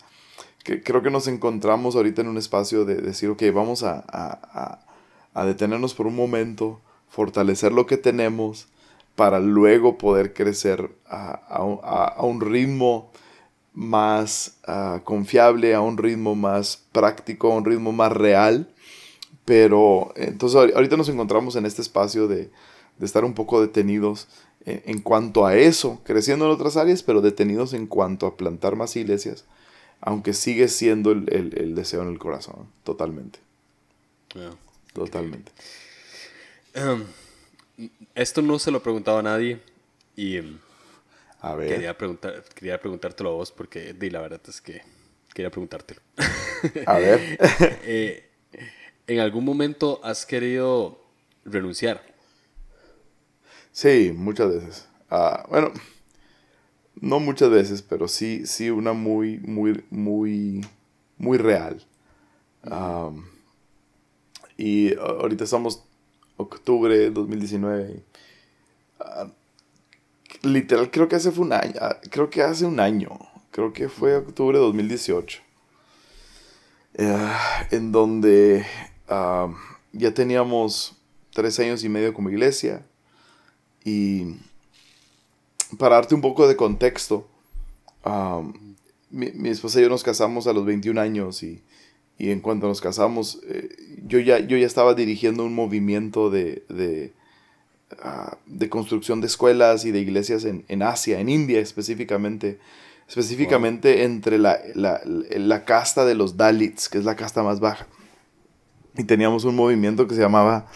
que 0.63 0.81
creo 0.81 1.03
que 1.03 1.11
nos 1.11 1.27
encontramos 1.27 1.95
ahorita 1.95 2.21
en 2.21 2.27
un 2.27 2.37
espacio 2.37 2.85
de 2.85 2.95
decir, 2.95 3.29
ok, 3.29 3.43
vamos 3.53 3.83
a, 3.83 4.03
a, 4.07 4.79
a, 5.33 5.45
detenernos 5.45 5.93
por 5.93 6.07
un 6.07 6.15
momento, 6.15 6.79
fortalecer 7.07 7.71
lo 7.71 7.85
que 7.85 7.97
tenemos 7.97 8.67
para 9.15 9.39
luego 9.39 9.97
poder 9.97 10.33
crecer 10.33 10.91
a, 11.07 11.63
un 12.19 12.41
ritmo 12.41 13.11
más 13.77 14.57
uh, 14.67 15.03
confiable, 15.03 15.75
a 15.75 15.81
un 15.81 15.97
ritmo 15.97 16.35
más 16.35 16.83
práctico, 16.91 17.51
a 17.51 17.55
un 17.55 17.65
ritmo 17.65 17.91
más 17.91 18.11
real. 18.11 18.67
Pero 19.45 20.11
entonces 20.15 20.73
ahorita 20.75 20.97
nos 20.97 21.09
encontramos 21.09 21.55
en 21.55 21.65
este 21.65 21.81
espacio 21.81 22.27
de, 22.27 22.49
de 22.97 23.05
estar 23.05 23.23
un 23.23 23.33
poco 23.33 23.61
detenidos 23.61 24.27
en, 24.65 24.81
en, 24.85 25.01
cuanto 25.01 25.45
a 25.45 25.55
eso, 25.55 26.01
creciendo 26.03 26.45
en 26.45 26.51
otras 26.51 26.75
áreas, 26.75 27.03
pero 27.03 27.21
detenidos 27.21 27.73
en 27.73 27.87
cuanto 27.87 28.27
a 28.27 28.35
plantar 28.35 28.75
más 28.75 28.95
iglesias 28.95 29.45
aunque 30.01 30.33
sigue 30.33 30.67
siendo 30.67 31.11
el, 31.11 31.25
el, 31.33 31.57
el 31.57 31.75
deseo 31.75 32.01
en 32.03 32.09
el 32.09 32.19
corazón, 32.19 32.67
totalmente. 32.83 33.39
Yeah. 34.33 34.55
Totalmente. 34.93 35.51
Um, 36.75 37.03
esto 38.15 38.41
no 38.41 38.59
se 38.59 38.71
lo 38.71 38.81
preguntaba 38.81 39.19
a 39.19 39.23
nadie 39.23 39.59
y 40.15 40.39
um, 40.39 40.57
a 41.41 41.55
ver. 41.55 41.69
Quería, 41.69 41.97
preguntar, 41.97 42.43
quería 42.55 42.79
preguntártelo 42.79 43.29
a 43.29 43.33
vos 43.33 43.51
porque 43.51 43.93
di, 43.93 44.09
la 44.09 44.21
verdad 44.21 44.41
es 44.47 44.61
que 44.61 44.81
quería 45.33 45.49
preguntártelo. 45.49 46.01
A 46.85 46.97
ver. 46.97 47.37
eh, 47.83 48.29
¿En 49.07 49.19
algún 49.19 49.45
momento 49.45 50.01
has 50.03 50.25
querido 50.25 51.07
renunciar. 51.47 52.01
Sí, 53.71 54.11
muchas 54.15 54.49
veces. 54.49 54.87
Ah, 55.09 55.45
bueno, 55.49 55.71
no 56.95 57.19
muchas 57.19 57.49
veces, 57.49 57.81
pero 57.81 58.07
sí, 58.07 58.45
sí 58.45 58.69
una 58.69 58.93
muy, 58.93 59.39
muy, 59.39 59.83
muy, 59.89 60.65
muy 61.17 61.37
real. 61.37 61.85
y 64.57 64.95
ahorita 64.97 65.43
estamos 65.43 65.83
octubre 66.37 66.97
de 66.97 67.11
2019. 67.11 68.03
Ah, 68.99 69.27
literal, 70.41 70.91
creo 70.91 71.07
que 71.07 71.15
hace 71.15 71.29
un 71.29 71.53
año. 71.53 71.73
Ah, 71.79 71.97
creo 72.09 72.29
que 72.29 72.41
hace 72.41 72.65
un 72.65 72.79
año. 72.79 73.09
Creo 73.51 73.73
que 73.73 73.89
fue 73.89 74.15
octubre 74.15 74.57
de 74.57 74.63
2018. 74.63 75.41
Eh, 76.95 77.31
en 77.71 77.91
donde 77.91 78.65
ya 79.93 80.13
teníamos 80.13 80.97
tres 81.31 81.59
años 81.59 81.83
y 81.83 81.89
medio 81.89 82.13
como 82.13 82.29
iglesia. 82.29 82.85
Y 83.83 84.35
para 85.77 85.95
darte 85.95 86.15
un 86.15 86.21
poco 86.21 86.47
de 86.47 86.55
contexto, 86.55 87.27
mi, 89.09 89.49
esposa 89.49 89.79
y 89.79 89.83
yo 89.83 89.89
nos 89.89 90.03
casamos 90.03 90.47
a 90.47 90.53
los 90.53 90.65
21 90.65 90.99
años 90.99 91.43
y, 91.43 91.63
en 92.19 92.41
cuanto 92.41 92.67
nos 92.67 92.81
casamos, 92.81 93.39
eh, 93.47 93.69
yo, 94.05 94.19
ya, 94.19 94.39
yo 94.39 94.57
ya 94.57 94.65
estaba 94.65 94.93
dirigiendo 94.95 95.45
un 95.45 95.53
movimiento 95.53 96.29
de, 96.29 96.63
de, 96.69 97.13
ah, 98.01 98.37
construcción 98.69 99.21
de 99.21 99.27
escuelas 99.27 99.85
y 99.85 99.91
de 99.91 99.99
iglesias 99.99 100.45
en, 100.45 100.81
Asia, 100.81 101.19
en 101.19 101.29
India 101.29 101.59
específicamente, 101.59 102.59
específicamente 103.07 104.03
entre 104.03 104.37
la, 104.37 104.59
la, 104.73 105.65
casta 105.65 106.05
de 106.05 106.15
los 106.15 106.37
Dalits, 106.37 106.89
que 106.89 106.97
es 106.97 107.05
la 107.05 107.15
casta 107.15 107.43
más 107.43 107.59
baja. 107.59 107.87
Y 108.97 109.03
teníamos 109.03 109.43
un 109.43 109.55
movimiento 109.55 110.07
que 110.07 110.15
se 110.15 110.21
llamaba 110.21 110.67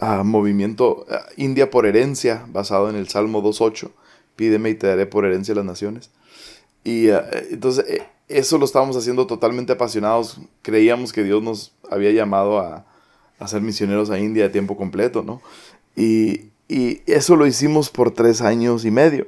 ah, 0.00 0.22
Movimiento 0.24 1.06
ah, 1.10 1.26
India 1.36 1.70
por 1.70 1.86
Herencia, 1.86 2.44
basado 2.48 2.90
en 2.90 2.96
el 2.96 3.08
Salmo 3.08 3.42
2.8 3.42 3.90
pídeme 4.36 4.70
y 4.70 4.74
te 4.74 4.86
daré 4.86 5.06
por 5.06 5.24
herencia 5.24 5.54
las 5.54 5.64
naciones. 5.64 6.10
Y 6.84 7.08
entonces 7.50 7.84
eh, 7.88 8.02
eso 8.28 8.58
lo 8.58 8.64
estábamos 8.64 8.96
haciendo 8.96 9.26
totalmente 9.26 9.72
apasionados. 9.72 10.40
Creíamos 10.62 11.12
que 11.12 11.22
Dios 11.22 11.42
nos 11.42 11.72
había 11.90 12.10
llamado 12.10 12.58
a, 12.58 12.84
a 13.38 13.48
ser 13.48 13.62
misioneros 13.62 14.10
a 14.10 14.18
India 14.18 14.44
de 14.44 14.50
tiempo 14.50 14.76
completo, 14.76 15.22
¿no? 15.22 15.42
Y, 15.96 16.52
y 16.68 17.02
eso 17.06 17.36
lo 17.36 17.46
hicimos 17.46 17.90
por 17.90 18.12
tres 18.12 18.40
años 18.40 18.84
y 18.84 18.90
medio. 18.90 19.26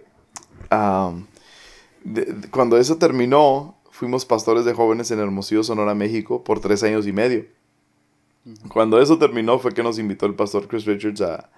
cuando 2.50 2.78
eso 2.78 2.96
terminó, 2.96 3.76
fuimos 3.90 4.24
pastores 4.24 4.64
de 4.64 4.74
jóvenes 4.74 5.10
en 5.10 5.20
Hermosillo, 5.20 5.62
Sonora, 5.62 5.94
México, 5.94 6.42
por 6.42 6.60
tres 6.60 6.82
años 6.82 7.06
y 7.06 7.12
medio. 7.12 7.46
Cuando 8.68 9.00
eso 9.00 9.18
terminó 9.18 9.58
fue 9.58 9.72
que 9.72 9.82
nos 9.82 9.98
invitó 9.98 10.26
el 10.26 10.34
pastor 10.34 10.68
Chris 10.68 10.84
Richards 10.84 11.20
a, 11.20 11.50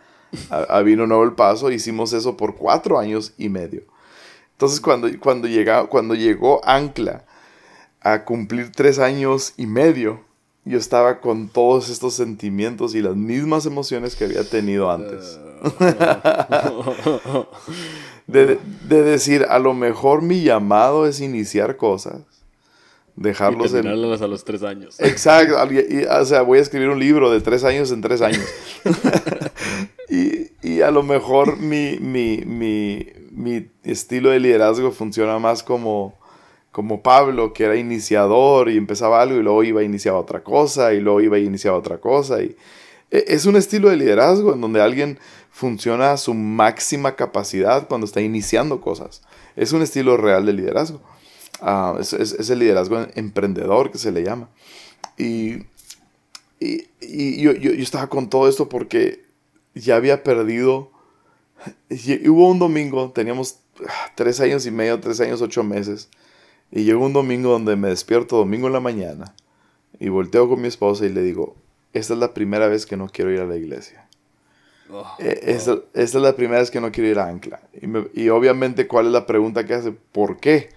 a, 0.50 0.82
Vino 0.82 1.06
Nuevo 1.06 1.24
el 1.24 1.32
Paso, 1.32 1.70
hicimos 1.70 2.12
eso 2.12 2.36
por 2.36 2.56
cuatro 2.56 2.98
años 2.98 3.32
y 3.38 3.48
medio. 3.48 3.82
Entonces 4.52 4.80
cuando, 4.80 5.08
cuando, 5.20 5.48
llega, 5.48 5.86
cuando 5.86 6.14
llegó 6.14 6.60
Ancla 6.64 7.24
a 8.00 8.24
cumplir 8.24 8.72
tres 8.72 8.98
años 8.98 9.54
y 9.56 9.66
medio, 9.66 10.20
yo 10.66 10.78
estaba 10.78 11.20
con 11.20 11.48
todos 11.48 11.88
estos 11.88 12.14
sentimientos 12.14 12.94
y 12.94 13.00
las 13.00 13.16
mismas 13.16 13.64
emociones 13.66 14.16
que 14.16 14.24
había 14.24 14.44
tenido 14.44 14.90
antes. 14.90 15.38
de, 18.26 18.58
de, 18.88 19.02
decir, 19.02 19.46
a 19.48 19.58
lo 19.58 19.72
mejor 19.72 20.20
mi 20.22 20.42
llamado 20.42 21.06
es 21.06 21.20
iniciar 21.20 21.76
cosas 21.76 22.20
dejarlos 23.16 23.70
y 23.70 23.74
terminarlas 23.74 24.22
a 24.22 24.26
los 24.28 24.44
tres 24.44 24.62
años. 24.62 25.00
Exacto, 25.00 25.56
o 25.56 26.24
sea, 26.24 26.42
voy 26.42 26.58
a 26.58 26.62
escribir 26.62 26.90
un 26.90 27.00
libro 27.00 27.30
de 27.30 27.40
tres 27.40 27.64
años 27.64 27.90
en 27.90 28.02
tres 28.02 28.20
años. 28.20 28.44
y, 30.08 30.50
y, 30.62 30.82
a 30.82 30.90
lo 30.90 31.02
mejor 31.02 31.56
mi, 31.56 31.98
mi, 31.98 32.42
mi, 32.44 33.06
mi, 33.30 33.68
estilo 33.82 34.30
de 34.30 34.40
liderazgo 34.40 34.92
funciona 34.92 35.38
más 35.38 35.62
como, 35.62 36.14
como 36.76 37.00
Pablo, 37.00 37.54
que 37.54 37.64
era 37.64 37.74
iniciador 37.76 38.68
y 38.68 38.76
empezaba 38.76 39.22
algo 39.22 39.38
y 39.38 39.42
luego 39.42 39.64
iba 39.64 39.80
a 39.80 39.84
iniciar 39.84 40.14
otra 40.14 40.44
cosa 40.44 40.92
y 40.92 41.00
luego 41.00 41.22
iba 41.22 41.38
a 41.38 41.40
iniciar 41.40 41.72
otra 41.72 42.02
cosa. 42.02 42.42
Y 42.42 42.54
e, 43.10 43.24
es 43.28 43.46
un 43.46 43.56
estilo 43.56 43.88
de 43.88 43.96
liderazgo 43.96 44.52
en 44.52 44.60
donde 44.60 44.82
alguien 44.82 45.18
funciona 45.50 46.12
a 46.12 46.18
su 46.18 46.34
máxima 46.34 47.16
capacidad 47.16 47.88
cuando 47.88 48.04
está 48.04 48.20
iniciando 48.20 48.82
cosas. 48.82 49.22
Es 49.56 49.72
un 49.72 49.80
estilo 49.80 50.18
real 50.18 50.44
de 50.44 50.52
liderazgo. 50.52 51.00
Ah, 51.62 51.96
es, 51.98 52.12
el 52.12 52.58
liderazgo 52.58 53.06
emprendedor 53.14 53.90
que 53.90 53.96
se 53.96 54.12
le 54.12 54.22
llama. 54.22 54.50
Y, 55.16 55.62
y, 56.60 57.40
yo, 57.40 57.52
yo, 57.52 57.70
estaba 57.70 58.08
con 58.08 58.28
todo 58.28 58.50
esto 58.50 58.68
porque 58.68 59.24
ya 59.74 59.96
había 59.96 60.22
perdido. 60.22 60.90
Y 61.88 62.28
hubo 62.28 62.50
un 62.50 62.58
domingo, 62.58 63.12
teníamos 63.12 63.60
ah, 63.88 64.12
tres 64.14 64.40
años 64.40 64.66
y 64.66 64.70
medio, 64.70 65.00
tres 65.00 65.20
años, 65.20 65.40
ocho 65.40 65.64
meses. 65.64 66.10
Y 66.70 66.84
llegó 66.84 67.04
un 67.04 67.12
domingo 67.12 67.50
donde 67.50 67.76
me 67.76 67.88
despierto 67.88 68.36
domingo 68.36 68.66
en 68.66 68.72
la 68.72 68.80
mañana 68.80 69.34
y 69.98 70.08
volteo 70.08 70.48
con 70.48 70.60
mi 70.60 70.68
esposa 70.68 71.06
y 71.06 71.10
le 71.10 71.22
digo, 71.22 71.56
esta 71.92 72.14
es 72.14 72.20
la 72.20 72.34
primera 72.34 72.68
vez 72.68 72.86
que 72.86 72.96
no 72.96 73.08
quiero 73.08 73.32
ir 73.32 73.40
a 73.40 73.46
la 73.46 73.56
iglesia. 73.56 74.06
Oh, 74.90 75.06
eh, 75.18 75.40
esta, 75.42 75.78
es 75.94 76.14
la 76.14 76.36
primera 76.36 76.60
vez 76.60 76.70
que 76.70 76.80
no 76.80 76.92
quiero 76.92 77.10
ir 77.10 77.18
a 77.18 77.28
Ancla. 77.28 77.60
Y, 77.72 78.22
y, 78.22 78.28
obviamente, 78.28 78.86
¿cuál 78.86 79.06
es 79.06 79.12
la 79.12 79.26
pregunta 79.26 79.64
que 79.64 79.74
hace? 79.74 79.92
¿Por 79.92 80.38
qué? 80.38 80.70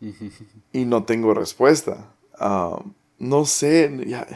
y 0.72 0.84
no 0.84 1.04
tengo 1.04 1.34
respuesta. 1.34 2.12
Ah, 2.38 2.82
no 3.18 3.44
sé, 3.44 3.90
ya, 4.06 4.26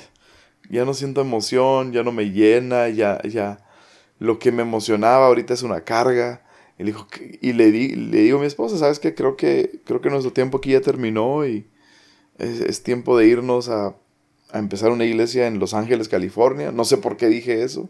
ya, 0.71 0.85
no 0.85 0.95
siento 0.95 1.21
emoción, 1.21 1.93
ya 1.93 2.03
no 2.03 2.13
me 2.13 2.31
llena, 2.31 2.89
ya, 2.89 3.21
ya 3.23 3.65
lo 4.19 4.39
que 4.39 4.53
me 4.53 4.63
emocionaba 4.63 5.27
ahorita 5.27 5.55
es 5.55 5.63
una 5.63 5.83
carga. 5.83 6.43
Y, 6.79 6.85
le, 6.85 6.93
dijo, 6.93 7.07
y 7.41 7.53
le, 7.53 7.71
di, 7.71 7.89
le 7.95 8.23
digo 8.23 8.39
a 8.39 8.41
mi 8.41 8.47
esposa, 8.47 8.79
¿sabes 8.79 8.99
qué? 8.99 9.15
Creo 9.15 9.37
que, 9.37 9.81
creo 9.85 10.01
que 10.01 10.11
nuestro 10.11 10.33
tiempo 10.33 10.59
aquí 10.59 10.71
ya 10.71 10.81
terminó 10.81 11.47
y 11.47 11.67
es, 12.39 12.83
tiempo 12.83 13.17
de 13.17 13.27
irnos 13.27 13.69
a, 13.69 13.95
a, 14.51 14.59
empezar 14.59 14.91
una 14.91 15.05
iglesia 15.05 15.47
en 15.47 15.59
Los 15.59 15.75
Ángeles, 15.75 16.09
California. 16.09 16.73
No 16.73 16.85
sé 16.85 16.97
por 16.97 17.17
qué 17.17 17.29
dije 17.29 17.63
eso. 17.63 17.89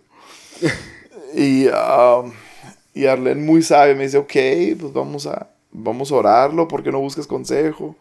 y, 1.35 1.69
uh, 1.69 2.31
y 2.95 3.07
Arlene 3.07 3.43
muy 3.43 3.63
sabe, 3.63 3.95
me 3.95 4.05
dice, 4.05 4.19
ok, 4.19 4.79
pues 4.79 4.93
vamos 4.93 5.27
a, 5.27 5.51
vamos 5.71 6.13
a 6.13 6.17
orarlo, 6.17 6.69
porque 6.69 6.93
no 6.93 7.01
busques 7.01 7.27
consejo? 7.27 7.97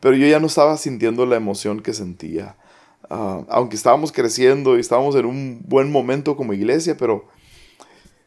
Pero 0.00 0.16
yo 0.16 0.26
ya 0.26 0.40
no 0.40 0.46
estaba 0.46 0.76
sintiendo 0.76 1.24
la 1.24 1.36
emoción 1.36 1.80
que 1.80 1.94
sentía. 1.94 2.56
Ah, 3.08 3.42
aunque 3.48 3.76
estábamos 3.76 4.12
creciendo 4.12 4.76
y 4.76 4.80
estábamos 4.80 5.14
en 5.14 5.26
un 5.26 5.60
buen 5.66 5.90
momento 5.90 6.36
como 6.36 6.52
iglesia, 6.52 6.96
pero 6.96 7.26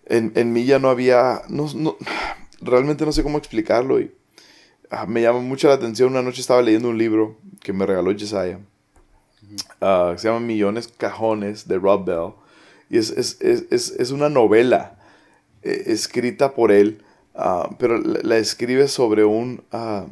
en, 0.10 0.34
en 0.36 0.52
mí 0.52 0.66
ya 0.66 0.80
no 0.80 0.90
había, 0.90 1.44
no, 1.48 1.68
no, 1.76 1.98
realmente 2.62 3.06
no 3.06 3.12
sé 3.12 3.24
cómo 3.24 3.38
explicarlo 3.38 4.00
y 4.00 4.12
ah, 4.90 5.06
me 5.06 5.22
llama 5.22 5.40
mucho 5.40 5.68
la 5.68 5.76
atención. 5.76 6.12
Una 6.12 6.22
noche 6.22 6.42
estaba 6.42 6.62
leyendo 6.62 6.90
un 6.90 6.98
libro 6.98 7.38
que 7.62 7.72
me 7.72 7.86
regaló 7.86 8.12
Jesiah, 8.12 8.60
uh, 9.82 10.18
se 10.18 10.28
llama 10.28 10.40
Millones 10.40 10.88
Cajones 10.88 11.68
de 11.68 11.78
Rob 11.78 12.06
Bell, 12.06 12.34
y 12.90 12.98
es, 12.98 13.12
es, 13.12 13.38
es, 13.42 13.92
es 13.92 14.12
una 14.12 14.30
novela 14.30 14.98
eh, 15.64 15.84
escrita 15.88 16.54
por 16.54 16.72
él 16.72 17.04
Ah, 17.42 17.70
pero 17.80 17.98
la, 17.98 18.38
escribe 18.38 18.90
sobre 18.90 19.24
ah, 19.72 20.06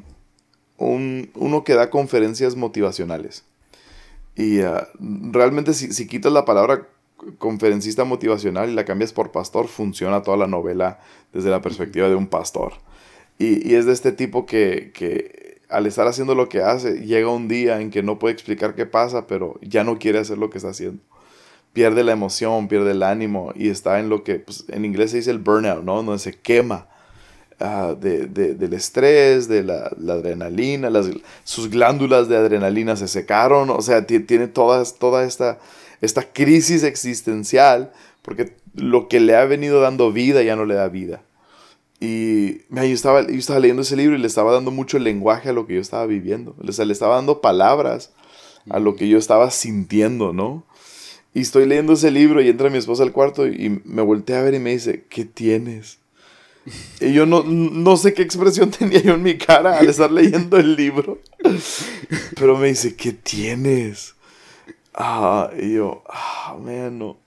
un, 0.78 1.30
uno 1.36 1.64
que 1.66 1.74
da 1.74 1.90
conferencias 1.90 2.56
motivacionales. 2.56 3.44
Y 4.36 4.62
ah, 4.62 4.88
realmente 5.00 5.74
si, 5.74 5.92
si, 5.92 6.08
quitas 6.08 6.32
la 6.32 6.46
palabra 6.46 6.88
conferencista 7.38 8.04
motivacional 8.04 8.70
y 8.70 8.74
la 8.74 8.86
cambias 8.86 9.14
por 9.14 9.32
pastor, 9.32 9.68
funciona 9.68 10.22
toda 10.22 10.38
la 10.38 10.48
novela 10.48 11.00
desde 11.34 11.50
la 11.50 11.62
perspectiva 11.62 12.08
de 12.08 12.16
un 12.16 12.28
pastor. 12.28 12.74
Y, 13.40 13.70
y 13.70 13.76
es 13.76 13.86
de 13.86 13.94
este 13.94 14.12
tipo 14.12 14.46
que, 14.46 14.92
que, 14.94 15.62
al 15.70 15.86
estar 15.86 16.08
haciendo 16.08 16.36
lo 16.36 16.50
que 16.50 16.62
hace, 16.62 17.06
llega 17.06 17.30
un 17.30 17.48
día 17.48 17.82
en 17.82 17.92
que 17.92 18.04
no 18.04 18.20
puede 18.20 18.34
explicar 18.34 18.76
qué 18.76 18.86
pasa, 18.86 19.28
pero 19.28 19.60
ya 19.62 19.84
no 19.84 20.00
quiere 20.00 20.20
hacer 20.20 20.38
lo 20.38 20.50
que 20.50 20.58
está 20.58 20.70
haciendo. 20.70 21.02
Pierde 21.74 22.04
la 22.04 22.14
emoción, 22.14 22.68
pierde 22.68 22.92
el 22.92 23.04
ánimo 23.04 23.52
y 23.56 23.70
está 23.70 24.00
en 24.00 24.10
lo 24.10 24.24
que 24.24 24.40
pues, 24.40 24.66
en 24.70 24.86
inglés 24.86 25.12
se 25.12 25.18
dice 25.18 25.32
el 25.32 25.40
burnout, 25.40 25.84
¿no? 25.84 26.02
Donde 26.02 26.20
se 26.20 26.34
quema 26.34 26.88
Ah, 27.60 27.96
de, 28.00 28.28
del 28.28 28.74
estrés, 28.74 29.48
de 29.48 29.64
la, 29.64 29.90
adrenalina, 30.10 30.92
las, 30.92 31.08
sus 31.44 31.72
glándulas 31.72 32.30
de 32.30 32.38
adrenalina 32.38 32.96
se 32.96 33.08
secaron, 33.08 33.72
o 33.72 33.82
sea, 33.82 34.06
tiene 34.06 34.48
toda, 34.48 34.84
toda 35.00 35.24
esta, 35.24 35.58
esta 36.02 36.32
crisis 36.32 36.84
existencial 36.84 37.92
porque 38.22 38.54
lo 38.76 39.08
que 39.08 39.22
le 39.22 39.36
ha 39.36 39.46
venido 39.46 39.80
dando 39.80 40.12
vida 40.12 40.44
ya 40.44 40.56
no 40.56 40.66
le 40.66 40.76
da 40.76 40.90
vida. 40.90 41.22
Y 42.00 42.60
yo, 42.70 42.82
estaba, 42.82 43.26
yo 43.26 43.38
estaba 43.38 43.60
leyendo 43.60 43.82
ese 43.82 43.96
libro 43.96 44.16
y 44.16 44.20
le 44.20 44.28
estaba 44.28 44.52
dando 44.52 44.70
mucho 44.70 45.00
lenguaje 45.00 45.50
a 45.50 45.54
lo 45.54 45.66
que 45.66 45.76
yo 45.76 45.82
estaba 45.82 46.06
viviendo, 46.06 46.54
o 46.60 46.64
le 46.64 46.94
estaba 46.94 47.16
dando 47.16 47.42
palabras 47.42 48.12
a 48.70 48.80
lo 48.80 48.96
que 48.96 49.08
yo 49.08 49.18
estaba 49.18 49.50
sintiendo, 49.50 50.34
¿no? 50.34 50.66
Y 51.34 51.40
estoy 51.40 51.66
leyendo 51.66 51.94
ese 51.94 52.12
libro 52.12 52.42
y 52.42 52.50
entra 52.50 52.70
mi 52.70 52.78
esposa 52.78 53.04
al 53.04 53.14
cuarto 53.14 53.48
y 53.48 53.82
me 53.86 54.02
voltea 54.02 54.40
a 54.40 54.44
ver 54.44 54.56
y 54.56 54.60
me 54.60 54.72
dice, 54.72 55.06
¿qué 55.10 55.24
tienes? 55.24 56.00
Y 57.00 57.14
yo 57.14 57.26
no, 57.26 57.44
no 57.44 57.96
sé 57.96 58.14
qué 58.14 58.24
expresión 58.24 58.72
tenía 58.78 59.02
yo 59.02 59.14
en 59.14 59.24
mi 59.24 59.38
cara 59.38 59.78
al 59.78 59.88
estar 59.88 60.12
leyendo 60.12 60.58
el 60.58 60.76
libro. 60.76 61.20
Pero 62.36 62.58
me 62.58 62.68
dice, 62.68 62.96
¿qué 62.96 63.14
tienes? 63.14 64.17
Ah, 65.00 65.52
y 65.56 65.74
yo, 65.76 66.04
ah, 66.10 66.58
man, 66.60 66.98
no. 66.98 67.18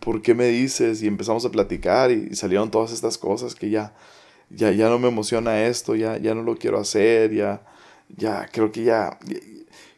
¿por 0.00 0.22
qué 0.22 0.34
me 0.34 0.46
dices? 0.46 1.02
Y 1.02 1.08
empezamos 1.08 1.44
a 1.44 1.50
platicar 1.50 2.12
y, 2.12 2.36
salieron 2.36 2.70
todas 2.70 2.92
estas 2.92 3.18
cosas 3.18 3.56
que 3.56 3.70
ya, 3.70 3.92
ya, 4.50 4.70
ya 4.70 4.88
no 4.88 5.00
me 5.00 5.08
emociona 5.08 5.64
esto, 5.64 5.96
ya, 5.96 6.16
ya 6.18 6.32
no 6.34 6.42
lo 6.42 6.56
quiero 6.56 6.78
hacer, 6.78 7.32
ya, 7.34 7.62
ya, 8.16 8.48
creo 8.52 8.70
que 8.70 8.84
ya, 8.84 9.18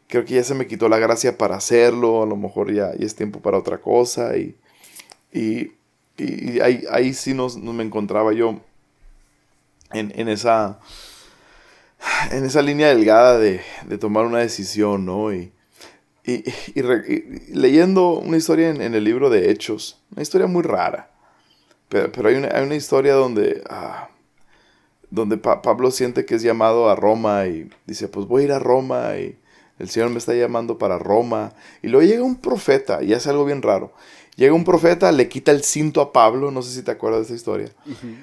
creo 0.07 0.25
que 0.25 0.33
ya 0.35 0.43
se 0.43 0.55
me 0.55 0.65
quitó 0.67 0.89
la 0.89 0.97
gracia 0.97 1.37
para 1.37 1.57
hacerlo, 1.57 2.23
a 2.23 2.25
lo 2.25 2.37
mejor 2.37 2.73
ya, 2.73 2.91
es 2.91 3.15
tiempo 3.15 3.39
para 3.39 3.59
otra 3.59 3.79
cosa 3.79 4.35
y, 4.37 4.55
y, 5.31 5.71
ahí, 6.61 6.83
ahí, 6.91 7.13
sí 7.13 7.35
nos, 7.35 7.57
me 7.57 7.83
encontraba 7.83 8.33
yo 8.33 8.61
en, 9.91 10.11
en, 10.15 10.27
esa, 10.27 10.79
en 12.31 12.45
esa 12.45 12.63
línea 12.63 12.87
delgada 12.89 13.37
de, 13.37 13.61
de 13.87 13.97
tomar 13.99 14.25
una 14.25 14.39
decisión, 14.39 15.05
¿no? 15.05 15.31
Y, 15.33 15.51
y, 16.25 16.43
leyendo 17.53 18.13
una 18.19 18.37
historia 18.37 18.69
en, 18.69 18.81
el 18.81 19.03
libro 19.03 19.29
de 19.29 19.51
Hechos, 19.51 19.99
una 20.11 20.21
historia 20.21 20.47
muy 20.47 20.63
rara, 20.63 21.11
pero, 21.89 22.27
hay, 22.27 22.35
una, 22.35 22.47
hay, 22.47 22.63
una, 22.63 22.75
historia 22.75 23.13
donde, 23.13 23.61
ah, 23.69 24.09
donde 25.11 25.37
Pablo 25.37 25.91
siente 25.91 26.25
que 26.25 26.35
es 26.35 26.41
llamado 26.41 26.89
a 26.89 26.95
Roma 26.95 27.45
y 27.45 27.69
dice, 27.85 28.07
pues 28.07 28.25
voy 28.25 28.41
a 28.41 28.45
ir 28.45 28.51
a 28.51 28.59
Roma 28.59 29.15
y 29.17 29.37
el 29.77 29.89
Señor 29.89 30.09
me 30.09 30.17
está 30.17 30.33
llamando 30.33 30.79
para 30.79 30.97
Roma. 30.97 31.53
Y 31.83 31.89
luego 31.89 32.07
llega 32.07 32.23
un 32.23 32.37
profeta 32.37 33.03
y 33.03 33.13
hace 33.13 33.29
algo 33.29 33.45
bien 33.45 33.61
raro. 33.61 33.93
Llega 34.35 34.53
un 34.53 34.63
profeta, 34.63 35.11
le 35.11 35.29
quita 35.29 35.51
el 35.51 35.63
cinto 35.63 36.01
a 36.01 36.11
Pablo, 36.13 36.49
no 36.49 36.63
sé 36.63 36.73
si 36.73 36.81
te 36.81 36.89
acuerdas 36.89 37.21
de 37.21 37.25
esa 37.25 37.35
historia. 37.35 37.69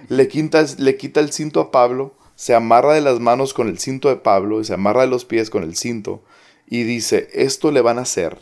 le, 0.09 0.27
quita, 0.27 0.65
le 0.79 0.97
quita 0.97 1.21
el 1.21 1.31
cinto 1.31 1.61
a 1.61 1.71
Pablo, 1.71 2.15
se 2.35 2.57
amarra 2.57 2.95
de 2.95 3.03
las 3.03 3.21
manos 3.21 3.55
con 3.55 3.69
el 3.69 3.79
cinto 3.79 4.09
de 4.09 4.17
Pablo 4.17 4.61
y 4.61 4.65
se 4.65 4.75
amarra 4.75 5.03
de 5.03 5.07
los 5.07 5.25
pies 5.25 5.49
con 5.49 5.63
el 5.63 5.77
cinto 5.77 6.25
y 6.71 6.85
dice, 6.85 7.29
esto 7.35 7.73
le 7.73 7.83
van 7.83 7.99
a 7.99 8.03
hacer 8.03 8.39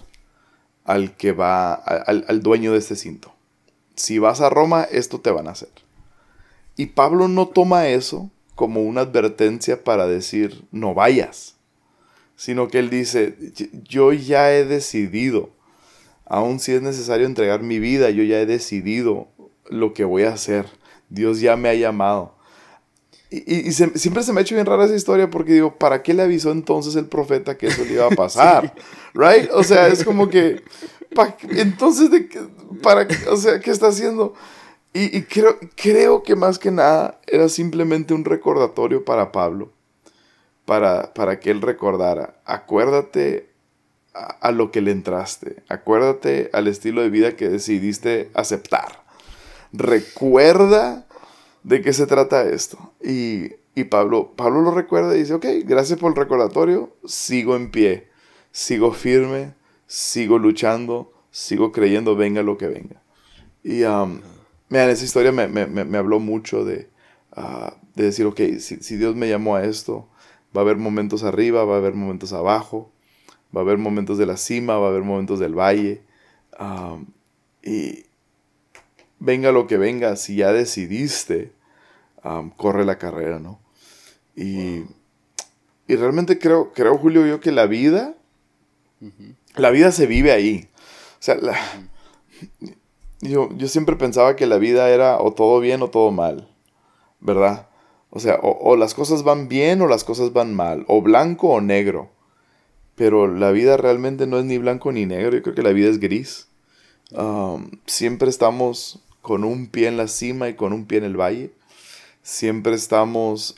al 0.85 1.17
que 1.17 1.33
va, 1.33 1.75
al, 1.75 2.43
dueño 2.43 2.73
de 2.73 2.79
este 2.79 2.95
cinto. 2.95 3.35
Si 3.97 4.19
vas 4.19 4.41
a 4.41 4.51
Roma, 4.51 4.85
esto 4.85 5.21
te 5.21 5.31
van 5.31 5.49
a 5.49 5.53
hacer. 5.53 5.71
Y 6.77 6.87
Pablo 6.87 7.27
no 7.27 7.49
toma 7.49 7.89
eso 7.89 8.31
como 8.55 8.83
una 8.83 9.01
advertencia 9.01 9.83
para 9.83 10.07
decir, 10.07 10.65
no 10.71 10.95
vayas, 10.95 11.57
sino 12.37 12.69
que 12.69 12.79
él 12.79 12.91
dice, 12.91 13.35
yo 13.85 14.13
ya 14.13 14.53
he 14.53 14.65
decidido, 14.65 15.51
aun 16.25 16.61
si 16.61 16.73
es 16.73 16.83
necesario 16.83 17.27
entregar 17.27 17.63
mi 17.63 17.79
vida, 17.79 18.11
yo 18.11 18.23
ya 18.23 18.41
he 18.41 18.47
decidido 18.47 19.29
lo 19.69 19.95
que 19.95 20.05
voy 20.05 20.25
a 20.25 20.35
hacer. 20.35 20.67
Dios 21.09 21.41
ya 21.41 21.57
me 21.57 21.69
ha 21.71 21.75
llamado. 21.75 22.38
Y, 23.31 23.73
siempre 23.73 24.23
se 24.23 24.33
me 24.33 24.41
ha 24.41 24.43
hecho 24.43 24.55
bien 24.55 24.67
rara 24.67 24.87
esa 24.87 24.95
historia 24.95 25.29
porque 25.29 25.53
digo, 25.53 25.75
¿para 25.77 26.03
qué 26.03 26.15
le 26.15 26.23
avisó 26.23 26.51
entonces 26.51 26.97
el 26.97 27.07
profeta 27.07 27.59
que 27.59 27.67
eso 27.67 27.85
le 27.85 27.95
iba 27.95 28.07
a 28.07 28.11
pasar? 28.17 28.75
¿Right? 29.13 29.51
O 29.53 29.63
sea, 29.63 29.89
es 29.89 30.03
como 30.03 30.31
que, 30.31 30.63
entonces, 31.51 32.11
de, 32.11 32.29
¿para 32.83 33.07
O 33.31 33.37
sea, 33.37 33.61
¿qué 33.61 33.71
está 33.71 33.89
haciendo? 33.89 34.35
Y, 34.95 35.23
creo, 35.23 35.59
creo 35.77 36.23
que 36.23 36.35
más 36.35 36.59
que 36.59 36.71
nada 36.71 37.21
era 37.27 37.49
simplemente 37.49 38.15
un 38.15 38.25
recordatorio 38.25 39.05
para 39.05 39.31
Pablo, 39.31 39.71
para, 40.65 41.13
para 41.13 41.39
que 41.39 41.51
él 41.51 41.61
recordara, 41.61 42.41
acuérdate 42.45 43.49
a 44.15 44.51
lo 44.51 44.73
que 44.73 44.81
le 44.81 44.91
entraste, 44.91 45.63
acuérdate 45.69 46.51
al 46.53 46.67
estilo 46.67 47.03
de 47.03 47.11
vida 47.11 47.37
que 47.37 47.49
decidiste 47.49 48.31
aceptar. 48.35 49.05
Recuerda 49.73 51.07
¿de 51.69 51.83
qué 51.83 51.93
se 51.93 52.07
trata 52.07 52.49
esto? 52.49 52.95
Y, 53.03 53.51
Pablo, 53.91 54.33
Pablo 54.35 54.63
lo 54.63 54.73
recuerda 54.73 55.15
y 55.15 55.21
dice, 55.21 55.35
ok, 55.35 55.47
gracias 55.65 56.01
por 56.01 56.11
el 56.11 56.17
recordatorio, 56.17 56.97
sigo 57.05 57.55
en 57.55 57.71
pie, 57.71 58.09
sigo 58.51 58.93
firme, 58.93 59.55
sigo 59.87 60.39
luchando, 60.39 61.13
sigo 61.31 61.71
creyendo, 61.71 62.17
venga 62.17 62.43
lo 62.43 62.59
que 62.59 62.67
venga. 62.67 63.03
Y 63.63 63.85
um, 63.85 64.21
esa 64.71 65.05
historia 65.05 65.31
me, 65.31 65.97
habló 65.97 66.19
mucho 66.19 66.65
de, 66.65 66.89
uh, 67.37 67.71
de 67.95 68.05
decir, 68.05 68.27
ok, 68.27 68.41
si, 68.59 68.97
Dios 68.97 69.15
me 69.15 69.29
llamó 69.29 69.55
a 69.55 69.63
esto, 69.63 70.09
va 70.57 70.63
a 70.63 70.65
haber 70.65 70.79
momentos 70.79 71.23
arriba, 71.23 71.65
va 71.65 71.75
a 71.75 71.79
haber 71.79 71.95
momentos 71.95 72.33
abajo, 72.33 72.91
va 73.57 73.61
a 73.61 73.65
haber 73.65 73.79
momentos 73.79 74.19
de 74.19 74.27
la 74.27 74.39
cima, 74.39 74.77
va 74.79 74.87
a 74.87 74.91
haber 74.91 75.05
momentos 75.05 75.39
del 75.39 75.55
valle. 75.55 76.03
Um, 76.59 77.07
y 77.63 78.07
venga 79.21 79.53
lo 79.53 79.69
que 79.69 79.77
venga, 79.77 80.17
si 80.17 80.35
ya 80.35 80.53
decidiste, 80.53 81.53
corre 82.57 82.85
la 82.85 82.99
carrera, 82.99 83.39
¿no? 83.39 83.61
Y, 84.37 84.85
y, 85.87 85.97
realmente 85.97 86.39
creo, 86.39 86.73
creo, 86.73 86.97
Julio, 86.99 87.27
yo 87.27 87.41
que 87.41 87.53
la 87.53 87.67
vida, 87.67 88.15
la 89.57 89.71
vida 89.71 89.91
se 89.91 90.07
vive 90.07 90.33
ahí. 90.33 90.69
O 91.19 91.23
sea, 91.23 91.37
yo, 93.21 93.49
yo 93.57 93.69
siempre 93.69 93.97
pensaba 93.97 94.37
que 94.37 94.47
la 94.47 94.59
vida 94.59 94.91
era 94.91 95.21
o 95.21 95.33
todo 95.33 95.61
bien 95.61 95.83
o 95.83 95.91
todo 95.91 96.13
mal, 96.13 96.49
¿verdad? 97.21 97.69
O 98.11 98.21
sea, 98.21 98.39
o, 98.43 98.77
las 98.77 98.95
cosas 98.95 99.23
van 99.23 99.49
bien 99.49 99.83
o 99.83 99.87
las 99.87 100.05
cosas 100.05 100.33
van 100.33 100.55
mal, 100.55 100.85
o 100.89 101.03
blanco 101.03 101.49
o 101.49 101.61
negro. 101.61 102.11
Pero 102.95 103.29
la 103.29 103.51
vida 103.51 103.77
realmente 103.77 104.27
no 104.27 104.39
es 104.39 104.45
ni 104.45 104.59
blanco 104.59 104.93
ni 104.93 105.07
negro, 105.07 105.37
yo 105.37 105.43
creo 105.43 105.55
que 105.55 105.63
la 105.63 105.73
vida 105.73 105.89
es 105.89 106.01
gris. 106.01 106.49
siempre 107.87 108.31
estamos 108.31 109.03
con 109.21 109.45
un 109.45 109.67
pie 109.67 109.89
en 109.89 109.97
la 109.97 110.09
cima 110.09 110.49
y 110.49 110.55
con 110.55 110.73
un 110.73 110.87
pie 110.87 110.99
en 110.99 111.05
el 111.05 111.17
valle 111.17 111.53
siempre 112.29 112.75
estamos 112.75 113.57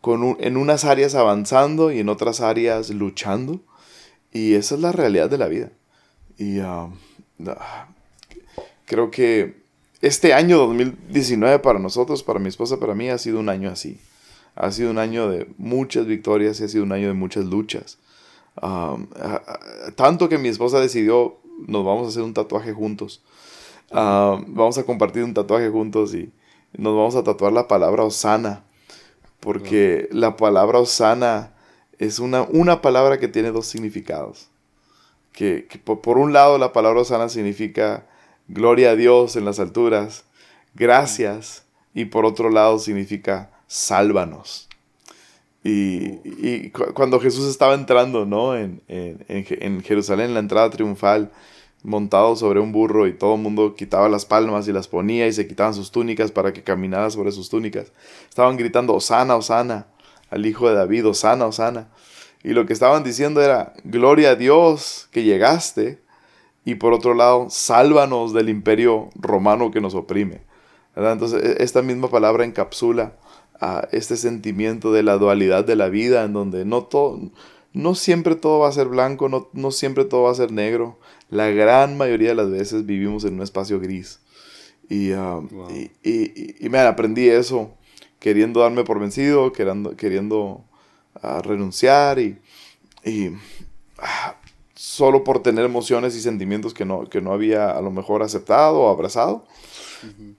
con, 0.00 0.38
en 0.40 0.56
unas 0.56 0.84
áreas 0.84 1.14
avanzando 1.14 1.92
y 1.92 2.00
en 2.00 2.08
otras 2.08 2.40
áreas 2.40 2.88
luchando. 2.90 3.60
Y 4.32 4.54
esa 4.54 4.76
es 4.76 4.80
la 4.80 4.92
realidad 4.92 5.28
de 5.28 5.38
la 5.38 5.48
vida. 5.48 5.72
Y 6.38 6.60
creo 8.86 9.10
que 9.10 9.62
este 10.00 10.32
año 10.32 10.56
2019 10.56 11.58
para 11.58 11.78
nosotros, 11.78 12.22
para 12.22 12.38
mi 12.38 12.48
esposa, 12.48 12.78
para 12.78 12.94
mí, 12.94 13.10
ha 13.10 13.18
sido 13.18 13.40
un 13.40 13.50
año 13.50 13.70
así. 13.70 14.00
Ha 14.54 14.70
sido 14.72 14.90
un 14.90 14.98
año 14.98 15.28
de 15.28 15.46
muchas 15.58 16.06
victorias 16.06 16.60
y 16.60 16.64
ha 16.64 16.68
sido 16.68 16.84
un 16.84 16.92
año 16.92 17.08
de 17.08 17.14
muchas 17.14 17.44
luchas. 17.44 17.98
tanto 19.96 20.28
que 20.30 20.38
mi 20.38 20.48
esposa 20.48 20.80
decidió, 20.80 21.36
nos 21.66 21.84
vamos 21.84 22.06
a 22.06 22.08
hacer 22.08 22.22
un 22.22 22.32
tatuaje 22.32 22.72
juntos. 22.72 23.22
vamos 23.90 24.78
a 24.78 24.84
compartir 24.84 25.24
un 25.24 25.34
tatuaje 25.34 25.68
juntos 25.68 26.14
y, 26.14 26.32
nos 26.72 26.96
vamos 26.96 27.16
a 27.16 27.24
tatuar 27.24 27.52
la 27.52 27.68
palabra 27.68 28.04
Osana, 28.04 28.64
porque 29.40 30.08
la 30.12 30.36
palabra 30.36 30.78
Osana 30.78 31.52
es 31.98 32.18
una, 32.18 32.42
una 32.42 32.82
palabra 32.82 33.18
que 33.18 33.28
tiene 33.28 33.50
dos 33.50 33.66
significados. 33.66 34.48
Que, 35.32 35.66
por, 35.84 36.18
un 36.18 36.32
lado 36.32 36.58
la 36.58 36.72
palabra 36.72 37.00
Osana 37.00 37.28
significa 37.28 38.06
gloria 38.48 38.90
a 38.90 38.96
Dios 38.96 39.36
en 39.36 39.44
las 39.44 39.58
alturas, 39.58 40.24
gracias, 40.74 41.64
y 41.94 42.06
por 42.06 42.24
otro 42.24 42.50
lado 42.50 42.78
significa 42.78 43.50
sálvanos. 43.66 44.68
Y, 45.64 46.70
cuando 46.70 47.20
Jesús 47.20 47.48
estaba 47.48 47.74
entrando 47.74 48.26
¿no? 48.26 48.56
en, 48.56 48.82
en, 48.88 49.24
en 49.28 49.82
Jerusalén, 49.82 50.26
en 50.28 50.34
la 50.34 50.40
entrada 50.40 50.70
triunfal, 50.70 51.30
montado 51.82 52.36
sobre 52.36 52.60
un 52.60 52.72
burro 52.72 53.06
y 53.06 53.12
todo 53.12 53.34
el 53.34 53.40
mundo 53.40 53.74
quitaba 53.74 54.08
las 54.08 54.24
palmas 54.24 54.68
y 54.68 54.72
las 54.72 54.88
ponía 54.88 55.26
y 55.26 55.32
se 55.32 55.48
quitaban 55.48 55.74
sus 55.74 55.90
túnicas 55.90 56.30
para 56.30 56.52
que 56.52 56.62
caminara 56.62 57.10
sobre 57.10 57.32
sus 57.32 57.48
túnicas. 57.48 57.92
Estaban 58.28 58.56
gritando, 58.56 58.94
Osana, 58.94 59.36
Osana, 59.36 59.88
al 60.30 60.46
hijo 60.46 60.68
de 60.68 60.74
David, 60.74 61.08
Osana, 61.08 61.46
Osana. 61.46 61.88
Y 62.44 62.50
lo 62.50 62.66
que 62.66 62.72
estaban 62.72 63.04
diciendo 63.04 63.42
era, 63.42 63.74
gloria 63.84 64.30
a 64.30 64.36
Dios 64.36 65.08
que 65.10 65.24
llegaste. 65.24 66.00
Y 66.64 66.76
por 66.76 66.92
otro 66.92 67.14
lado, 67.14 67.48
sálvanos 67.50 68.32
del 68.32 68.48
imperio 68.48 69.10
romano 69.16 69.72
que 69.72 69.80
nos 69.80 69.94
oprime. 69.94 70.42
Entonces, 70.94 71.42
e, 71.42 71.62
esta 71.64 71.82
misma 71.82 72.08
palabra 72.08 72.44
encapsula 72.44 73.16
a 73.60 73.88
este 73.90 74.16
sentimiento 74.16 74.92
de 74.92 75.02
la 75.02 75.18
dualidad 75.18 75.64
de 75.64 75.76
la 75.76 75.88
vida, 75.88 76.24
en 76.24 76.32
donde 76.32 76.64
no, 76.64 76.84
todo, 76.84 77.18
no 77.72 77.94
siempre 77.96 78.36
todo 78.36 78.60
va 78.60 78.68
a 78.68 78.72
ser 78.72 78.86
blanco, 78.86 79.28
no, 79.28 79.48
no 79.52 79.72
siempre 79.72 80.04
todo 80.04 80.24
va 80.24 80.30
a 80.30 80.36
ser 80.36 80.52
negro 80.52 80.98
la 81.32 81.48
gran 81.48 81.96
mayoría 81.96 82.28
de 82.28 82.34
las 82.34 82.50
veces 82.50 82.84
vivimos 82.84 83.24
en 83.24 83.34
un 83.34 83.42
espacio 83.42 83.80
gris. 83.80 84.20
Y, 84.90 85.12
um, 85.12 85.48
y, 86.04 86.68
me 86.68 86.78
aprendí 86.78 87.26
eso 87.30 87.72
queriendo 88.18 88.60
darme 88.60 88.84
por 88.84 89.00
vencido, 89.00 89.50
queriendo, 89.50 89.96
queriendo 89.96 90.62
ah, 91.22 91.40
renunciar 91.42 92.18
y, 92.18 92.38
ah, 93.96 94.36
solo 94.74 95.24
por 95.24 95.42
tener 95.42 95.64
emociones 95.64 96.14
y 96.16 96.20
sentimientos 96.20 96.74
que 96.74 96.84
no, 96.84 97.08
que 97.08 97.22
no 97.22 97.32
había 97.32 97.70
a 97.70 97.80
lo 97.80 97.90
mejor 97.90 98.22
aceptado 98.22 98.80
o 98.80 98.90
abrazado. 98.90 99.46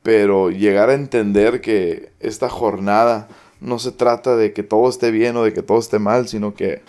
Pero 0.03 0.51
llegar 0.51 0.91
a 0.91 0.93
entender 0.93 1.59
que 1.59 2.11
esta 2.19 2.49
jornada 2.49 3.29
no 3.61 3.79
se 3.79 3.91
trata 3.91 4.35
de 4.35 4.53
que 4.53 4.61
todo 4.61 4.89
esté 4.89 5.09
bien 5.09 5.37
o 5.37 5.43
de 5.43 5.53
que 5.53 5.63
todo 5.63 5.79
esté 5.79 5.97
mal, 5.97 6.27
sino 6.27 6.53
que 6.53 6.83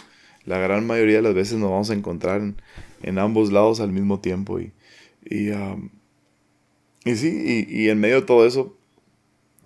la 0.45 0.59
gran 0.59 0.87
mayoría 0.87 1.17
de 1.17 1.23
las 1.23 1.35
veces 1.35 1.57
nos 1.57 1.71
vamos 1.71 1.89
a 1.89 1.95
encontrar 1.95 2.43
en, 2.43 2.57
en 3.05 3.19
ambos 3.19 3.53
lados 3.53 3.81
al 3.81 3.93
mismo 3.93 4.21
tiempo. 4.21 4.61
Y, 4.61 4.73
y, 5.25 5.51
um, 5.51 5.91
y 7.05 7.15
sí, 7.17 7.67
y, 7.69 7.89
en 7.89 8.01
medio 8.01 8.21
de 8.21 8.27
todo 8.27 8.47
eso, 8.47 8.77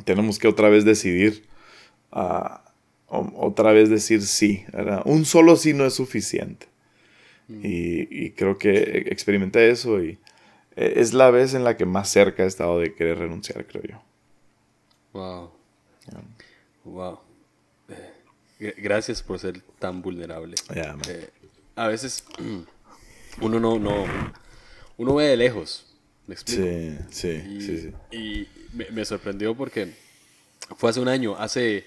tenemos 0.05 0.39
que 0.39 0.49
otra 0.49 0.68
vez 0.68 0.84
decidir, 0.84 1.45
uh, 2.12 2.59
otra 3.09 3.72
vez 3.72 3.89
decir 3.89 4.22
sí. 4.22 4.64
Un 5.05 5.24
solo 5.24 5.57
sí 5.57 5.72
no 5.72 5.86
es 5.86 5.95
suficiente. 5.95 6.66
Mm. 7.49 7.61
Y, 7.64 8.09
y, 8.11 8.30
creo 8.32 8.59
que 8.59 9.05
experimenté 9.09 9.70
eso 9.70 10.03
y 10.03 10.18
eh, 10.76 11.01
es 11.01 11.12
la 11.12 11.30
vez 11.30 11.55
en 11.55 11.64
la 11.64 11.76
que 11.76 11.86
más 11.86 12.09
cerca 12.09 12.45
he 12.45 12.47
estado 12.47 12.78
de 12.78 12.95
querer 12.95 13.18
renunciar, 13.18 13.66
creo 13.66 13.82
yo. 13.82 14.03
Wow. 15.12 15.51
Wow. 16.84 17.20
Eh, 18.61 18.74
gracias 18.78 19.22
por 19.22 19.41
ser 19.41 19.61
tan 19.80 20.03
vulnerable. 20.03 20.55
Eh, 20.74 21.30
a 21.74 21.89
veces 21.89 22.24
uno 23.41 23.61
no, 23.61 23.78
no, 23.78 24.05
uno 24.97 25.14
ve 25.14 25.26
de 25.26 25.36
lejos. 25.36 25.86
¿Me 26.26 26.34
explico? 26.34 26.62
Sí, 26.62 26.99
sí, 27.11 27.43
y, 27.49 27.61
sí, 27.61 27.78
sí. 27.78 28.16
Y 28.16 28.49
me, 28.93 29.05
sorprendió 29.05 29.55
porque 29.55 29.95
fue 30.76 30.91
hace 30.91 31.01
un 31.01 31.09
año, 31.09 31.36
hace 31.39 31.86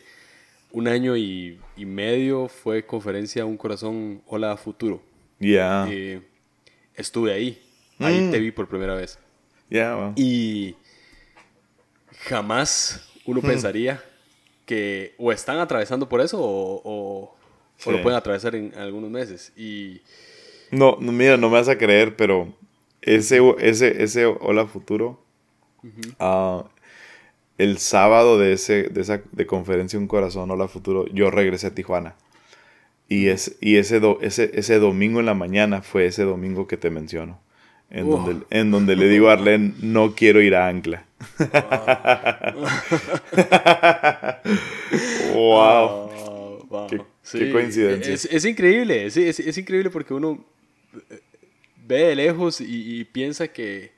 un 0.72 0.88
año 0.88 1.16
y, 1.16 1.60
medio 1.78 2.47
fue 2.47 2.86
conferencia 2.86 3.45
Un 3.45 3.58
Corazón 3.58 4.22
Hola 4.28 4.58
Futuro. 4.58 5.02
Ya. 5.39 5.88
estuve 6.95 7.34
ahí. 7.34 7.62
Ahí 7.99 8.22
mm. 8.22 8.32
te 8.32 8.39
vi 8.39 8.52
por 8.52 8.68
primera 8.68 8.95
vez. 8.95 9.20
Ya, 9.70 10.12
Y 10.16 10.76
jamás 12.26 13.10
uno 13.26 13.39
hmm. 13.41 13.45
pensaría 13.45 14.04
que 14.66 15.16
o 15.18 15.32
están 15.32 15.60
atravesando 15.60 16.10
por 16.10 16.20
eso 16.20 16.38
o, 16.41 17.36
lo 17.86 18.02
pueden 18.02 18.18
atravesar 18.18 18.56
en 18.56 18.74
algunos 18.76 19.10
meses. 19.10 19.52
Y... 19.56 20.02
No, 20.72 20.97
mira, 20.97 21.38
no 21.38 21.49
me 21.49 21.57
vas 21.57 21.67
a 21.67 21.78
creer, 21.78 22.15
pero 22.15 22.53
ese, 23.01 23.41
ese, 23.59 24.03
ese 24.03 24.26
Hola 24.26 24.65
Futuro, 24.67 25.22
ah, 26.19 26.65
el 27.57 27.78
sábado 27.78 28.39
de, 28.39 28.53
ese, 28.53 28.84
de 28.84 29.01
esa 29.01 29.22
de 29.32 29.45
conferencia 29.45 29.99
Un 29.99 30.07
Corazón 30.07 30.49
Hola 30.49 30.67
Futuro, 30.67 31.05
yo 31.07 31.30
regresé 31.30 31.67
a 31.67 31.76
Tijuana. 31.76 32.15
Y, 33.09 33.28
es, 33.28 33.57
y 33.59 33.76
ese, 33.76 33.99
ese, 34.22 34.51
ese 34.53 34.80
domingo 34.80 35.19
en 35.19 35.26
la 35.26 35.34
mañana 35.34 35.82
fue 35.82 36.05
ese 36.05 36.24
domingo 36.24 36.67
que 36.67 36.78
te 36.78 36.89
menciono. 36.89 37.39
En, 37.89 38.09
donde, 38.09 38.45
en 38.51 38.72
donde 38.72 38.95
le 38.95 39.09
digo 39.09 39.30
a 39.30 39.34
Arlen, 39.34 39.76
no 39.82 40.15
quiero 40.15 40.41
ir 40.41 40.55
a 40.55 40.69
Ancla. 40.69 41.05
wow. 45.34 46.09
Qué, 47.32 47.51
coincidencia. 47.51 48.13
Es, 48.13 48.45
increíble, 48.45 49.05
es, 49.05 49.17
es, 49.17 49.57
increíble 49.57 49.89
porque 49.89 50.13
uno 50.13 50.43
ve 51.86 51.98
de 52.08 52.16
lejos 52.16 52.62
y, 52.62 53.04
piensa 53.06 53.48
que, 53.48 53.92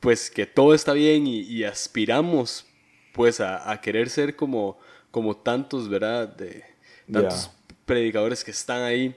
pues, 0.00 0.30
que 0.30 0.46
todo 0.46 0.74
está 0.74 0.92
bien 0.92 1.26
y, 1.26 1.64
aspiramos 1.64 2.66
pues 3.12 3.40
a, 3.40 3.80
querer 3.80 4.10
ser 4.10 4.36
como, 4.36 4.78
como 5.10 5.36
tantos, 5.36 5.88
¿verdad? 5.88 6.28
De, 6.28 6.64
tantos 7.10 7.50
predicadores 7.84 8.42
que 8.42 8.50
están 8.50 8.82
ahí. 8.82 9.14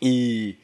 Y, 0.00 0.58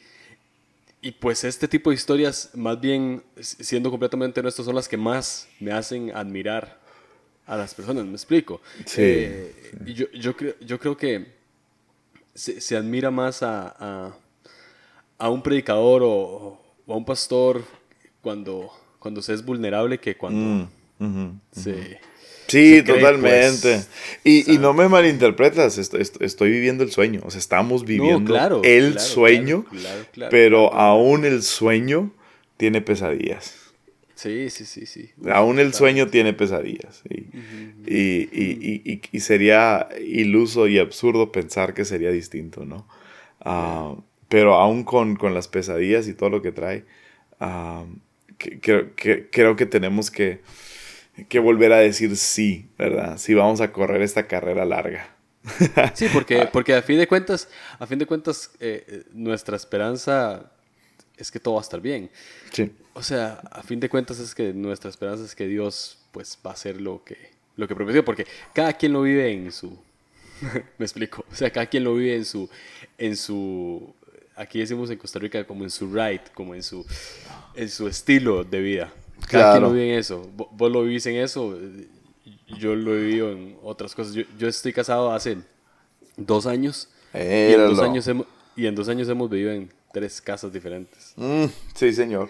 y 1.00 1.10
pues 1.10 1.42
este 1.42 1.66
tipo 1.66 1.90
de 1.90 1.96
historias, 1.96 2.50
más 2.54 2.80
bien 2.80 3.24
siendo 3.40 3.90
completamente 3.90 4.40
honestos, 4.40 4.64
son 4.64 4.74
las 4.74 4.88
que 4.88 4.96
más 4.96 5.48
me 5.58 5.72
hacen 5.72 6.14
admirar 6.14 6.80
a 7.46 7.56
las 7.56 7.74
personas, 7.74 8.04
me 8.04 8.12
explico. 8.12 8.60
Sí. 8.86 9.02
Eh, 9.02 9.72
yo, 9.86 10.10
yo, 10.12 10.36
creo, 10.36 10.54
yo 10.60 10.78
creo 10.78 10.96
que 10.96 11.26
se, 12.34 12.60
se 12.60 12.76
admira 12.76 13.10
más 13.10 13.42
a, 13.42 13.74
a, 13.78 14.16
a, 15.22 15.30
un 15.30 15.42
predicador 15.42 16.02
o, 16.04 16.60
a 16.86 16.92
un 16.92 17.04
pastor 17.04 17.64
cuando, 18.20 18.70
cuando 18.98 19.22
se 19.22 19.34
es 19.34 19.44
vulnerable 19.44 19.98
que 19.98 20.16
cuando 20.16 20.68
mm, 20.98 21.40
se 21.52 22.00
Sí, 22.52 22.82
totalmente. 22.82 23.82
Pues, 24.22 24.48
y, 24.48 24.58
no 24.58 24.74
me 24.74 24.86
malinterpretas, 24.86 25.78
estoy, 25.78 26.50
viviendo 26.50 26.84
el 26.84 26.90
sueño. 26.90 27.22
O 27.24 27.30
sea, 27.30 27.38
estamos 27.38 27.86
viviendo 27.86 28.62
el 28.62 28.98
sueño, 28.98 29.64
pero 30.30 30.74
aún 30.74 31.24
el 31.24 31.42
sueño 31.42 32.12
tiene 32.58 32.82
pesadillas. 32.82 33.54
Sí, 34.14 34.50
sí, 34.50 34.66
sí, 34.66 34.86
sí. 34.86 35.10
aún 35.32 35.58
el 35.58 35.72
sueño 35.72 36.08
tiene 36.08 36.34
pesadillas. 36.34 37.02
Y, 37.08 38.98
y, 39.10 39.20
sería 39.20 39.88
iluso 39.98 40.68
y 40.68 40.78
absurdo 40.78 41.32
pensar 41.32 41.72
que 41.72 41.86
sería 41.86 42.10
distinto, 42.10 42.66
¿no? 42.66 42.86
Ah, 43.40 43.94
pero 44.32 44.54
aún 44.54 44.82
con, 44.82 45.18
las 45.34 45.46
pesadillas 45.46 46.08
y 46.08 46.14
todo 46.14 46.30
lo 46.30 46.40
que 46.40 46.52
trae, 46.52 46.86
ah, 47.38 47.84
creo 48.38 49.56
que 49.56 49.66
tenemos 49.66 50.10
que 50.10 50.40
que 51.28 51.38
volver 51.38 51.72
a 51.72 51.78
decir 51.78 52.16
sí, 52.16 52.70
¿verdad? 52.78 53.18
Si 53.18 53.34
vamos 53.34 53.60
a 53.60 53.72
correr 53.72 54.02
esta 54.02 54.26
carrera 54.26 54.64
larga. 54.64 55.08
Sí, 55.94 56.06
porque, 56.12 56.48
porque 56.52 56.74
a 56.74 56.82
fin 56.82 56.98
de 56.98 57.06
cuentas, 57.06 57.48
a 57.78 57.86
fin 57.86 57.98
de 57.98 58.06
cuentas, 58.06 58.50
eh, 58.60 58.84
eh, 58.86 59.02
nuestra 59.12 59.56
esperanza 59.56 60.50
es 61.16 61.30
que 61.30 61.38
todo 61.40 61.54
va 61.54 61.60
a 61.60 61.62
estar 61.62 61.80
bien. 61.80 62.10
Sí. 62.52 62.72
O 62.94 63.02
sea, 63.02 63.40
a 63.50 63.62
fin 63.62 63.80
de 63.80 63.88
cuentas 63.88 64.18
es 64.18 64.34
que 64.34 64.54
nuestra 64.54 64.88
esperanza 64.88 65.24
es 65.24 65.34
que 65.34 65.46
Dios 65.46 65.98
pues 66.12 66.38
va 66.46 66.50
a 66.50 66.54
hacer 66.54 66.80
lo 66.80 67.04
que, 67.04 67.16
lo 67.56 67.68
que 67.68 67.74
prometió, 67.74 68.04
porque 68.04 68.26
cada 68.54 68.72
quien 68.72 68.92
lo 68.92 69.02
vive 69.02 69.30
en 69.30 69.52
su... 69.52 69.76
me 70.78 70.86
explico. 70.86 71.24
O 71.30 71.34
sea, 71.34 71.50
cada 71.50 71.66
quien 71.66 71.84
lo 71.84 71.94
vive 71.94 72.14
en 72.16 72.24
su... 72.24 72.48
En 72.96 73.16
su 73.16 73.94
aquí 74.42 74.58
decimos 74.58 74.90
en 74.90 74.98
Costa 74.98 75.18
Rica 75.18 75.44
como 75.44 75.64
en 75.64 75.70
su 75.70 75.92
right, 75.92 76.22
como 76.34 76.54
en 76.54 76.62
su, 76.62 76.84
en 77.54 77.68
su 77.68 77.88
estilo 77.88 78.44
de 78.44 78.60
vida. 78.60 78.92
Cada 79.28 79.52
quien 79.52 79.62
lo 79.62 79.72
vive 79.72 79.92
en 79.92 79.98
eso. 79.98 80.28
Vos 80.34 80.70
lo 80.70 80.82
vivís 80.82 81.06
en 81.06 81.16
eso, 81.16 81.56
yo 82.58 82.74
lo 82.74 82.94
he 82.94 82.98
vivido 82.98 83.30
en 83.30 83.56
otras 83.62 83.94
cosas. 83.94 84.14
Yo, 84.14 84.48
estoy 84.48 84.72
casado 84.72 85.12
hace 85.12 85.38
dos 86.16 86.46
años. 86.46 86.88
Y 87.14 87.18
en 87.18 87.66
dos 87.68 87.78
años, 87.80 88.06
hemos, 88.08 88.26
y 88.56 88.66
en 88.66 88.74
dos 88.74 88.88
años 88.88 89.08
hemos 89.08 89.30
vivido 89.30 89.52
en 89.52 89.70
tres 89.92 90.20
casas 90.20 90.52
diferentes. 90.52 91.12
Mm, 91.16 91.44
sí, 91.74 91.92
señor. 91.92 92.28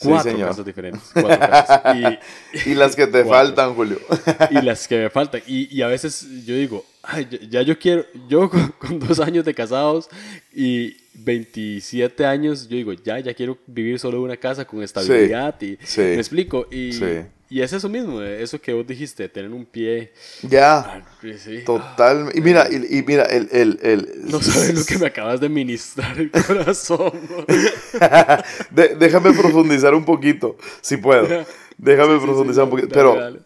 Cuatro 0.00 0.38
casas 0.38 0.64
diferentes. 0.64 1.02
Cuatro 1.12 1.38
casas. 1.38 1.82
Y, 2.66 2.74
las 2.74 2.94
que 2.94 3.06
te 3.06 3.24
faltan, 3.24 3.74
Julio. 3.74 3.98
y 4.50 4.62
las 4.62 4.86
que 4.86 4.98
me 4.98 5.10
faltan. 5.10 5.42
Y, 5.46 5.74
y 5.76 5.82
a 5.82 5.88
veces 5.88 6.26
yo 6.46 6.54
digo, 6.54 6.84
Ay, 7.10 7.26
ya, 7.48 7.62
yo 7.62 7.78
quiero, 7.78 8.04
yo 8.28 8.50
con, 8.78 8.98
dos 8.98 9.18
años 9.18 9.42
de 9.44 9.54
casados 9.54 10.10
y 10.52 10.94
27 11.14 12.26
años, 12.26 12.68
yo 12.68 12.76
digo, 12.76 12.92
ya, 12.92 13.18
ya 13.18 13.32
quiero 13.32 13.56
vivir 13.66 13.98
solo 13.98 14.18
en 14.18 14.24
una 14.24 14.36
casa 14.36 14.66
con 14.66 14.82
estabilidad 14.82 15.54
y 15.62 15.78
me 15.96 16.14
explico. 16.14 16.66
Y, 16.70 16.92
y 17.50 17.62
es 17.62 17.72
eso 17.72 17.88
mismo, 17.88 18.20
eso 18.20 18.60
que 18.60 18.74
vos 18.74 18.86
dijiste, 18.86 19.26
tener 19.28 19.50
un 19.50 19.64
pie. 19.64 20.12
Ya. 20.42 20.78
Ah, 20.78 21.02
total. 21.64 22.30
Y 22.34 22.42
mira, 22.42 22.68
y, 22.70 23.02
mira, 23.06 23.24
el, 23.24 23.48
el, 23.50 23.78
el, 23.82 24.08
No 24.24 24.42
sabes 24.42 24.74
lo 24.78 24.84
que 24.84 24.98
me 24.98 25.06
acabas 25.06 25.40
de 25.40 25.48
ministrar 25.48 26.18
el 26.18 26.30
corazón. 26.46 27.12
déjame 28.70 29.32
profundizar 29.32 29.94
un 29.94 30.04
poquito, 30.04 30.56
si 30.82 30.98
puedo. 30.98 31.46
Déjame 31.78 32.18
profundizar 32.18 32.64
un 32.64 32.70
poquito. 32.70 32.88
pero, 32.92 33.38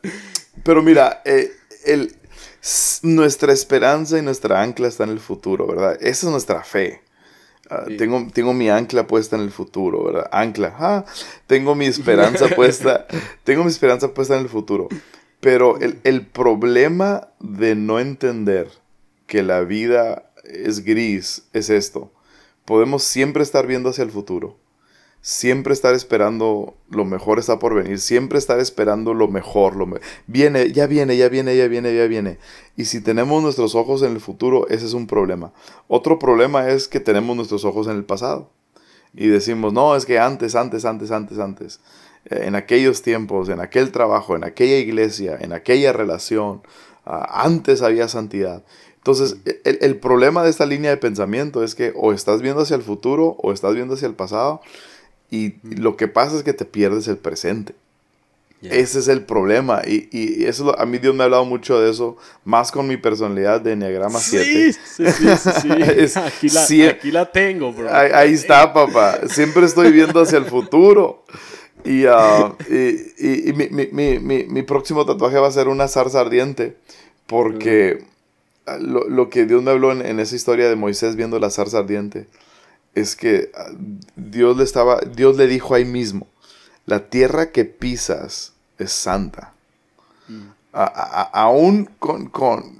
pero 0.65 0.83
mira, 0.83 1.21
eh, 1.25 1.53
el, 1.85 2.17
nuestra 3.03 3.53
esperanza 3.53 4.19
y 4.19 4.23
nuestra 4.23 4.63
ancla 4.63 4.89
está 4.89 5.05
en 5.05 5.11
el 5.11 5.21
futuro, 5.21 5.67
¿verdad? 5.67 5.99
Esa 6.01 6.27
es 6.27 6.33
nuestra 6.33 6.65
fe. 6.65 7.03
Ah, 7.75 7.85
tengo, 7.97 8.27
tengo 8.35 8.53
mi 8.53 8.69
ancla 8.69 9.07
puesta 9.07 9.37
en 9.37 9.43
el 9.43 9.51
futuro, 9.51 10.05
¿verdad? 10.05 10.29
Ancla, 10.31 10.77
ah, 10.79 11.05
tengo 11.47 11.75
mi 11.75 11.87
esperanza 11.95 12.49
puesta, 12.49 13.07
tengo 13.45 13.65
mi 13.65 13.71
esperanza 13.71 14.13
puesta 14.13 14.35
en 14.37 14.43
el 14.43 14.51
futuro. 14.51 14.89
Pero 15.41 15.81
el, 15.81 15.99
el 16.05 16.27
problema 16.27 17.29
de 17.41 17.75
no 17.75 17.99
entender 17.99 18.69
que 19.27 19.43
la 19.43 19.63
vida 19.63 20.31
es 20.45 20.85
gris 20.85 21.45
es 21.55 21.71
esto. 21.71 22.13
Podemos 22.67 23.05
siempre 23.05 23.43
estar 23.43 23.67
viendo 23.67 23.89
hacia 23.89 24.05
el 24.05 24.11
futuro 24.11 24.62
siempre 25.23 25.73
estar 25.73 25.95
esperando 25.95 26.75
lo 26.91 27.05
mejor 27.05 27.39
está 27.39 27.61
por 27.61 27.75
venir, 27.75 28.01
siempre 28.01 28.39
estar 28.39 28.59
esperando 28.59 29.15
lo 29.15 29.29
mejor, 29.29 29.77
lo 29.77 29.89
viene, 30.27 30.73
ya 30.73 30.89
viene, 30.89 31.17
ya 31.17 31.29
viene, 31.29 31.57
ya 31.57 31.69
viene, 31.69 31.95
ya 31.97 32.07
viene. 32.09 32.39
Y 32.77 32.87
si 32.87 33.01
tenemos 33.01 33.41
nuestros 33.41 33.77
ojos 33.77 34.03
en 34.03 34.13
el 34.13 34.21
futuro, 34.21 34.67
ese 34.69 34.85
es 34.85 34.95
un 34.95 35.07
problema. 35.07 35.53
Otro 35.87 36.19
problema 36.19 36.69
es 36.69 36.89
que 36.89 36.99
tenemos 36.99 37.37
nuestros 37.37 37.65
ojos 37.65 37.87
en 37.87 37.97
el 37.97 38.05
pasado. 38.05 38.51
Y 39.15 39.29
decimos, 39.29 39.73
no, 39.73 39.95
es 39.95 40.07
que 40.07 40.19
antes, 40.19 40.57
antes, 40.57 40.85
antes, 40.85 41.13
antes, 41.13 41.39
antes, 41.39 41.81
eh, 42.25 42.45
en 42.47 42.57
aquellos 42.57 43.03
tiempos, 43.03 43.49
en 43.49 43.61
aquel 43.61 43.93
trabajo, 43.93 44.35
en 44.35 44.43
aquella 44.43 44.79
iglesia, 44.79 45.39
en 45.41 45.53
aquella 45.53 45.93
relación, 45.93 46.63
antes 47.05 47.83
había 47.83 48.09
santidad. 48.09 48.65
Entonces, 48.97 49.37
el, 49.65 49.79
el 49.83 49.97
problema 49.99 50.43
de 50.43 50.51
esta 50.51 50.67
línea 50.67 50.91
de 50.91 50.97
pensamiento 50.97 51.63
es 51.63 51.75
que 51.75 51.93
o 51.95 52.13
estás 52.13 52.41
viendo 52.41 52.63
hacia 52.63 52.77
el 52.77 52.83
futuro 52.83 53.37
o 53.39 53.53
estás 53.53 53.75
viendo 53.75 53.95
hacia 53.95 54.09
el 54.09 54.15
pasado 54.15 54.63
y 55.33 55.55
lo 55.63 55.97
que 55.97 56.09
pasa 56.09 56.37
es 56.37 56.43
que 56.43 56.53
te 56.53 56.67
pierdes 56.67 57.09
el 57.09 57.17
presente. 57.17 57.75
Ese 58.61 58.99
es 58.99 59.09
el 59.09 59.23
problema. 59.23 59.81
Y, 59.87 60.09
y 60.13 60.45
eso, 60.45 60.79
a 60.79 60.85
mí 60.85 60.99
Dios 60.99 61.15
me 61.15 61.23
ha 61.23 61.25
hablado 61.25 61.47
mucho 61.47 61.81
de 61.81 61.91
eso, 61.91 62.19
más 62.45 62.71
con 62.71 62.87
mi 62.87 62.99
personalidad 62.99 63.63
de 63.63 63.73
Enneagrama 63.73 64.21
7. 64.21 64.45
Sí, 64.45 64.73
sí, 64.73 65.05
sí. 65.11 66.49
sí. 66.51 66.83
aquí, 66.85 67.11
la, 67.11 67.25
tengo, 67.33 67.73
bro. 67.73 67.89
Ahí, 67.91 68.35
está, 68.35 68.75
papá. 68.75 69.21
Siempre 69.27 69.65
estoy 69.65 69.91
viendo 69.91 70.21
hacia 70.21 70.37
el 70.37 70.45
futuro. 70.45 71.25
Y, 71.83 72.05
uh, 72.05 72.55
y, 72.69 73.49
y 73.49 73.53
mi, 73.55 73.69
mi, 73.71 74.19
mi, 74.21 74.45
mi, 74.45 74.63
próximo 74.63 75.07
tatuaje 75.07 75.39
va 75.39 75.49
a 75.49 75.53
ser 75.53 75.67
una 75.67 75.89
zarza 75.89 76.21
ardiente. 76.21 76.77
Porque 77.27 78.05
lo, 78.81 79.09
lo, 79.09 79.31
que 79.31 79.47
Dios 79.47 79.63
me 79.63 79.71
habló 79.71 79.93
en, 79.93 80.05
en, 80.05 80.21
esa 80.21 80.37
historia 80.37 80.69
de 80.69 80.77
Moisés 80.77 81.17
viendo 81.17 81.39
la 81.39 81.49
zarza 81.49 81.79
ardiente 81.79 82.27
es 82.95 83.17
que 83.17 83.51
ah, 83.55 83.71
Dios 84.17 84.57
le 84.57 84.65
estaba, 84.65 85.01
Dios 85.01 85.37
le 85.37 85.47
dijo 85.47 85.75
ahí 85.75 85.85
mismo, 85.85 86.27
la 86.87 87.09
tierra 87.09 87.51
que 87.51 87.65
pisas 87.65 88.53
es 88.79 88.93
santa. 88.93 89.55
Mm. 90.29 90.49
aún 90.73 91.91
con, 91.99 92.29
con, 92.29 92.79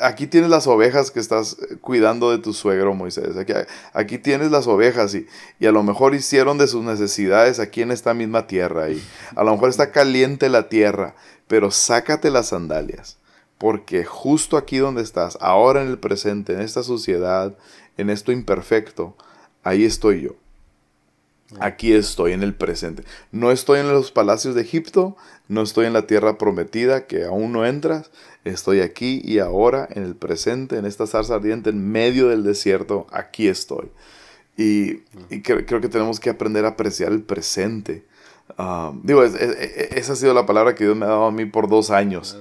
aquí 0.00 0.26
tienes 0.26 0.50
las 0.50 0.66
ovejas 0.66 1.10
que 1.10 1.20
estás 1.20 1.56
cuidando 1.80 2.30
de 2.30 2.38
tu 2.38 2.52
suegro 2.52 2.94
Moisés. 2.94 3.36
Aquí, 3.36 3.52
aquí 3.92 4.18
tienes 4.18 4.50
las 4.50 4.66
ovejas 4.66 5.14
y, 5.14 5.26
y, 5.60 5.66
a 5.66 5.72
lo 5.72 5.82
mejor 5.82 6.14
hicieron 6.14 6.58
de 6.58 6.66
sus 6.66 6.82
necesidades 6.82 7.58
aquí 7.58 7.82
en 7.82 7.90
esta 7.90 8.14
misma 8.14 8.46
tierra. 8.46 8.90
Y 8.90 9.02
a 9.36 9.44
lo 9.44 9.52
mejor 9.52 9.70
está 9.70 9.92
caliente 9.92 10.48
la 10.48 10.68
tierra, 10.68 11.14
pero 11.46 11.70
sácate 11.70 12.30
las 12.30 12.48
sandalias. 12.48 13.18
Porque 13.58 14.04
justo 14.04 14.56
aquí 14.56 14.78
donde 14.78 15.02
estás, 15.02 15.38
ahora 15.40 15.82
en 15.82 15.88
el 15.88 15.98
presente, 15.98 16.52
en 16.52 16.60
esta 16.60 16.82
sociedad, 16.82 17.56
en 17.96 18.10
esto 18.10 18.32
imperfecto, 18.32 19.16
ahí 19.62 19.84
estoy 19.84 20.22
yo. 20.22 20.36
Aquí 21.60 21.92
estoy 21.92 22.32
en 22.32 22.42
el 22.42 22.54
presente. 22.54 23.04
No 23.30 23.50
estoy 23.50 23.80
en 23.80 23.88
los 23.88 24.10
palacios 24.10 24.54
de 24.54 24.62
Egipto, 24.62 25.16
no 25.48 25.62
estoy 25.62 25.86
en 25.86 25.92
la 25.92 26.06
tierra 26.06 26.38
prometida 26.38 27.06
que 27.06 27.24
aún 27.24 27.52
no 27.52 27.66
entras. 27.66 28.10
Estoy 28.44 28.80
aquí 28.80 29.20
y 29.22 29.38
ahora 29.38 29.86
en 29.90 30.02
el 30.02 30.16
presente, 30.16 30.78
en 30.78 30.86
esta 30.86 31.06
zarza 31.06 31.34
ardiente, 31.34 31.70
en 31.70 31.90
medio 31.90 32.28
del 32.28 32.42
desierto. 32.42 33.06
Aquí 33.12 33.48
estoy. 33.48 33.90
Y, 34.56 34.98
creo, 35.42 35.80
que 35.80 35.88
tenemos 35.88 36.20
que 36.20 36.30
aprender 36.30 36.64
a 36.64 36.68
apreciar 36.68 37.12
el 37.12 37.22
presente. 37.22 38.04
Ah, 38.58 38.92
digo, 39.02 39.22
esa 39.22 40.12
ha 40.12 40.16
sido 40.16 40.34
la 40.34 40.46
palabra 40.46 40.74
que 40.74 40.84
Dios 40.84 40.96
me 40.96 41.06
ha 41.06 41.10
dado 41.10 41.26
a 41.26 41.32
mí 41.32 41.44
por 41.46 41.68
dos 41.68 41.90
años. 41.90 42.36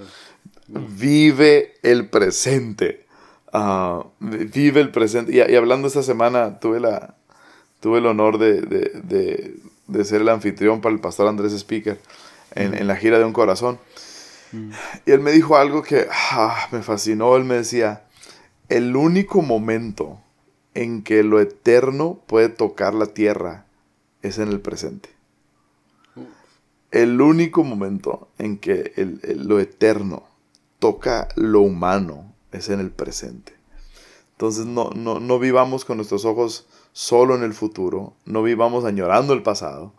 Vive 0.67 1.73
el 1.83 2.09
presente. 2.09 3.05
Ah, 3.53 4.05
vive 4.19 4.81
el 4.81 4.91
presente. 4.91 5.33
y 5.33 5.55
hablando 5.55 5.87
esta 5.87 6.03
semana, 6.03 6.59
tuve 6.59 6.79
la, 6.79 7.15
tuve 7.81 7.99
el 7.99 8.05
honor 8.05 8.37
de, 8.37 9.55
ser 10.03 10.21
el 10.21 10.29
anfitrión 10.29 10.79
para 10.79 10.95
el 10.95 11.01
pastor 11.01 11.27
Andrés 11.27 11.51
Speaker 11.53 11.99
en, 12.55 12.87
la 12.87 12.95
gira 12.95 13.19
de 13.19 13.25
un 13.25 13.33
corazón. 13.33 13.79
Mm. 14.53 14.71
Y 15.05 15.11
él 15.11 15.19
me 15.19 15.31
dijo 15.31 15.57
algo 15.57 15.81
que 15.81 16.07
ah, 16.09 16.67
me 16.71 16.81
fascinó. 16.81 17.35
Él 17.35 17.43
me 17.43 17.55
decía, 17.55 18.03
el 18.69 18.95
único 18.95 19.41
momento 19.41 20.19
en 20.73 21.03
que 21.03 21.23
lo 21.23 21.41
eterno 21.41 22.19
puede 22.27 22.47
tocar 22.47 22.93
la 22.93 23.07
tierra 23.07 23.65
es 24.21 24.37
en 24.37 24.47
el 24.47 24.61
presente. 24.61 25.09
El 26.91 27.21
único 27.21 27.63
momento 27.63 28.29
en 28.37 28.57
que 28.57 28.93
lo 29.37 29.59
eterno 29.59 30.23
toca 30.79 31.29
lo 31.35 31.61
humano 31.61 32.30
es 32.51 32.69
en 32.69 32.79
el 32.79 32.91
presente. 32.91 33.53
Entonces 34.33 34.65
no, 34.65 34.89
no 34.91 35.39
vivamos 35.39 35.85
con 35.85 35.97
nuestros 35.97 36.25
ojos 36.25 36.65
solo 36.93 37.35
en 37.35 37.43
el 37.43 37.53
futuro, 37.53 38.13
no 38.25 38.43
vivamos 38.43 38.85
añorando 38.85 39.33
el 39.33 39.43
pasado, 39.43 39.93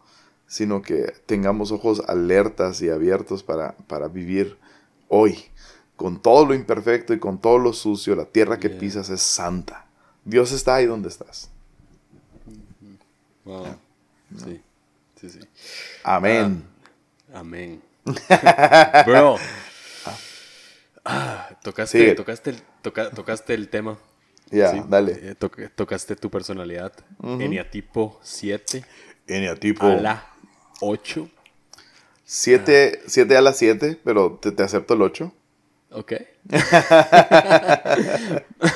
sino 0.47 0.83
que 0.83 1.15
tengamos 1.27 1.73
ojos 1.73 2.03
alertas 2.09 2.83
y 2.83 2.91
abiertos 2.91 3.43
para, 3.43 3.73
para 3.87 4.09
vivir 4.09 4.59
hoy. 5.09 5.45
Con 5.97 6.21
todo 6.21 6.45
lo 6.45 6.55
imperfecto 6.55 7.15
y 7.15 7.19
con 7.19 7.39
todo 7.39 7.59
lo 7.59 7.73
sucio, 7.73 8.15
la 8.17 8.25
tierra 8.25 8.59
que 8.59 8.69
pisas 8.69 9.09
es 9.09 9.23
santa. 9.23 9.87
Dios 10.25 10.53
está 10.53 10.75
ahí 10.75 10.87
donde 10.87 11.09
estás. 11.09 11.51
Wow. 13.45 13.77
Sí, 14.45 14.61
sí, 15.21 15.31
sí. 15.31 15.41
Amén. 16.05 16.63
Ah, 17.33 17.41
amén. 17.41 17.83
Bro. 19.07 19.37
Ah, 21.05 21.51
tocaste, 21.63 22.15
tocaste, 22.15 22.55
tocaste 22.83 23.55
el 23.55 23.69
tema 23.69 23.99
ya, 24.53 24.85
dale. 24.87 25.19
Eh, 25.23 25.35
tocaste 25.75 26.15
tu 26.17 26.31
personalidad. 26.31 26.93
Eniatipo 27.23 28.21
7. 28.23 28.85
Eniatipo. 29.27 29.87
A 29.87 29.95
la 29.95 30.31
8. 30.81 31.29
7, 32.25 33.01
a 33.37 33.41
la 33.41 33.53
7, 33.53 33.99
pero 34.05 34.39
te, 34.41 34.53
te, 34.53 34.63
acepto 34.63 34.95
el 34.95 35.03
8. 35.03 35.33
Ok. 35.95 36.13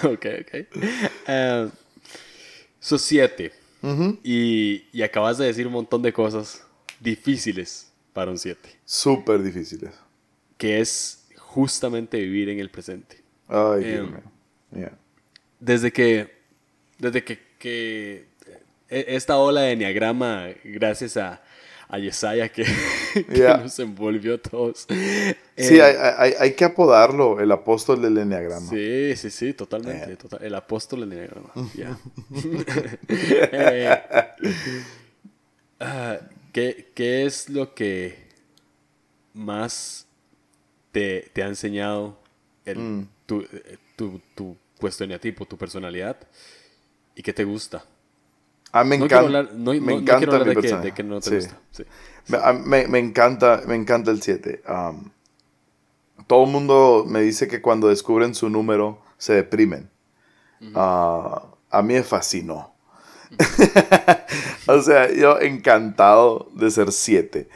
ok, 0.05 0.27
ok. 0.43 0.55
Uh, 1.27 1.71
sos 2.79 3.03
7. 3.03 3.53
y, 4.23 4.85
y 4.93 5.03
acabas 5.03 5.39
de 5.39 5.47
decir 5.47 5.67
un 5.67 5.73
montón 5.73 6.03
de 6.03 6.13
cosas 6.13 6.63
difíciles 7.01 7.91
para 8.13 8.31
un 8.31 8.39
7. 8.39 8.69
Súper 8.85 9.43
difíciles. 9.43 9.95
Que 10.59 10.81
es 10.81 11.16
justamente 11.57 12.21
vivir 12.21 12.51
en 12.51 12.61
el 12.61 12.69
presente. 12.69 13.17
Ay, 13.49 13.83
Dios 13.83 14.11
mío. 14.11 14.23
Yeah 14.73 14.93
desde 15.61 15.93
que, 15.93 16.31
desde 16.99 17.25
que, 17.25 17.39
que 17.59 18.27
e, 18.89 19.05
esta 19.09 19.39
ola 19.39 19.63
de 19.63 19.73
enneagrama, 19.73 20.49
gracias 20.65 21.17
a, 21.17 21.43
a 21.89 21.99
Yesaya 21.99 22.49
que, 22.49 22.65
nos 23.63 23.79
envolvió 23.79 24.35
a 24.35 24.39
todos. 24.39 24.87
Sí, 25.57 25.79
eh, 25.79 25.83
hay, 25.83 26.35
hay, 26.39 26.53
que 26.53 26.65
apodarlo, 26.65 27.41
el 27.41 27.51
apóstol 27.51 28.03
del 28.03 28.19
enneagrama. 28.19 28.69
Sí, 28.69 29.17
sí, 29.17 29.31
sí, 29.31 29.53
totalmente. 29.55 30.13
Eh. 30.13 30.39
el 30.43 30.55
apóstol 30.55 31.01
del 31.01 31.13
enneagrama. 31.13 31.51
Eh, 33.59 33.91
ah, 35.81 36.19
¿qué, 36.53 36.91
¿qué, 36.95 37.27
es 37.27 37.49
lo 37.49 37.75
que 37.75 38.27
más 39.35 40.06
te, 40.97 41.31
te 41.35 41.43
ha 41.43 41.47
enseñado 41.47 42.17
el, 42.65 42.79
mm. 42.79 43.09
tu, 43.27 43.45
tu, 43.97 44.19
tu 44.35 44.57
puesto 44.81 45.05
en 45.05 45.19
tipo, 45.19 45.45
tu 45.45 45.59
personalidad 45.59 46.17
y 47.15 47.23
qué 47.23 47.35
te 47.35 47.45
gusta. 47.45 47.85
Ah, 48.73 48.83
me, 48.83 48.97
encanta. 48.97 49.43
me 49.53 49.93
encanta 49.93 50.39
de, 50.39 50.93
que, 50.95 51.03
no 51.03 51.21
te 51.21 51.37
gusta. 51.37 51.61
Me, 52.29 52.99
encanta, 52.99 53.63
me 53.67 53.75
encanta 53.75 54.11
el 54.11 54.23
7. 54.23 54.63
todo 56.27 56.45
el 56.45 56.51
mundo 56.51 57.05
me 57.07 57.21
dice 57.21 57.47
que 57.47 57.61
cuando 57.61 57.89
descubren 57.89 58.35
su 58.35 58.49
número 58.49 59.03
se 59.19 59.35
deprimen. 59.35 59.91
Ah, 60.75 61.45
a 61.69 61.83
mí 61.83 61.93
me 61.93 62.05
fascinó. 62.05 62.73
o 64.67 64.81
sea, 64.81 65.13
yo 65.13 65.41
encantado 65.41 66.49
de 66.55 66.71
ser 66.71 66.91
7. 66.91 67.51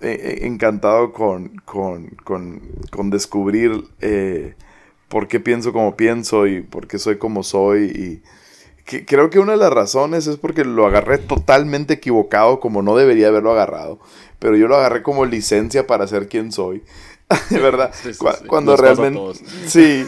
Encantado 0.00 1.12
con, 1.12 1.56
con, 1.64 2.08
con, 2.24 2.62
con 2.90 3.10
descubrir 3.10 3.84
eh, 4.00 4.54
por 5.08 5.28
qué 5.28 5.40
pienso 5.40 5.72
como 5.72 5.96
pienso 5.96 6.46
y 6.46 6.62
por 6.62 6.86
qué 6.86 6.98
soy 6.98 7.18
como 7.18 7.42
soy. 7.42 7.84
Y 7.84 8.22
que, 8.84 9.04
creo 9.04 9.30
que 9.30 9.38
una 9.38 9.52
de 9.52 9.58
las 9.58 9.72
razones 9.72 10.26
es 10.26 10.36
porque 10.36 10.64
lo 10.64 10.86
agarré 10.86 11.18
totalmente 11.18 11.94
equivocado, 11.94 12.60
como 12.60 12.82
no 12.82 12.96
debería 12.96 13.28
haberlo 13.28 13.52
agarrado. 13.52 14.00
Pero 14.38 14.56
yo 14.56 14.68
lo 14.68 14.76
agarré 14.76 15.02
como 15.02 15.24
licencia 15.24 15.86
para 15.86 16.06
ser 16.06 16.28
quien 16.28 16.50
soy. 16.50 16.82
¿Verdad? 17.50 17.92
Cuando 18.46 18.76
realmente. 18.76 19.20
Sí. 19.66 20.06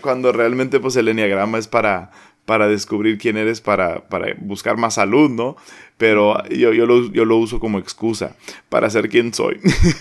cuando 0.00 0.32
realmente, 0.32 0.80
pues 0.80 0.96
el 0.96 1.08
enneagrama 1.08 1.58
es 1.58 1.68
para, 1.68 2.12
para 2.46 2.68
descubrir 2.68 3.18
quién 3.18 3.36
eres, 3.36 3.60
para, 3.60 4.08
para 4.08 4.34
buscar 4.38 4.76
más 4.76 4.94
salud, 4.94 5.28
¿no? 5.28 5.56
Pero 5.98 6.42
yo, 6.48 6.72
yo, 6.72 6.86
lo, 6.86 7.10
yo, 7.12 7.24
lo, 7.24 7.36
uso 7.36 7.58
como 7.58 7.78
excusa 7.78 8.36
para 8.68 8.88
ser 8.88 9.08
quien 9.08 9.34
soy. 9.34 9.60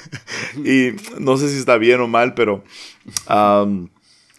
y 0.58 0.92
no 1.20 1.38
sé 1.38 1.50
si 1.50 1.58
está 1.58 1.78
bien 1.78 2.00
o 2.02 2.08
mal, 2.08 2.36
pero 2.36 2.64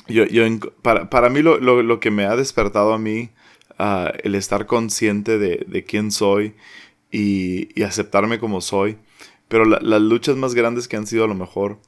yo, 0.08 0.24
yo, 0.24 0.44
para, 0.82 1.10
para, 1.10 1.28
mí 1.28 1.42
lo, 1.42 1.58
lo, 1.58 1.82
lo, 1.82 1.98
que 1.98 2.10
me 2.10 2.24
ha 2.24 2.36
despertado 2.36 2.92
a 2.92 2.98
mí, 2.98 3.30
uh, 3.78 4.10
el 4.22 4.36
estar 4.36 4.66
consciente 4.66 5.38
de, 5.38 5.64
de 5.66 5.84
quién 5.84 6.12
soy 6.12 6.54
y, 7.10 7.82
aceptarme 7.82 8.38
como 8.38 8.60
soy, 8.60 8.98
pero 9.48 9.64
las 9.64 10.00
luchas 10.00 10.36
más 10.36 10.54
grandes 10.54 10.86
que 10.86 10.96
han 10.96 11.06
sido 11.06 11.24
a 11.24 11.28
lo 11.28 11.34
mejor, 11.34 11.78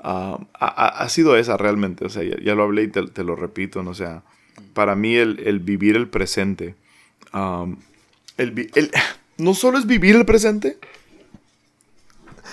uh, 0.00 0.38
ha, 0.54 0.88
ha, 0.88 1.08
sido 1.08 1.36
esa 1.36 1.56
realmente, 1.56 2.04
o 2.04 2.08
sea, 2.08 2.22
ya, 2.24 2.54
lo 2.54 2.64
hablé 2.64 2.84
y 2.84 2.88
te, 2.88 3.06
te, 3.06 3.22
lo 3.22 3.36
repito, 3.36 3.82
¿no? 3.82 3.90
o 3.90 3.94
sea, 3.94 4.24
para 4.78 4.94
mí 4.94 5.16
el, 5.16 5.40
el 5.44 5.58
vivir 5.58 5.96
el 5.96 6.08
presente, 6.08 6.76
um, 7.34 7.78
el, 8.36 8.70
el, 8.76 8.92
no 9.36 9.52
solo 9.52 9.76
es 9.76 9.88
vivir 9.88 10.14
el 10.14 10.24
presente, 10.24 10.78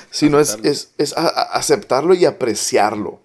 sino 0.10 0.40
es, 0.40 0.58
es, 0.64 0.92
es 0.98 1.14
aceptarlo 1.16 2.16
y 2.16 2.26
apreciarlo. 2.26 3.20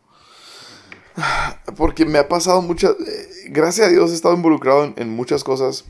Porque 1.78 2.04
me 2.04 2.18
ha 2.18 2.28
pasado 2.28 2.60
muchas... 2.60 2.90
Eh, 2.90 3.28
gracias 3.46 3.86
a 3.86 3.90
Dios 3.90 4.10
he 4.10 4.14
estado 4.14 4.34
involucrado 4.34 4.92
en, 4.94 5.08
muchas 5.08 5.44
cosas, 5.44 5.86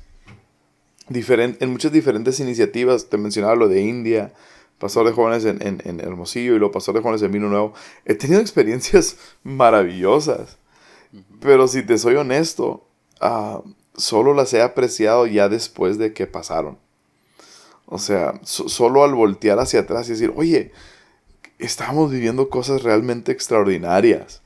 diferentes 1.09 1.61
en 1.63 1.71
muchas 1.71 1.91
diferentes 1.91 2.39
iniciativas. 2.39 3.09
Te 3.09 3.19
mencionaba 3.19 3.57
lo 3.57 3.67
de 3.67 3.81
India, 3.81 4.33
pastor 4.79 5.05
de 5.05 5.13
jóvenes 5.13 5.45
en, 5.47 5.83
en, 5.85 5.99
Hermosillo 5.99 6.55
y 6.55 6.61
lo 6.61 6.71
pastor 6.71 6.95
de 6.95 7.01
jóvenes 7.01 7.23
en 7.23 7.33
Vino 7.33 7.49
Nuevo. 7.49 7.75
He 8.05 8.15
tenido 8.15 8.41
experiencias 8.41 9.17
maravillosas. 9.43 10.59
Pero 11.41 11.67
si 11.67 11.83
te 11.83 11.99
soy 11.99 12.15
honesto, 12.15 12.87
uh, 13.21 13.63
solo 13.97 14.35
las 14.35 14.53
he 14.55 14.63
apreciado 14.63 15.27
ya 15.27 15.49
después 15.49 15.99
de 15.99 16.13
que 16.13 16.27
pasaron. 16.27 16.79
O 17.87 17.99
sea, 17.99 18.41
solo 18.45 19.03
al 19.03 19.15
voltear 19.15 19.59
hacia 19.59 19.81
atrás 19.81 20.09
y 20.09 20.13
decir, 20.13 20.33
oye, 20.37 20.73
estamos 21.59 22.11
viviendo 22.11 22.49
cosas 22.49 22.83
realmente 22.83 23.33
extraordinarias 23.33 24.43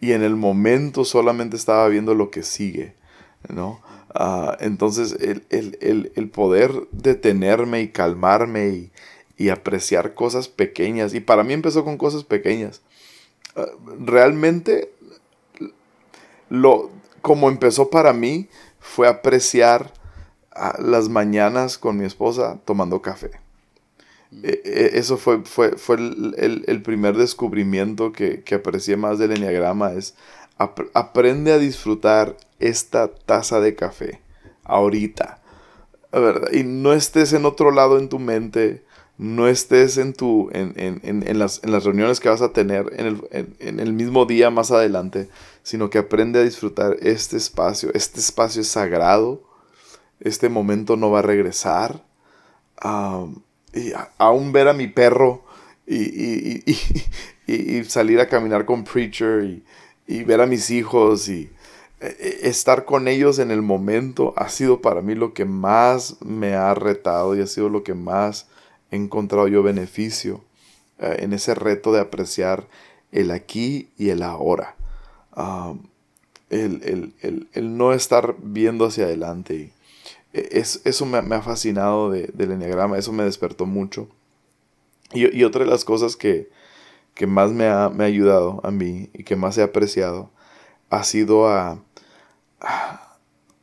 y 0.00 0.12
en 0.12 0.22
el 0.22 0.34
momento 0.34 1.04
solamente 1.04 1.56
estaba 1.56 1.86
viendo 1.88 2.14
lo 2.14 2.30
que 2.30 2.42
sigue, 2.42 2.94
¿no? 3.48 3.80
Ah, 4.14 4.56
entonces, 4.60 5.16
el, 5.20 6.30
poder 6.30 6.72
detenerme 6.90 7.82
y 7.82 7.88
calmarme 7.88 8.90
y, 9.38 9.48
apreciar 9.48 10.12
cosas 10.14 10.48
pequeñas. 10.48 11.14
Y 11.14 11.20
para 11.20 11.44
mí 11.44 11.54
empezó 11.54 11.84
con 11.84 11.96
cosas 11.96 12.24
pequeñas. 12.24 12.82
Ah, 13.56 13.66
realmente, 14.00 14.90
lo, 16.48 16.90
como 17.22 17.48
empezó 17.48 17.90
para 17.90 18.12
mí, 18.12 18.48
fue 18.78 19.08
apreciar 19.08 19.92
ah, 20.52 20.76
las 20.78 21.08
mañanas 21.08 21.78
con 21.78 21.96
mi 21.98 22.04
esposa 22.04 22.58
tomando 22.64 23.02
café. 23.02 23.30
E, 24.42 24.62
e, 24.64 24.98
eso 24.98 25.16
fue, 25.16 25.42
fue, 25.44 25.72
fue 25.76 25.96
el, 25.96 26.82
primer 26.82 27.16
descubrimiento 27.16 28.12
que, 28.12 28.42
que, 28.42 28.56
aprecié 28.56 28.96
más 28.96 29.18
del 29.18 29.32
enneagrama. 29.32 29.92
Es 29.92 30.14
aprende 30.92 31.52
a 31.52 31.58
disfrutar 31.58 32.36
esta 32.58 33.08
taza 33.08 33.60
de 33.60 33.74
café 33.74 34.20
ahorita. 34.64 35.40
¿verdad? 36.12 36.52
Y 36.52 36.64
no 36.64 36.92
estés 36.92 37.32
en 37.32 37.46
otro 37.46 37.70
lado 37.70 37.98
en 37.98 38.08
tu 38.08 38.18
mente, 38.18 38.82
no 39.20 39.48
estés 39.48 39.98
en, 39.98 40.14
tu, 40.14 40.48
en, 40.50 40.72
en, 40.76 41.02
en, 41.02 41.38
las, 41.38 41.62
en 41.62 41.72
las, 41.72 41.84
reuniones 41.84 42.20
que 42.20 42.30
vas 42.30 42.40
a 42.40 42.54
tener 42.54 42.90
en 42.96 43.06
el, 43.06 43.56
en 43.58 43.78
el, 43.78 43.92
mismo 43.92 44.24
día 44.24 44.48
más 44.48 44.70
adelante, 44.70 45.28
sino 45.62 45.90
que 45.90 45.98
aprende 45.98 46.38
a 46.38 46.42
disfrutar 46.42 46.96
este 47.02 47.36
espacio. 47.36 47.90
Este 47.92 48.18
espacio 48.18 48.62
es 48.62 48.68
sagrado, 48.68 49.42
este 50.20 50.48
momento 50.48 50.96
no 50.96 51.10
va 51.10 51.18
a 51.18 51.22
regresar. 51.22 52.02
y 53.74 53.92
aún 54.16 54.52
ver 54.52 54.68
a 54.68 54.72
mi 54.72 54.86
perro 54.86 55.44
y, 55.86 55.96
y, 56.66 56.76
y, 57.46 57.78
y, 57.78 57.84
salir 57.84 58.20
a 58.20 58.28
caminar 58.28 58.64
con 58.64 58.84
Preacher 58.84 59.62
y, 60.06 60.24
ver 60.24 60.40
a 60.40 60.46
mis 60.46 60.70
hijos 60.70 61.28
y 61.28 61.50
eh, 62.00 62.16
eh, 62.18 62.38
estar 62.44 62.86
con 62.86 63.06
ellos 63.06 63.38
en 63.38 63.50
el 63.50 63.60
momento 63.60 64.32
ha 64.38 64.48
sido 64.48 64.80
para 64.80 65.02
mí 65.02 65.14
lo 65.14 65.34
que 65.34 65.44
más 65.44 66.16
me 66.22 66.54
ha 66.54 66.72
retado 66.72 67.36
y 67.36 67.42
ha 67.42 67.46
sido 67.46 67.68
lo 67.68 67.84
que 67.84 67.92
más 67.92 68.48
he 68.90 68.96
encontrado 68.96 69.48
yo 69.48 69.62
beneficio 69.62 70.42
eh, 70.98 71.16
en 71.20 71.32
ese 71.32 71.54
reto 71.54 71.92
de 71.92 72.00
apreciar 72.00 72.66
el 73.12 73.30
aquí 73.30 73.88
y 73.96 74.10
el 74.10 74.22
ahora. 74.22 74.76
el, 76.50 77.12
no 77.76 77.92
estar 77.92 78.36
viendo 78.38 78.86
hacia 78.86 79.04
adelante. 79.04 79.72
Es, 80.32 80.80
eso 80.84 81.06
me, 81.06 81.18
ha 81.18 81.42
fascinado 81.42 82.10
del 82.10 82.50
enneagrama, 82.52 82.98
eso 82.98 83.12
me 83.12 83.24
despertó 83.24 83.66
mucho. 83.66 84.08
Y, 85.12 85.36
y 85.36 85.44
otra 85.44 85.64
de 85.64 85.70
las 85.70 85.84
cosas 85.84 86.16
que, 86.16 86.50
que 87.14 87.26
más 87.26 87.50
me 87.50 87.66
ha, 87.66 87.88
me 87.88 88.04
ha 88.04 88.06
ayudado 88.06 88.60
a 88.62 88.70
mí 88.70 89.10
y 89.12 89.24
que 89.24 89.34
más 89.34 89.58
he 89.58 89.62
apreciado 89.62 90.30
ha 90.88 91.04
sido 91.04 91.48
a, 91.48 91.82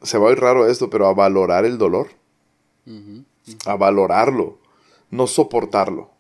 se 0.02 0.18
va 0.18 0.26
a 0.26 0.30
oír 0.30 0.40
raro 0.40 0.68
esto, 0.68 0.90
pero 0.90 1.08
a 1.08 1.14
valorar 1.14 1.66
el 1.66 1.78
dolor. 1.78 2.08
A 3.66 3.76
valorarlo, 3.76 4.58
no 5.10 5.28
soportarlo. 5.28 6.12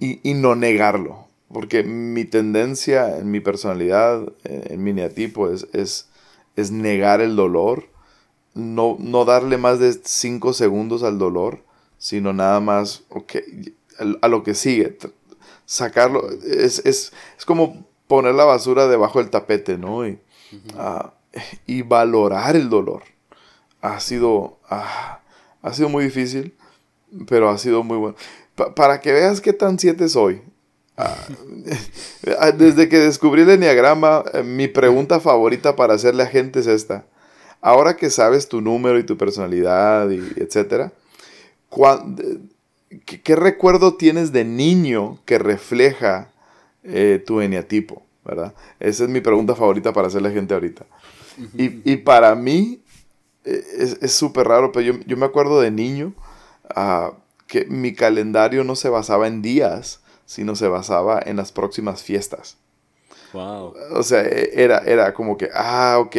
y, 0.00 0.20
y, 0.28 0.34
no 0.34 0.54
negarlo. 0.56 1.28
Porque 1.52 1.82
mi 1.82 2.24
tendencia 2.24 3.18
en 3.18 3.30
mi 3.30 3.40
personalidad, 3.40 4.22
en, 4.44 4.82
mi 4.82 4.92
neatipo, 4.92 5.50
es, 5.50 5.66
es, 5.72 6.08
es, 6.56 6.70
negar 6.70 7.20
el 7.20 7.36
dolor. 7.36 7.88
No, 8.54 8.96
no 8.98 9.24
darle 9.24 9.58
más 9.58 9.78
de 9.78 9.92
cinco 10.04 10.52
segundos 10.52 11.02
al 11.02 11.18
dolor, 11.18 11.64
sino 11.98 12.32
nada 12.32 12.60
más 12.60 13.04
a 14.22 14.28
lo 14.28 14.42
que 14.42 14.54
sigue 14.54 14.96
sacarlo, 15.70 16.28
es, 16.32 16.80
es, 16.84 17.12
es, 17.38 17.46
como 17.46 17.86
poner 18.08 18.34
la 18.34 18.44
basura 18.44 18.88
debajo 18.88 19.20
del 19.20 19.30
tapete, 19.30 19.78
¿no? 19.78 20.04
Y, 20.04 20.18
ah, 20.76 21.12
y 21.64 21.82
valorar 21.82 22.56
el 22.56 22.68
dolor. 22.68 23.04
Ha 23.80 24.00
sido, 24.00 24.58
ah, 24.68 25.20
ha 25.62 25.72
sido 25.72 25.88
muy 25.88 26.02
difícil, 26.02 26.56
pero 27.28 27.50
ha 27.50 27.58
sido 27.58 27.82
muy 27.82 27.96
bueno. 27.96 28.16
para 28.74 29.00
que 29.00 29.12
veas 29.12 29.40
qué 29.40 29.52
tan 29.52 29.78
siete 29.78 30.08
soy. 30.08 30.42
Ah, 32.38 32.52
desde 32.52 32.90
que 32.90 32.98
descubrí 32.98 33.42
el 33.42 33.50
enneagrama, 33.50 34.22
eh, 34.34 34.42
mi 34.42 34.68
pregunta 34.68 35.18
favorita 35.18 35.74
para 35.74 35.94
hacerle 35.94 36.24
a 36.24 36.26
gente 36.26 36.60
es 36.60 36.66
esta. 36.66 37.06
Ahora 37.62 37.96
que 37.96 38.10
sabes 38.10 38.48
tu 38.48 38.60
número 38.60 38.98
y 38.98 39.04
tu 39.04 39.16
personalidad 39.16 40.10
y 40.10 40.18
etcétera, 40.36 40.92
¿qué, 43.06 43.36
recuerdo 43.36 43.94
tienes 43.94 44.32
de 44.32 44.44
niño 44.44 45.18
que 45.24 45.38
refleja 45.38 46.30
eh, 46.84 47.22
tu 47.26 47.40
eneatipo? 47.40 48.02
¿verdad? 48.22 48.54
Esa 48.78 49.04
es 49.04 49.10
mi 49.10 49.22
pregunta 49.22 49.54
favorita 49.54 49.94
para 49.94 50.08
hacerle 50.08 50.28
a 50.28 50.32
gente 50.32 50.52
ahorita. 50.52 50.84
y, 51.56 51.96
para 51.96 52.34
mí 52.34 52.82
eh, 53.44 53.96
es 54.00 54.12
súper 54.12 54.48
raro, 54.48 54.72
pero 54.72 54.98
yo, 55.06 55.16
me 55.16 55.26
acuerdo 55.26 55.60
de 55.60 55.70
niño 55.70 56.12
ah, 56.76 57.12
que 57.46 57.64
mi 57.66 57.94
calendario 57.94 58.64
no 58.64 58.76
se 58.76 58.88
basaba 58.88 59.26
en 59.26 59.42
días, 59.42 60.00
sino 60.26 60.54
se 60.56 60.68
basaba 60.68 61.20
en 61.24 61.36
las 61.36 61.52
próximas 61.52 62.02
fiestas. 62.02 62.56
Wow. 63.32 63.74
O 63.92 64.02
sea, 64.02 64.22
e, 64.22 64.50
era, 64.54 64.78
era 64.78 65.14
como 65.14 65.36
que, 65.36 65.48
ah, 65.54 65.98
ok, 66.00 66.16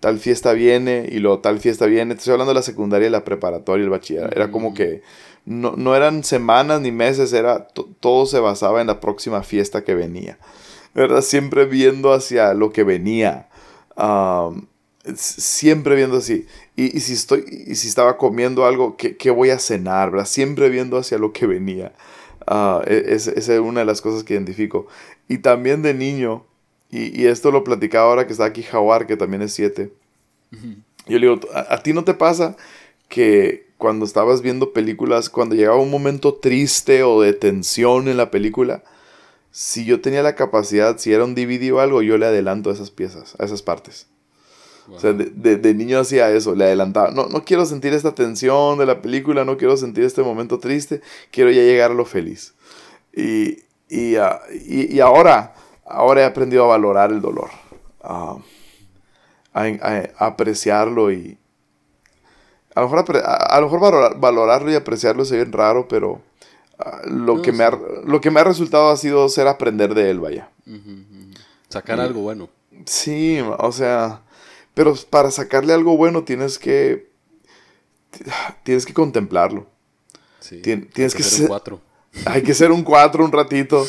tal 0.00 0.18
fiesta 0.18 0.52
viene 0.52 1.08
y 1.10 1.18
luego 1.18 1.40
tal 1.40 1.60
fiesta 1.60 1.86
viene. 1.86 2.14
Estoy 2.14 2.32
hablando 2.32 2.52
de 2.52 2.60
la 2.60 2.62
secundaria, 2.62 3.10
la 3.10 3.24
preparatoria, 3.24 3.84
el 3.84 3.90
bachillerato. 3.90 4.34
Era 4.34 4.50
como 4.50 4.74
que 4.74 5.02
no, 5.44 5.96
eran 5.96 6.24
semanas 6.24 6.80
ni 6.80 6.92
meses, 6.92 7.32
era 7.32 7.68
todo 8.00 8.26
se 8.26 8.38
basaba 8.38 8.80
en 8.80 8.86
la 8.86 9.00
próxima 9.00 9.42
fiesta 9.42 9.82
que 9.82 9.94
venía. 9.94 10.38
¿Verdad? 10.94 11.22
Siempre 11.22 11.64
viendo 11.64 12.12
hacia 12.12 12.54
lo 12.54 12.72
que 12.72 12.84
venía. 12.84 13.48
siempre 15.14 15.96
viendo 15.96 16.18
así. 16.18 16.46
Y, 16.80 17.00
si 17.00 17.14
estoy, 17.14 17.44
y 17.66 17.74
si 17.74 17.88
estaba 17.88 18.16
comiendo 18.16 18.64
algo, 18.64 18.96
¿qué, 18.96 19.30
voy 19.30 19.50
a 19.50 19.58
cenar? 19.58 20.12
¿verdad? 20.12 20.28
Siempre 20.28 20.68
viendo 20.68 20.96
hacia 20.96 21.18
lo 21.18 21.32
que 21.32 21.44
venía. 21.44 21.92
Uh, 22.48 22.82
esa 22.86 23.32
es 23.32 23.48
una 23.48 23.80
de 23.80 23.86
las 23.86 24.00
cosas 24.00 24.22
que 24.22 24.34
identifico. 24.34 24.86
Y 25.26 25.38
también 25.38 25.82
de 25.82 25.92
niño, 25.92 26.44
y, 26.88 27.26
esto 27.26 27.50
lo 27.50 27.64
platicaba 27.64 28.08
ahora 28.08 28.28
que 28.28 28.32
está 28.32 28.44
aquí 28.44 28.62
Jaguar, 28.62 29.08
que 29.08 29.16
también 29.16 29.42
es 29.42 29.52
siete. 29.54 29.92
Yo 31.08 31.18
le 31.18 31.26
digo, 31.26 31.40
¿a, 31.52 31.82
ti 31.82 31.92
no 31.92 32.04
te 32.04 32.14
pasa 32.14 32.56
que 33.08 33.66
cuando 33.76 34.04
estabas 34.04 34.40
viendo 34.40 34.72
películas, 34.72 35.30
cuando 35.30 35.56
llegaba 35.56 35.78
un 35.78 35.90
momento 35.90 36.34
triste 36.34 37.02
o 37.02 37.22
de 37.22 37.32
tensión 37.32 38.06
en 38.06 38.16
la 38.16 38.30
película, 38.30 38.84
si 39.50 39.84
yo 39.84 40.00
tenía 40.00 40.22
la 40.22 40.36
capacidad, 40.36 40.96
si 40.98 41.12
era 41.12 41.24
un 41.24 41.34
DVD 41.34 41.72
o 41.72 41.80
algo, 41.80 42.02
yo 42.02 42.18
le 42.18 42.26
adelanto 42.26 42.70
a 42.70 42.74
esas 42.74 42.92
piezas, 42.92 43.34
a 43.40 43.46
esas 43.46 43.62
partes. 43.62 44.06
O 44.90 44.98
sea, 44.98 45.12
de, 45.12 45.74
niño 45.74 46.00
hacía 46.00 46.30
eso, 46.30 46.54
le 46.54 46.64
adelantaba. 46.64 47.10
No, 47.10 47.28
no 47.28 47.44
quiero 47.44 47.66
sentir 47.66 47.92
esta 47.92 48.14
tensión 48.14 48.78
de 48.78 48.86
la 48.86 49.02
película, 49.02 49.44
no 49.44 49.56
quiero 49.56 49.76
sentir 49.76 50.04
este 50.04 50.22
momento 50.22 50.58
triste, 50.58 51.02
quiero 51.30 51.50
ya 51.50 51.62
llegar 51.62 51.90
a 51.90 51.94
lo 51.94 52.04
feliz. 52.04 52.54
Y, 53.12 53.64
y, 53.88 54.16
ah, 54.16 54.40
y, 54.50 55.00
ahora, 55.00 55.54
ahora 55.84 56.22
he 56.22 56.24
aprendido 56.24 56.64
a 56.64 56.68
valorar 56.68 57.10
el 57.10 57.20
dolor, 57.20 57.50
a, 58.02 58.36
apreciarlo 60.18 61.12
y, 61.12 61.38
a 62.74 62.80
lo 62.80 62.88
mejor, 62.88 63.16
a, 63.24 63.60
lo 63.60 63.70
mejor 63.70 64.18
valorarlo 64.18 64.70
y 64.70 64.74
apreciarlo 64.74 65.22
es 65.22 65.32
bien 65.32 65.52
raro, 65.52 65.88
pero 65.88 66.20
ah, 66.78 67.00
lo, 67.06 67.42
que 67.42 67.52
me 67.52 67.64
ha, 67.64 67.78
lo 68.04 68.20
que 68.20 68.30
me 68.30 68.40
ha 68.40 68.44
resultado 68.44 68.90
ha 68.90 68.96
sido 68.96 69.28
ser 69.28 69.48
aprender 69.48 69.94
de 69.94 70.10
él, 70.10 70.20
vaya. 70.20 70.50
Sacar 71.68 72.00
algo 72.00 72.20
bueno. 72.20 72.48
Sí, 72.84 73.40
o 73.58 73.72
sea, 73.72 74.22
pero 74.78 74.94
para 75.10 75.32
sacarle 75.32 75.72
algo 75.72 75.96
bueno 75.96 76.22
tienes 76.22 76.56
que 76.56 77.10
tienes 78.62 78.86
que 78.86 78.94
contemplarlo. 78.94 79.66
Sí, 80.38 80.62
tienes 80.62 81.16
que, 81.16 81.24
ser 81.24 81.42
un 81.42 81.48
cuatro. 81.48 81.80
Hay 82.26 82.44
que 82.44 82.54
ser 82.54 82.70
un 82.70 82.84
cuatro 82.84 83.24
un 83.24 83.32
ratito. 83.32 83.84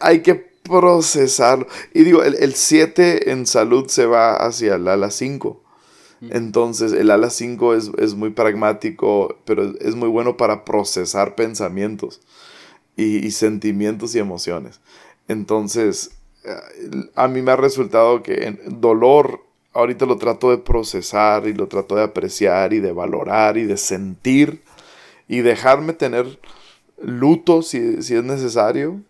hay, 0.00 0.20
que 0.22 0.34
procesarlo. 0.34 1.68
Y 1.92 2.02
digo, 2.02 2.24
el 2.24 2.54
7 2.56 3.30
en 3.30 3.46
salud 3.46 3.86
se 3.86 4.06
va 4.06 4.34
hacia 4.34 4.74
el 4.74 4.88
ala 4.88 5.12
5. 5.12 5.62
Entonces 6.22 6.92
el 6.92 7.12
ala 7.12 7.30
5 7.30 7.74
es, 7.76 8.14
muy 8.14 8.30
pragmático, 8.30 9.38
pero 9.44 9.78
es 9.78 9.94
muy 9.94 10.08
bueno 10.08 10.36
para 10.36 10.64
procesar 10.64 11.36
pensamientos 11.36 12.20
y, 12.96 13.30
sentimientos 13.30 14.16
y 14.16 14.18
emociones. 14.18 14.80
Entonces, 15.28 16.10
eh, 16.42 17.10
a 17.14 17.28
mí 17.28 17.42
me 17.42 17.52
ha 17.52 17.56
resultado 17.56 18.24
que 18.24 18.48
en 18.48 18.80
dolor, 18.80 19.53
ahorita 19.74 20.06
lo 20.06 20.16
trato 20.16 20.50
de 20.50 20.58
procesar 20.58 21.46
y 21.46 21.52
lo 21.52 21.66
trato 21.66 21.96
de 21.96 22.04
apreciar 22.04 22.72
y 22.72 22.80
de 22.80 22.92
valorar 22.92 23.58
y 23.58 23.64
de 23.64 23.76
sentir 23.76 24.62
y 25.28 25.40
dejarme 25.40 25.92
tener 25.92 26.38
luto 27.02 27.62
si, 27.62 27.78
es 27.78 28.10
necesario, 28.10 29.02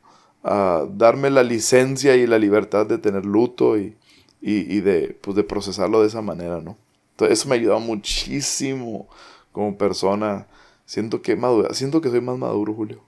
darme 0.43 1.31
la 1.31 1.43
licencia 1.43 2.17
y 2.17 2.27
la 2.27 2.39
libertad 2.39 2.87
de 2.87 2.99
tener 2.99 3.27
luto 3.27 3.77
y, 3.77 3.95
de, 4.41 5.17
pues, 5.21 5.37
de 5.37 5.45
procesarlo 5.45 6.01
de 6.01 6.09
esa 6.09 6.23
manera, 6.23 6.61
¿no? 6.61 6.77
Entonces, 7.13 7.39
eso 7.39 7.49
me 7.49 7.55
ha 7.55 7.59
ayudado 7.59 7.81
muchísimo 7.81 9.09
como 9.53 9.79
persona. 9.79 10.49
Siento 10.85 11.23
que 11.23 11.37
madura, 11.37 11.73
siento 11.73 12.01
que 12.01 12.11
soy 12.11 12.21
más 12.21 12.37
maduro, 12.37 12.75
Julio. 12.75 13.05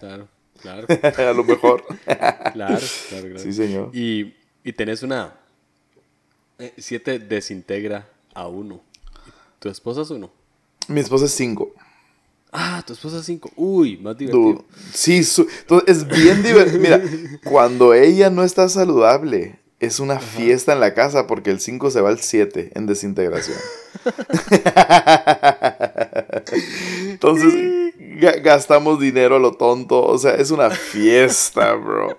claro, 0.00 0.28
claro. 0.60 0.86
A 1.30 1.32
lo 1.34 1.44
mejor. 1.44 1.84
claro, 2.04 2.52
claro, 2.52 2.86
claro. 3.10 3.38
Sí, 3.38 3.52
señor. 3.52 3.90
Y, 3.92 4.34
y 4.64 4.72
tenés 4.72 5.02
una... 5.02 5.39
Eh, 6.60 6.74
siete 6.76 7.18
desintegra 7.18 8.06
a 8.34 8.46
uno. 8.46 8.82
¿Tu 9.58 9.70
esposa 9.70 10.02
es 10.02 10.10
uno? 10.10 10.30
Mi 10.88 11.00
esposa 11.00 11.24
es 11.24 11.32
5. 11.32 11.72
Ah, 12.52 12.82
tu 12.86 12.92
esposa 12.92 13.20
es 13.20 13.24
5. 13.24 13.52
Uy, 13.56 13.96
más 13.96 14.18
divertido. 14.18 14.66
Sí, 14.92 15.18
es 15.18 16.06
bien 16.06 16.42
divertido. 16.42 16.80
Mira, 16.80 17.02
cuando 17.44 17.94
ella 17.94 18.28
no 18.28 18.44
está 18.44 18.68
saludable, 18.68 19.58
es 19.78 20.00
una 20.00 20.18
fiesta 20.18 20.74
en 20.74 20.80
la 20.80 20.92
casa 20.92 21.26
porque 21.26 21.50
el 21.50 21.60
5 21.60 21.90
se 21.90 22.02
va 22.02 22.10
al 22.10 22.18
7 22.18 22.72
en 22.74 22.86
desintegración. 22.86 23.56
Entonces, 27.04 27.54
gastamos 28.42 29.00
dinero 29.00 29.36
a 29.36 29.38
lo 29.38 29.52
tonto. 29.52 30.04
O 30.04 30.18
sea, 30.18 30.34
es 30.34 30.50
una 30.50 30.68
fiesta, 30.70 31.72
bro. 31.74 32.18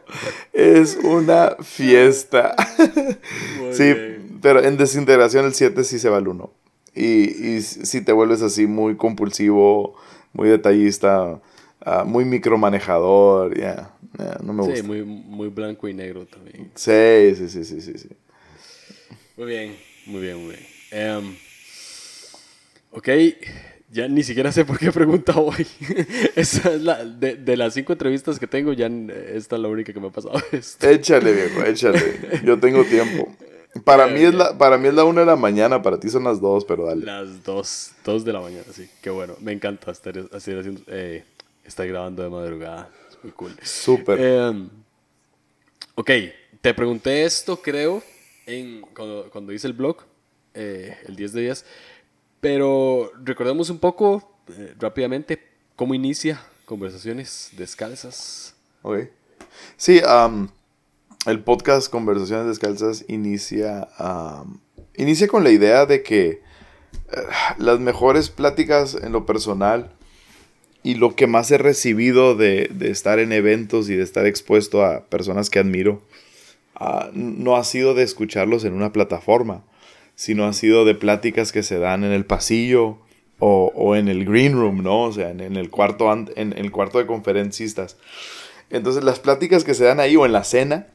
Es 0.53 0.97
una 1.03 1.57
fiesta. 1.61 2.55
sí, 3.73 3.93
pero 4.41 4.63
en 4.63 4.77
desintegración 4.77 5.45
el 5.45 5.53
7 5.53 5.83
sí 5.83 5.99
se 5.99 6.09
va 6.09 6.17
al 6.17 6.27
1. 6.27 6.51
Y, 6.93 7.55
y 7.55 7.61
si 7.61 8.01
te 8.01 8.11
vuelves 8.11 8.41
así 8.41 8.67
muy 8.67 8.97
compulsivo, 8.97 9.95
muy 10.33 10.49
detallista, 10.49 11.41
uh, 11.85 12.05
muy 12.05 12.25
micromanejador, 12.25 13.57
ya, 13.57 13.93
no 14.43 14.53
me 14.53 14.63
gusta. 14.63 14.77
Sí, 14.77 14.83
muy, 14.83 15.03
muy 15.03 15.49
blanco 15.49 15.87
y 15.87 15.93
negro 15.93 16.25
también. 16.25 16.71
Sí, 16.75 17.35
sí, 17.35 17.49
sí, 17.49 17.63
sí, 17.63 17.97
sí. 17.97 18.09
Muy 19.37 19.47
bien, 19.47 19.77
muy 20.05 20.21
bien, 20.21 20.45
muy 20.45 20.55
bien. 20.55 21.17
Um, 21.17 21.35
ok, 22.91 23.09
ya 23.89 24.07
ni 24.07 24.23
siquiera 24.23 24.51
sé 24.51 24.65
por 24.65 24.77
qué 24.77 24.87
he 24.87 24.91
preguntado 24.91 25.45
hoy. 25.45 25.65
Esa 26.35 26.73
es 26.73 26.81
la, 26.81 27.05
de, 27.05 27.35
de, 27.35 27.57
las 27.57 27.73
cinco 27.73 27.93
entrevistas 27.93 28.39
que 28.39 28.47
tengo, 28.47 28.73
ya 28.73 28.87
esta 28.87 29.55
es 29.55 29.61
la 29.61 29.67
única 29.69 29.93
que 29.93 29.99
me 29.99 30.07
ha 30.07 30.11
pasado. 30.11 30.41
Esto. 30.51 30.89
Échale, 30.89 31.31
viejo, 31.33 31.63
échale. 31.63 31.99
Yo 32.43 32.59
tengo 32.59 32.83
tiempo. 32.83 33.33
Para 33.85 34.07
mí, 34.07 34.19
es 34.19 34.33
la, 34.33 34.57
para 34.57 34.77
mí 34.77 34.89
es 34.89 34.93
la 34.93 35.05
una 35.05 35.21
de 35.21 35.27
la 35.27 35.37
mañana, 35.37 35.81
para 35.81 35.97
ti 35.97 36.09
son 36.09 36.25
las 36.25 36.41
dos, 36.41 36.65
pero 36.65 36.85
dale. 36.85 37.05
Las 37.05 37.43
dos, 37.43 37.91
dos 38.03 38.25
de 38.25 38.33
la 38.33 38.41
mañana, 38.41 38.65
sí. 38.73 38.89
Qué 39.01 39.09
bueno. 39.09 39.35
Me 39.39 39.53
encanta 39.53 39.91
estar, 39.91 40.13
haciendo, 40.33 40.81
eh, 40.87 41.23
estar 41.63 41.87
grabando 41.87 42.21
de 42.21 42.29
madrugada. 42.29 42.89
Es 43.09 43.17
muy 43.23 43.31
cool. 43.31 43.55
Súper. 43.63 44.19
Em, 44.19 44.69
ok, 45.95 46.11
te 46.59 46.73
pregunté 46.73 47.23
esto, 47.23 47.61
creo, 47.61 48.03
en, 48.45 48.81
cuando, 48.93 49.29
cuando 49.31 49.53
hice 49.53 49.67
el 49.67 49.73
blog, 49.73 49.97
eh, 50.53 50.97
el 51.07 51.15
10 51.15 51.33
de 51.33 51.41
días. 51.41 51.65
Pero 52.41 53.11
recordemos 53.23 53.69
un 53.69 53.79
poco, 53.79 54.37
eh, 54.49 54.75
rápidamente, 54.79 55.41
cómo 55.77 55.93
inicia 55.93 56.41
Conversaciones 56.65 57.51
Descalzas. 57.57 58.55
Ok. 58.81 58.99
Sí, 59.77 60.01
um, 60.03 60.47
el 61.25 61.39
podcast 61.39 61.91
Conversaciones 61.91 62.47
Descalzas 62.47 63.05
inicia, 63.07 63.87
inicia 64.95 65.27
con 65.27 65.43
la 65.43 65.51
idea 65.51 65.85
de 65.85 66.01
que 66.01 66.29
eh, 66.29 66.41
las 67.57 67.79
mejores 67.79 68.29
pláticas 68.29 68.95
en 68.95 69.11
lo 69.11 69.25
personal 69.25 69.91
y 70.83 70.95
lo 70.95 71.15
que 71.15 71.27
más 71.27 71.51
he 71.51 71.59
recibido 71.59 72.35
de, 72.35 72.71
estar 72.81 73.19
en 73.19 73.33
eventos 73.33 73.89
y 73.89 73.95
de 73.95 74.03
estar 74.03 74.25
expuesto 74.25 74.83
a 74.83 75.05
personas 75.05 75.51
que 75.51 75.59
admiro, 75.59 76.01
ah, 76.75 77.11
no 77.13 77.55
ha 77.55 77.63
sido 77.63 77.93
de 77.93 78.01
escucharlos 78.01 78.63
en 78.65 78.73
una 78.73 78.91
plataforma, 78.91 79.63
sino 80.15 80.45
ha 80.45 80.53
sido 80.53 80.85
de 80.85 80.95
pláticas 80.95 81.51
que 81.51 81.61
se 81.61 81.77
dan 81.77 82.03
en 82.03 82.13
el 82.13 82.25
pasillo 82.25 82.97
o, 83.43 83.95
en 83.95 84.07
el 84.07 84.23
green 84.25 84.53
room, 84.53 84.83
¿no? 84.83 85.01
O 85.05 85.11
sea, 85.11 85.31
en, 85.31 85.41
el, 85.41 85.71
cuarto, 85.71 86.13
en 86.13 86.53
el 86.55 86.71
cuarto 86.71 86.99
de 86.99 87.07
conferencistas. 87.07 87.97
Entonces 88.69 89.03
las 89.03 89.19
pláticas 89.19 89.63
que 89.63 89.73
se 89.73 89.83
dan 89.83 89.99
ahí 89.99 90.15
o 90.15 90.27
en 90.27 90.31
la 90.31 90.43
cena, 90.43 90.87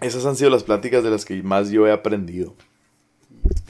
esas 0.00 0.26
han 0.26 0.36
sido 0.36 0.50
las 0.50 0.64
pláticas 0.64 1.04
de 1.04 1.10
las 1.10 1.24
que 1.24 1.42
más 1.42 1.70
yo 1.70 1.86
he 1.86 1.92
aprendido. 1.92 2.54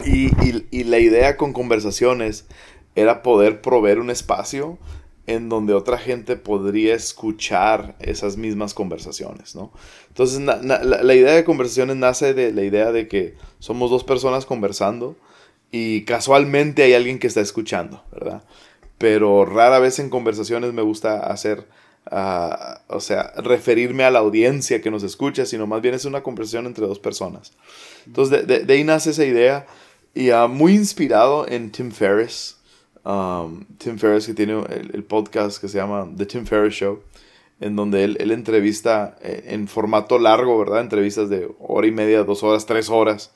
Y, 0.04 0.84
la 0.84 0.98
idea 0.98 1.36
con 1.36 1.52
conversaciones 1.52 2.46
era 2.94 3.22
poder 3.22 3.60
proveer 3.60 4.00
un 4.00 4.10
espacio 4.10 4.78
en 5.26 5.48
donde 5.48 5.74
otra 5.74 5.98
gente 5.98 6.36
podría 6.36 6.94
escuchar 6.94 7.94
esas 8.00 8.36
mismas 8.36 8.74
conversaciones, 8.74 9.54
¿no? 9.54 9.70
Entonces, 10.08 10.40
la, 10.40 11.14
idea 11.14 11.34
de 11.34 11.44
conversaciones 11.44 11.96
nace 11.96 12.34
de 12.34 12.52
la 12.52 12.62
idea 12.62 12.90
de 12.90 13.06
que 13.06 13.36
somos 13.60 13.90
dos 13.90 14.02
personas 14.02 14.44
conversando 14.44 15.16
y 15.70 16.04
casualmente 16.04 16.82
hay 16.82 16.94
alguien 16.94 17.20
que 17.20 17.28
está 17.28 17.40
escuchando, 17.40 18.02
¿verdad? 18.10 18.42
Pero 18.98 19.44
rara 19.44 19.78
vez 19.78 20.00
en 20.00 20.10
conversaciones 20.10 20.72
me 20.72 20.82
gusta 20.82 21.20
hacer 21.20 21.68
o 22.06 23.00
sea, 23.00 23.32
referirme 23.36 24.04
a 24.04 24.10
la 24.10 24.18
audiencia 24.20 24.80
que 24.80 24.90
nos 24.90 25.02
escucha, 25.02 25.46
sino 25.46 25.66
más 25.66 25.82
bien 25.82 25.94
es 25.94 26.04
una 26.04 26.22
conversación 26.22 26.66
entre 26.66 26.86
dos 26.86 26.98
personas. 26.98 27.52
Entonces, 28.06 28.46
de, 28.46 28.72
ahí 28.72 28.84
nace 28.84 29.10
esa 29.10 29.24
idea 29.24 29.66
y 30.14 30.30
uh, 30.30 30.48
muy 30.48 30.74
inspirado 30.74 31.46
en 31.48 31.70
Tim 31.70 31.90
Ferriss. 31.92 32.56
Um, 33.04 33.64
Tim 33.78 33.98
Ferriss 33.98 34.26
que 34.26 34.34
tiene 34.34 34.62
el, 34.92 35.04
podcast 35.04 35.60
que 35.60 35.68
se 35.68 35.78
llama 35.78 36.08
The 36.16 36.26
Tim 36.26 36.44
Ferriss 36.44 36.74
Show, 36.74 37.00
en 37.60 37.76
donde 37.76 38.04
él, 38.04 38.16
él 38.20 38.30
entrevista 38.30 39.16
eh, 39.22 39.44
en 39.48 39.68
formato 39.68 40.18
largo, 40.18 40.58
¿verdad? 40.58 40.80
Entrevistas 40.80 41.30
de 41.30 41.48
hora 41.60 41.86
y 41.86 41.92
media, 41.92 42.24
dos 42.24 42.42
horas, 42.42 42.66
tres 42.66 42.90
horas 42.90 43.32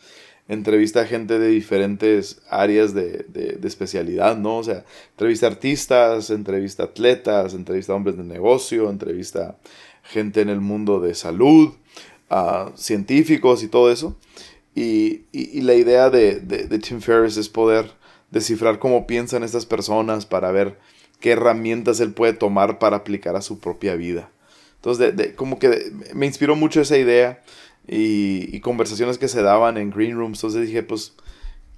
entrevista 0.49 1.01
a 1.01 1.07
gente 1.07 1.39
de 1.39 1.49
diferentes 1.49 2.43
áreas 2.51 2.95
de, 2.95 3.25
de, 3.29 3.67
especialidad, 3.67 4.37
¿no? 4.37 4.59
O 4.59 4.65
sea, 4.65 4.85
entrevista 5.13 5.47
a 5.47 5.51
artistas, 5.51 6.31
entrevista 6.31 6.83
a 6.83 6.87
atletas, 6.87 7.55
entrevista 7.55 7.93
a 7.93 7.97
hombres 7.97 8.17
de 8.17 8.25
negocio, 8.25 8.91
entrevista 8.91 9.49
a 9.49 9.57
gente 10.09 10.43
en 10.43 10.51
el 10.51 10.61
mundo 10.61 11.01
de 11.01 11.15
salud, 11.15 11.73
a 12.29 12.73
científicos 12.77 13.63
y 13.63 13.69
todo 13.69 13.91
eso. 13.91 14.17
Y, 14.75 15.23
la 15.63 15.75
idea 15.75 16.11
de, 16.11 16.41
de, 16.41 16.79
Tim 16.79 17.01
Ferriss 17.01 17.37
es 17.37 17.49
poder 17.49 17.93
descifrar 18.31 18.79
cómo 18.79 19.07
piensan 19.07 19.45
estas 19.45 19.67
personas 19.67 20.27
para 20.27 20.51
ver 20.51 20.79
qué 21.21 21.33
herramientas 21.33 22.01
él 22.01 22.13
puede 22.13 22.33
tomar 22.33 22.79
para 22.79 22.97
aplicar 22.97 23.37
a 23.37 23.41
su 23.41 23.61
propia 23.61 23.95
vida. 23.95 24.31
Entonces, 24.77 25.33
como 25.37 25.59
que 25.59 25.93
me 26.13 26.27
inspiró 26.27 26.57
mucho 26.57 26.81
esa 26.81 26.99
idea 26.99 27.43
y, 27.87 28.61
conversaciones 28.61 29.19
que 29.19 29.29
se 29.29 29.43
daban 29.43 29.77
en 29.77 29.91
green 29.91 30.17
rooms. 30.17 30.39
Entonces 30.39 30.67
dije, 30.67 30.83
pues 30.83 31.15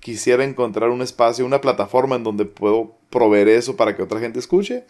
quisiera 0.01 0.45
encontrar 0.45 0.91
un 0.91 1.03
espacio, 1.03 1.45
una 1.45 1.61
plataforma 1.61 2.17
en 2.17 2.23
donde 2.23 2.45
puedo 2.45 2.95
proveer 3.11 3.49
eso 3.49 3.77
para 3.77 3.97
que 3.97 4.03
otra 4.03 4.21
gente 4.21 4.39
escuche. 4.39 4.85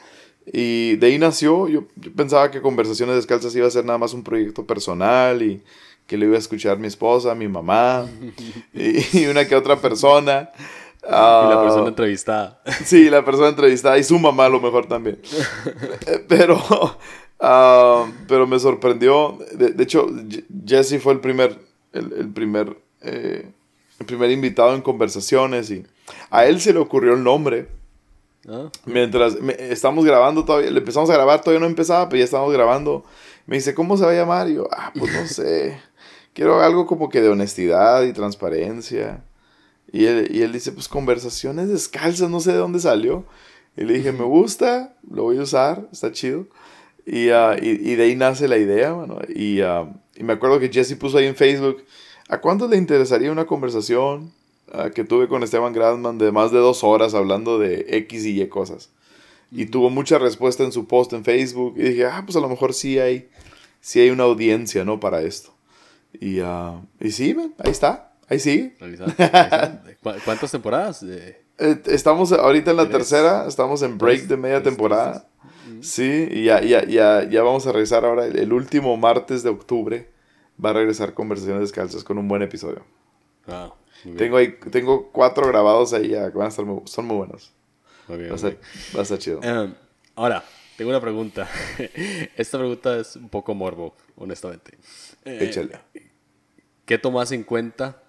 Y 0.52 0.96
de 0.96 1.06
ahí 1.08 1.18
nació, 1.18 1.68
yo, 1.68 1.84
pensaba 2.14 2.50
que 2.50 2.62
Conversaciones 2.62 3.16
Descalzas 3.16 3.54
iba 3.56 3.66
a 3.66 3.70
ser 3.70 3.84
nada 3.84 3.98
más 3.98 4.14
un 4.14 4.22
proyecto 4.22 4.66
personal 4.66 5.42
y 5.42 5.62
que 6.06 6.16
le 6.16 6.26
iba 6.26 6.36
a 6.36 6.38
escuchar 6.38 6.78
mi 6.78 6.86
esposa, 6.86 7.34
mi 7.34 7.48
mamá 7.48 8.06
y, 8.74 9.26
una 9.26 9.46
que 9.48 9.56
otra 9.56 9.80
persona. 9.80 10.50
y 11.02 11.10
la 11.10 11.60
persona 11.62 11.84
ah, 11.84 11.88
entrevistada. 11.88 12.62
Sí, 12.84 13.10
la 13.10 13.24
persona 13.24 13.48
entrevistada 13.48 13.98
y 13.98 14.04
su 14.04 14.18
mamá 14.18 14.46
a 14.46 14.50
lo 14.50 14.60
mejor 14.60 14.86
también. 14.86 15.20
Pero 16.28 16.60
Ah, 17.40 18.06
pero 18.28 18.46
me 18.46 18.58
sorprendió. 18.58 19.38
De, 19.52 19.82
hecho, 19.82 20.08
Jesse 20.66 21.00
fue 21.00 21.12
el 21.12 21.20
primer, 21.20 21.58
el, 21.92 22.32
primer, 22.32 22.76
eh, 23.02 23.50
el 23.98 24.06
primer 24.06 24.30
invitado 24.30 24.74
en 24.74 24.82
conversaciones 24.82 25.70
y 25.70 25.84
a 26.30 26.46
él 26.46 26.60
se 26.60 26.72
le 26.72 26.78
ocurrió 26.78 27.14
el 27.14 27.22
nombre. 27.22 27.68
Ah. 28.48 28.70
Mientras 28.84 29.34
estamos 29.58 30.04
grabando 30.04 30.44
todavía, 30.44 30.70
le 30.70 30.78
empezamos 30.78 31.10
a 31.10 31.14
grabar, 31.14 31.40
todavía 31.40 31.60
no 31.60 31.66
empezaba, 31.66 32.08
pero 32.08 32.18
ya 32.18 32.24
estamos 32.24 32.52
grabando. 32.52 33.04
Me 33.46 33.56
dice, 33.56 33.74
¿cómo 33.74 33.96
se 33.96 34.04
va 34.04 34.12
a 34.12 34.14
llamar? 34.14 34.48
Y 34.48 34.54
yo, 34.54 34.68
ah, 34.72 34.92
pues 34.96 35.12
no 35.12 35.26
sé. 35.26 35.80
Quiero 36.32 36.60
algo 36.60 36.86
como 36.86 37.08
que 37.08 37.20
de 37.20 37.28
honestidad 37.28 38.02
y 38.02 38.12
transparencia. 38.12 39.24
Y 39.92 40.06
él, 40.06 40.28
y 40.30 40.42
él 40.42 40.52
dice, 40.52 40.72
pues 40.72 40.88
conversaciones 40.88 41.68
descalzas, 41.68 42.28
no 42.30 42.40
sé 42.40 42.52
de 42.52 42.58
dónde 42.58 42.80
salió. 42.80 43.24
Y 43.76 43.84
le 43.84 43.94
dije, 43.94 44.12
me 44.12 44.24
gusta, 44.24 44.96
lo 45.08 45.24
voy 45.24 45.38
a 45.38 45.42
usar, 45.42 45.88
está 45.92 46.12
chido. 46.12 46.46
Ah, 47.06 47.56
y, 47.60 47.92
y, 47.92 47.94
de 47.94 48.02
ahí 48.02 48.16
nace 48.16 48.48
la 48.48 48.58
idea, 48.58 48.94
mano. 48.94 49.18
Y, 49.28 49.60
ah, 49.60 49.88
y, 50.16 50.24
me 50.24 50.32
acuerdo 50.32 50.58
que 50.58 50.68
Jesse 50.68 50.96
puso 50.96 51.18
ahí 51.18 51.26
en 51.26 51.36
Facebook, 51.36 51.84
¿a 52.28 52.40
cuántos 52.40 52.68
le 52.68 52.76
interesaría 52.76 53.30
una 53.30 53.46
conversación 53.46 54.32
ah, 54.72 54.90
que 54.90 55.04
tuve 55.04 55.28
con 55.28 55.42
Esteban 55.42 55.72
Grasman 55.72 56.18
de 56.18 56.32
más 56.32 56.50
de 56.50 56.58
dos 56.58 56.82
horas 56.82 57.14
hablando 57.14 57.58
de 57.58 57.86
X 57.88 58.26
y 58.26 58.42
Y 58.42 58.48
cosas? 58.48 58.90
Y 59.52 59.66
tuvo 59.66 59.90
mucha 59.90 60.18
respuesta 60.18 60.64
en 60.64 60.72
su 60.72 60.88
post 60.88 61.12
en 61.12 61.24
Facebook. 61.24 61.74
Y 61.76 61.82
dije, 61.82 62.06
ah, 62.06 62.22
pues 62.26 62.34
a 62.36 62.40
lo 62.40 62.48
mejor 62.48 62.74
sí 62.74 62.98
hay, 62.98 63.28
sí 63.80 64.00
hay 64.00 64.10
una 64.10 64.24
audiencia, 64.24 64.84
¿no? 64.84 64.98
Para 64.98 65.22
esto. 65.22 65.54
Y, 66.20 66.40
y 66.40 67.10
sí, 67.12 67.34
man, 67.34 67.54
ahí 67.58 67.70
está. 67.70 68.12
Ahí 68.28 68.40
sí. 68.40 68.74
¿Cuántas 70.24 70.50
temporadas? 70.50 71.04
Eh, 71.04 71.38
estamos 71.86 72.32
ahorita 72.32 72.72
en 72.72 72.76
la 72.76 72.88
tercera, 72.88 73.46
estamos 73.46 73.82
en 73.82 73.96
break 73.96 74.22
de 74.22 74.36
media 74.36 74.62
temporada. 74.62 75.28
Sí, 75.80 76.28
y 76.30 76.44
ya, 76.44 76.60
ya, 76.60 76.84
ya, 76.84 77.28
ya 77.28 77.42
vamos 77.42 77.66
a 77.66 77.72
regresar 77.72 78.04
ahora. 78.04 78.26
El, 78.26 78.52
último 78.52 78.96
martes 78.96 79.42
de 79.42 79.50
octubre 79.50 80.10
va 80.62 80.70
a 80.70 80.72
regresar 80.72 81.14
Conversaciones 81.14 81.60
Descalzas 81.60 82.04
con 82.04 82.18
un 82.18 82.28
buen 82.28 82.42
episodio. 82.42 82.84
Ah, 83.46 83.72
tengo, 84.16 84.36
ahí, 84.36 84.56
tengo 84.70 85.10
cuatro 85.12 85.46
grabados 85.46 85.92
ahí 85.92 86.08
ya 86.08 86.28
van 86.30 86.46
a 86.46 86.48
estar 86.48 86.64
son 86.84 87.06
muy 87.06 87.16
buenos. 87.16 87.52
va, 88.08 88.14
a 88.14 89.02
estar, 89.02 89.18
chido. 89.18 89.40
Em, 89.42 89.74
ahora, 90.14 90.44
tengo 90.76 90.90
una 90.90 91.00
pregunta. 91.00 91.48
Esta 92.36 92.58
pregunta 92.58 92.98
es 92.98 93.16
un 93.16 93.28
poco 93.28 93.54
morbo, 93.54 93.94
honestamente. 94.16 94.72
Eh, 95.24 95.38
Échale. 95.42 95.78
¿Qué 96.84 96.98
tomas 96.98 97.32
en 97.32 97.42
cuenta 97.42 98.02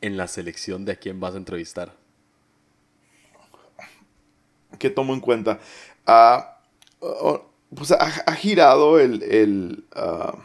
en 0.00 0.16
la 0.18 0.28
selección 0.28 0.84
de 0.84 0.92
a 0.92 0.96
quién 0.96 1.18
vas 1.20 1.34
a 1.34 1.38
entrevistar? 1.38 1.94
¿Qué 4.78 4.90
tomo 4.90 5.14
en 5.14 5.20
cuenta? 5.20 5.60
Pues 6.04 7.90
ha, 7.92 8.34
girado 8.34 9.00
el, 9.00 9.84
ah, 9.94 10.36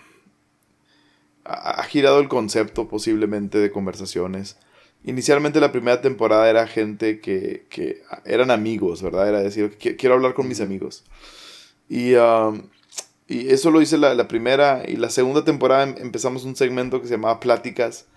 ha 1.44 1.84
girado 1.84 2.20
el 2.20 2.28
concepto 2.28 2.88
posiblemente 2.88 3.58
de 3.58 3.72
conversaciones. 3.72 4.58
Inicialmente 5.04 5.62
la 5.62 5.72
primera 5.72 6.02
temporada 6.02 6.50
era 6.50 6.68
gente 6.68 7.20
que, 7.20 8.04
eran 8.26 8.52
amigos, 8.52 9.02
¿verdad? 9.02 9.30
Era 9.30 9.42
decir, 9.42 9.78
quiero 9.78 10.16
hablar 10.16 10.34
con 10.34 10.48
mis 10.48 10.62
amigos. 10.62 11.04
Y, 11.88 12.14
y 13.28 13.50
eso 13.50 13.72
lo 13.72 13.82
hice 13.82 13.98
la, 13.98 14.28
primera 14.28 14.84
y 14.88 14.98
la 14.98 15.10
segunda 15.10 15.46
temporada 15.46 15.84
em, 15.84 15.96
empezamos 16.00 16.46
un 16.46 16.56
segmento 16.56 17.00
que 17.00 17.08
se 17.08 17.14
llamaba 17.14 17.40
Pláticas, 17.40 18.08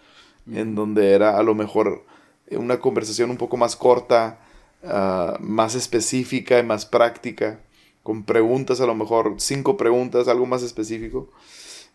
en 0.51 0.74
donde 0.74 1.12
era 1.12 1.38
a 1.38 1.43
lo 1.43 1.55
mejor 1.55 2.05
una 2.51 2.80
conversación 2.80 3.30
un 3.30 3.36
poco 3.36 3.57
más 3.57 3.76
corta, 3.76 4.38
ah, 4.85 5.37
más 5.41 5.74
específica 5.74 6.59
y 6.59 6.62
más 6.62 6.87
práctica, 6.87 7.61
con 8.03 8.24
preguntas, 8.24 8.80
a 8.80 8.87
lo 8.87 8.95
mejor 8.95 9.37
cinco 9.39 9.76
preguntas, 9.76 10.28
algo 10.28 10.47
más 10.47 10.62
específico. 10.62 11.30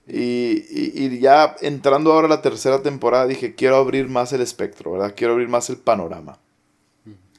Y, 0.08 0.64
y, 0.72 1.20
ya 1.20 1.58
entrando 1.62 2.14
ahora 2.14 2.28
a 2.28 2.30
la 2.30 2.42
tercera 2.42 2.82
temporada 2.82 3.28
dije, 3.28 3.56
quiero 3.56 3.76
abrir 3.76 4.08
más 4.08 4.32
el 4.32 4.42
espectro, 4.42 4.94
¿verdad? 4.94 5.14
Quiero 5.18 5.34
abrir 5.34 5.50
más 5.50 5.70
el 5.70 5.78
panorama. 5.78 6.40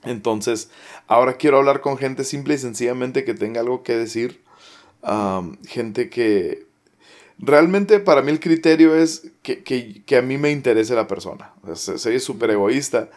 Entonces, 0.04 0.70
ahora 1.06 1.34
quiero 1.34 1.58
hablar 1.58 1.80
con 1.80 1.96
gente 1.96 2.24
simple 2.24 2.54
y 2.54 2.58
sencillamente 2.58 3.24
que 3.24 3.34
tenga 3.34 3.60
algo 3.60 3.82
que 3.82 3.96
decir. 3.96 4.42
gente 5.66 6.10
que... 6.10 6.66
Realmente 7.40 8.00
para 8.00 8.20
mí 8.20 8.32
el 8.32 8.40
criterio 8.40 8.96
es 8.96 9.30
que, 9.42 9.62
que, 9.62 10.02
que 10.04 10.16
a 10.16 10.22
mí 10.22 10.38
me 10.38 10.50
interese 10.50 10.94
la 10.94 11.06
persona. 11.06 11.54
soy 11.74 12.18
súper 12.18 12.50
egoísta, 12.50 13.10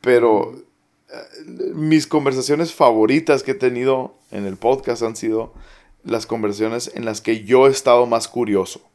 pero 0.00 0.60
mis 1.74 2.06
conversaciones 2.06 2.72
favoritas 2.72 3.42
que 3.42 3.52
he 3.52 3.54
tenido 3.54 4.14
en 4.30 4.46
el 4.46 4.56
podcast 4.56 5.02
han 5.02 5.16
sido 5.16 5.52
las 6.04 6.26
conversaciones 6.26 6.90
en 6.94 7.04
las 7.04 7.20
que 7.20 7.44
yo 7.44 7.66
he 7.66 7.70
estado 7.70 8.06
más 8.06 8.28
curioso 8.28 8.90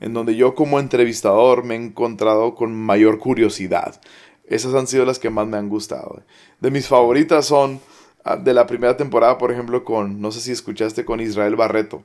en 0.00 0.12
donde 0.12 0.36
yo 0.36 0.54
como 0.54 0.80
entrevistador 0.80 1.64
me 1.64 1.74
he 1.74 1.78
encontrado 1.78 2.54
con 2.54 2.74
mayor 2.74 3.18
curiosidad. 3.18 4.00
Esas 4.46 4.74
han 4.74 4.86
sido 4.86 5.04
las 5.04 5.18
que 5.18 5.30
más 5.30 5.46
me 5.46 5.56
han 5.56 5.68
gustado. 5.68 6.22
De 6.60 6.70
mis 6.70 6.86
favoritas 6.86 7.46
son 7.46 7.80
ah, 8.24 8.36
de 8.36 8.52
la 8.52 8.66
primera 8.66 8.96
temporada, 8.96 9.38
por 9.38 9.50
ejemplo, 9.50 9.84
con, 9.84 10.20
no 10.20 10.30
sé 10.32 10.40
si 10.40 10.52
escuchaste, 10.52 11.04
con 11.04 11.20
Israel 11.20 11.56
Barreto. 11.56 12.02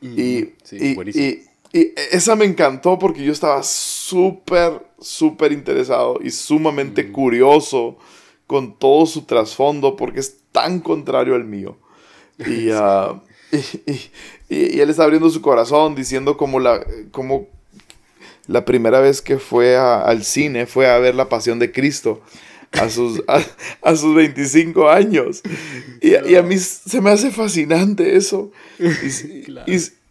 Mm, 0.00 0.18
y, 0.18 0.54
y, 0.72 1.42
y, 1.72 1.92
esa 2.12 2.36
me 2.36 2.44
encantó 2.44 2.98
porque 2.98 3.24
yo 3.24 3.32
estaba 3.32 3.62
súper, 3.62 4.80
súper 4.98 5.52
interesado 5.52 6.20
y 6.22 6.30
sumamente 6.30 7.02
mm. 7.02 7.12
curioso 7.12 7.98
con 8.46 8.78
todo 8.78 9.06
su 9.06 9.22
trasfondo 9.22 9.96
porque 9.96 10.20
es 10.20 10.36
tan 10.52 10.80
contrario 10.80 11.34
al 11.34 11.44
mío. 11.44 11.76
Y, 12.38 12.70
uh, 12.72 13.20
y, 14.48 14.80
él 14.80 14.90
está 14.90 15.04
abriendo 15.04 15.30
su 15.30 15.40
corazón 15.40 15.94
diciendo 15.94 16.36
como 16.36 16.60
la, 16.60 16.84
como 17.10 17.48
la 18.46 18.64
primera 18.64 19.00
vez 19.00 19.22
que 19.22 19.38
fue 19.38 19.76
al 19.76 20.24
cine 20.24 20.66
fue 20.66 20.88
a 20.88 20.98
ver 20.98 21.14
la 21.14 21.28
pasión 21.28 21.58
de 21.58 21.72
Cristo 21.72 22.20
a 22.80 22.90
sus, 22.90 23.22
a, 23.82 23.96
sus 23.96 24.14
25 24.14 24.88
años. 24.88 25.42
Y, 26.00 26.34
a 26.34 26.42
mí 26.42 26.58
se 26.58 27.00
me 27.00 27.10
hace 27.10 27.30
fascinante 27.30 28.16
eso. 28.16 28.52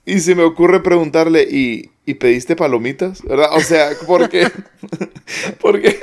Y, 0.05 0.19
se 0.19 0.35
me 0.35 0.43
ocurre 0.43 0.81
preguntarle, 0.81 1.47
¿y, 1.49 1.89
pediste 2.15 2.55
palomitas? 2.55 3.21
¿Verdad? 3.23 3.49
O 3.53 3.61
sea, 3.61 3.91
porque, 4.05 4.49
porque, 5.61 5.99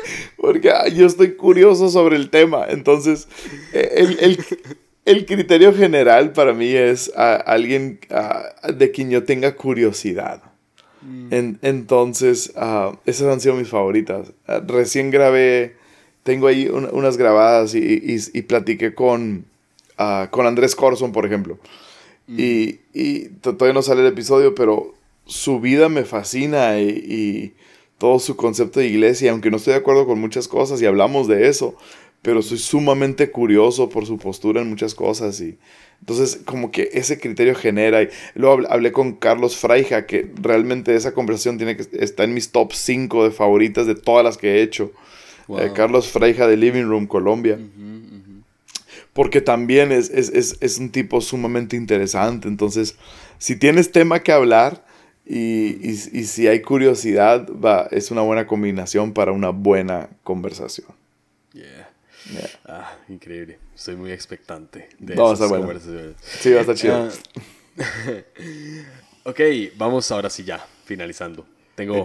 porque 0.52 0.72
yo 0.94 1.06
estoy 1.06 1.34
curioso 1.34 1.90
sobre 1.90 2.16
el 2.16 2.30
tema. 2.30 2.66
Entonces, 2.68 3.28
el, 3.72 4.18
el, 4.20 4.44
el 5.04 5.26
criterio 5.26 5.72
general 5.72 6.32
para 6.32 6.52
mí 6.52 6.68
es 6.68 7.12
alguien 7.14 8.00
de 8.74 8.90
quien 8.90 9.10
yo 9.10 9.24
tenga 9.24 9.54
curiosidad. 9.54 10.42
Mm. 11.02 11.54
entonces, 11.62 12.52
uh, 12.56 12.94
esas 13.06 13.28
han 13.28 13.40
sido 13.40 13.54
mis 13.54 13.68
favoritas. 13.68 14.32
recién 14.66 15.10
grabé, 15.10 15.76
tengo 16.24 16.46
ahí 16.46 16.68
unas 16.68 17.16
grabadas 17.16 17.74
y, 17.74 18.18
y, 18.34 18.42
platiqué 18.42 18.94
con, 18.94 19.46
con 20.30 20.46
Andrés 20.46 20.76
Corson, 20.76 21.12
por 21.12 21.24
ejemplo. 21.24 21.58
Mm. 22.26 22.36
Y, 22.38 22.80
y, 22.92 23.28
todavía 23.40 23.72
no 23.72 23.82
sale 23.82 24.02
el 24.02 24.08
episodio, 24.08 24.54
pero 24.54 24.94
su 25.24 25.60
vida 25.60 25.88
me 25.88 26.04
fascina 26.04 26.78
y, 26.80 27.54
todo 28.00 28.18
su 28.18 28.34
concepto 28.34 28.80
de 28.80 28.86
iglesia, 28.86 29.30
aunque 29.30 29.50
no 29.50 29.58
estoy 29.58 29.74
de 29.74 29.80
acuerdo 29.80 30.06
con 30.06 30.18
muchas 30.18 30.48
cosas 30.48 30.80
y 30.80 30.86
hablamos 30.86 31.28
de 31.28 31.48
eso, 31.48 31.76
pero 32.22 32.40
soy 32.40 32.56
sumamente 32.56 33.30
curioso 33.30 33.90
por 33.90 34.06
su 34.06 34.16
postura 34.16 34.62
en 34.62 34.70
muchas 34.70 34.94
cosas 34.94 35.38
y 35.42 35.58
entonces 36.00 36.40
como 36.46 36.70
que 36.70 36.88
ese 36.94 37.20
criterio 37.20 37.54
genera 37.54 38.02
y 38.02 38.08
luego 38.34 38.62
hablé 38.70 38.90
con 38.90 39.12
Carlos 39.12 39.58
Fraija 39.58 40.06
que 40.06 40.30
realmente 40.40 40.94
esa 40.94 41.12
conversación 41.12 41.58
tiene 41.58 41.76
que 41.76 41.84
está 41.92 42.24
en 42.24 42.32
mis 42.32 42.50
top 42.52 42.72
5 42.72 43.24
de 43.24 43.32
favoritas 43.32 43.86
de 43.86 43.94
todas 43.94 44.24
las 44.24 44.38
que 44.38 44.54
he 44.54 44.62
hecho. 44.62 44.92
Eh, 45.58 45.72
Carlos 45.74 46.08
Fraija 46.08 46.46
de 46.46 46.56
Living 46.56 46.84
Room 46.84 47.06
Colombia. 47.06 47.58
Porque 49.12 49.42
también 49.42 49.92
es, 49.92 50.08
es, 50.08 50.78
un 50.78 50.90
tipo 50.90 51.20
sumamente 51.20 51.76
interesante. 51.76 52.48
Entonces 52.48 52.96
si 53.36 53.56
tienes 53.56 53.92
tema 53.92 54.22
que 54.22 54.32
hablar 54.32 54.84
y, 55.26 55.88
y, 55.88 55.90
y 55.90 56.24
si 56.24 56.48
hay 56.48 56.62
curiosidad 56.62 57.48
va, 57.52 57.88
es 57.90 58.10
una 58.10 58.22
buena 58.22 58.46
combinación 58.46 59.12
para 59.12 59.32
una 59.32 59.50
buena 59.50 60.08
conversación 60.22 60.88
Ah, 62.66 62.96
increíble. 63.08 63.58
Estoy 63.74 63.96
muy 63.96 64.12
expectante 64.12 64.88
de 64.98 65.14
esas 65.14 65.48
conversaciones. 65.48 66.16
Sí, 66.22 66.52
va 66.52 66.58
a 66.58 66.60
estar 66.60 66.76
chido. 66.76 67.08
Ah, 67.08 67.10
ok, 69.30 69.40
vamos 69.76 70.10
ahora 70.10 70.30
sí 70.30 70.44
ya, 70.44 70.64
finalizando. 70.84 71.46
Tengo 71.74 72.04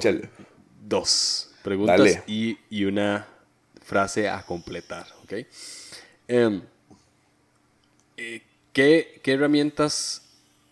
dos 0.88 1.52
preguntas 1.64 2.24
y, 2.28 2.58
y, 2.70 2.86
una 2.86 3.28
frase 3.84 4.30
a 4.30 4.42
completar, 4.44 5.08
¿ok? 5.24 5.34
Em, 6.28 6.62
eh, 8.18 8.42
¿qué, 8.72 9.20
¿Qué 9.22 9.34
herramientas 9.34 10.22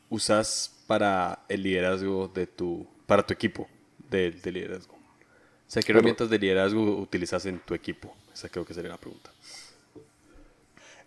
usas 0.09 0.71
para 0.87 1.45
el 1.49 1.63
liderazgo 1.63 2.27
de 2.27 2.47
tu, 2.47 2.87
para 3.05 3.25
tu 3.25 3.33
equipo 3.33 3.67
de, 4.09 4.31
de 4.31 4.51
liderazgo? 4.51 4.93
O 4.93 5.71
sea, 5.73 5.81
¿qué 5.81 5.91
herramientas 5.91 6.29
de 6.29 6.37
liderazgo 6.37 6.97
utilizas 6.97 7.45
en 7.45 7.59
tu 7.59 7.73
equipo? 7.73 8.13
Esa 8.33 8.49
creo 8.49 8.65
que 8.65 8.73
sería 8.73 8.91
la 8.91 8.97
pregunta. 8.97 9.31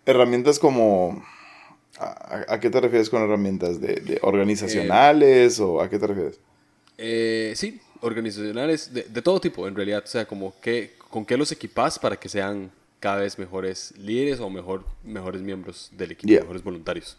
Herramientas 0.05 0.59
como... 0.59 1.23
¿A, 1.99 2.59
qué 2.59 2.69
te 2.69 2.79
refieres 2.79 3.09
con 3.09 3.23
herramientas? 3.23 3.81
¿De, 3.81 4.19
organizacionales 4.21 5.59
o 5.59 5.81
a 5.81 5.89
qué 5.89 5.97
te 5.97 6.05
refieres? 6.05 6.39
Eh, 6.97 7.53
sí, 7.55 7.81
organizacionales 8.01 8.93
de, 8.93 9.21
todo 9.21 9.39
tipo, 9.39 9.67
en 9.67 9.75
realidad. 9.75 10.03
O 10.05 10.07
sea, 10.07 10.27
como 10.27 10.53
que, 10.59 10.93
con 11.09 11.25
qué 11.25 11.37
los 11.37 11.51
equipas 11.51 11.97
para 11.97 12.15
que 12.15 12.29
sean 12.29 12.69
cada 12.99 13.21
vez 13.21 13.39
mejores 13.39 13.93
líderes 13.97 14.39
o 14.39 14.49
mejor, 14.49 14.85
mejores 15.03 15.41
miembros 15.41 15.89
del 15.93 16.11
equipo, 16.11 16.41
mejores 16.41 16.63
voluntarios. 16.63 17.17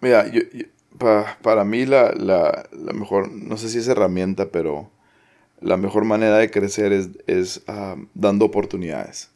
Mira, 0.00 0.28
yo, 0.28 0.40
para 0.98 1.64
mí 1.64 1.86
la, 1.86 2.12
la, 2.12 2.68
la, 2.72 2.92
mejor, 2.92 3.30
no 3.30 3.56
sé 3.56 3.68
si 3.68 3.78
es 3.78 3.88
herramienta, 3.88 4.50
pero 4.50 4.90
la 5.60 5.76
mejor 5.76 6.04
manera 6.04 6.38
de 6.38 6.50
crecer 6.50 6.92
es, 6.92 7.10
es 7.26 7.62
dando 8.14 8.44
oportunidades. 8.44 9.30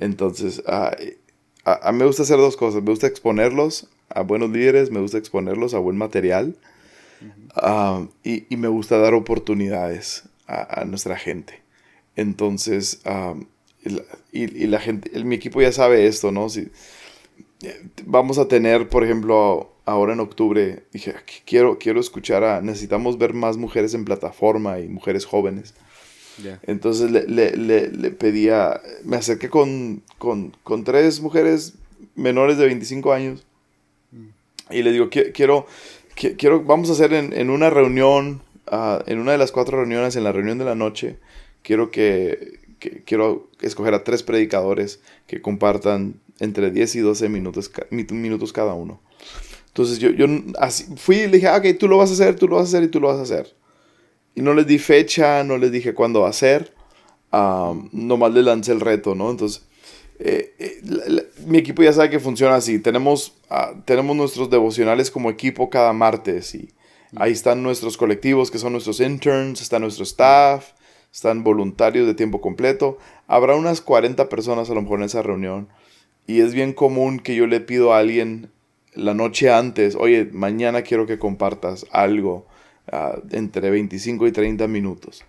Entonces, 0.00 0.62
a, 0.66 0.96
a, 1.64 1.92
mí 1.92 1.98
me 1.98 2.06
gusta 2.06 2.22
hacer 2.22 2.38
dos 2.38 2.56
cosas. 2.56 2.82
Me 2.82 2.90
gusta 2.90 3.06
exponerlos 3.06 3.88
a 4.08 4.22
buenos 4.22 4.50
líderes, 4.50 4.90
me 4.90 5.00
gusta 5.00 5.18
exponerlos 5.18 5.74
a 5.74 5.78
buen 5.78 5.98
material 5.98 6.56
y, 8.22 8.46
y, 8.48 8.56
me 8.56 8.68
gusta 8.68 8.98
dar 8.98 9.14
oportunidades 9.14 10.24
a, 10.46 10.80
a 10.80 10.84
nuestra 10.84 11.16
gente. 11.16 11.62
Entonces, 12.16 13.02
y, 14.32 14.42
y, 14.62 14.66
la 14.66 14.80
gente, 14.80 15.10
el, 15.14 15.24
mi 15.24 15.34
equipo 15.34 15.60
ya 15.60 15.72
sabe 15.72 16.06
esto, 16.06 16.32
¿no? 16.32 16.48
Si, 16.48 16.70
vamos 18.04 18.38
a 18.38 18.48
tener, 18.48 18.88
por 18.88 19.04
ejemplo, 19.04 19.73
ahora 19.84 20.14
en 20.14 20.20
octubre, 20.20 20.84
dije, 20.92 21.14
quiero, 21.44 21.78
quiero 21.78 22.00
escuchar 22.00 22.44
a, 22.44 22.60
necesitamos 22.60 23.18
ver 23.18 23.34
más 23.34 23.56
mujeres 23.56 23.94
en 23.94 24.04
plataforma 24.04 24.80
y 24.80 24.88
mujeres 24.88 25.24
jóvenes. 25.24 25.74
Entonces 26.62 27.12
le, 27.12 27.26
le, 27.28 27.88
le, 27.88 28.10
pedía, 28.10 28.80
me 29.04 29.16
acerqué 29.16 29.48
con, 29.48 30.02
con, 30.18 30.52
con, 30.64 30.82
tres 30.82 31.20
mujeres 31.20 31.74
menores 32.16 32.58
de 32.58 32.66
25 32.66 33.12
años 33.12 33.46
y 34.70 34.82
le 34.82 34.90
digo, 34.90 35.10
quiero, 35.10 35.66
quiero, 36.14 36.64
vamos 36.64 36.88
a 36.90 36.94
hacer 36.94 37.12
en, 37.12 37.32
en 37.32 37.50
una 37.50 37.70
reunión, 37.70 38.42
uh, 38.72 38.98
en 39.06 39.18
una 39.18 39.32
de 39.32 39.38
las 39.38 39.52
cuatro 39.52 39.78
reuniones, 39.78 40.16
en 40.16 40.24
la 40.24 40.32
reunión 40.32 40.58
de 40.58 40.64
la 40.64 40.74
noche, 40.74 41.18
quiero 41.62 41.92
que, 41.92 42.58
que, 42.80 43.02
quiero 43.04 43.48
escoger 43.60 43.94
a 43.94 44.02
tres 44.02 44.24
predicadores 44.24 45.00
que 45.28 45.40
compartan 45.40 46.20
entre 46.40 46.70
10 46.72 46.96
y 46.96 47.00
12 47.00 47.28
minutos, 47.28 47.70
minutos 47.90 48.52
cada 48.52 48.74
uno. 48.74 49.00
Entonces 49.74 49.98
yo, 49.98 50.10
yo 50.10 50.26
así, 50.60 50.86
fui 50.96 51.16
y 51.16 51.26
le 51.26 51.38
dije, 51.38 51.48
ah, 51.48 51.56
ok, 51.56 51.76
tú 51.76 51.88
lo 51.88 51.96
vas 51.96 52.08
a 52.10 52.12
hacer, 52.12 52.36
tú 52.36 52.46
lo 52.46 52.54
vas 52.54 52.66
a 52.66 52.68
hacer 52.68 52.84
y 52.84 52.88
tú 52.88 53.00
lo 53.00 53.08
vas 53.08 53.18
a 53.18 53.22
hacer. 53.22 53.56
Y 54.36 54.40
no 54.40 54.54
les 54.54 54.68
di 54.68 54.78
fecha, 54.78 55.42
no 55.42 55.58
les 55.58 55.72
dije 55.72 55.94
cuándo 55.94 56.20
va 56.20 56.28
a 56.28 56.32
ser. 56.32 56.72
nomás 57.32 58.32
le 58.32 58.44
lancé 58.44 58.70
el 58.70 58.80
reto, 58.80 59.16
¿no? 59.16 59.32
Entonces, 59.32 59.66
eh, 60.20 60.54
eh, 60.60 60.80
mi 61.46 61.58
equipo 61.58 61.82
ya 61.82 61.92
sabe 61.92 62.08
que 62.08 62.20
funciona 62.20 62.54
así. 62.54 62.78
Tenemos, 62.78 63.34
ah, 63.50 63.72
tenemos 63.84 64.14
nuestros 64.14 64.48
devocionales 64.48 65.10
como 65.10 65.28
equipo 65.28 65.68
cada 65.70 65.92
martes 65.92 66.54
y 66.54 66.70
ahí 67.16 67.32
están 67.32 67.64
nuestros 67.64 67.96
colectivos 67.96 68.52
que 68.52 68.58
son 68.58 68.70
nuestros 68.70 69.00
interns, 69.00 69.60
está 69.60 69.80
nuestro 69.80 70.04
staff, 70.04 70.68
están 71.12 71.42
voluntarios 71.42 72.06
de 72.06 72.14
tiempo 72.14 72.40
completo. 72.40 72.98
Habrá 73.26 73.56
unas 73.56 73.80
40 73.80 74.28
personas 74.28 74.70
a 74.70 74.74
lo 74.74 74.82
mejor 74.82 75.00
en 75.00 75.06
esa 75.06 75.22
reunión 75.22 75.68
y 76.28 76.42
es 76.42 76.54
bien 76.54 76.74
común 76.74 77.18
que 77.18 77.34
yo 77.34 77.48
le 77.48 77.58
pido 77.58 77.92
a 77.92 77.98
alguien 77.98 78.53
la 78.94 79.14
noche 79.14 79.50
antes, 79.50 79.94
oye, 79.96 80.28
mañana 80.32 80.82
quiero 80.82 81.06
que 81.06 81.18
compartas 81.18 81.86
algo 81.90 82.46
ah, 82.90 83.18
entre 83.32 83.70
25 83.70 84.26
y 84.26 84.32
30 84.32 84.66
minutos. 84.68 85.24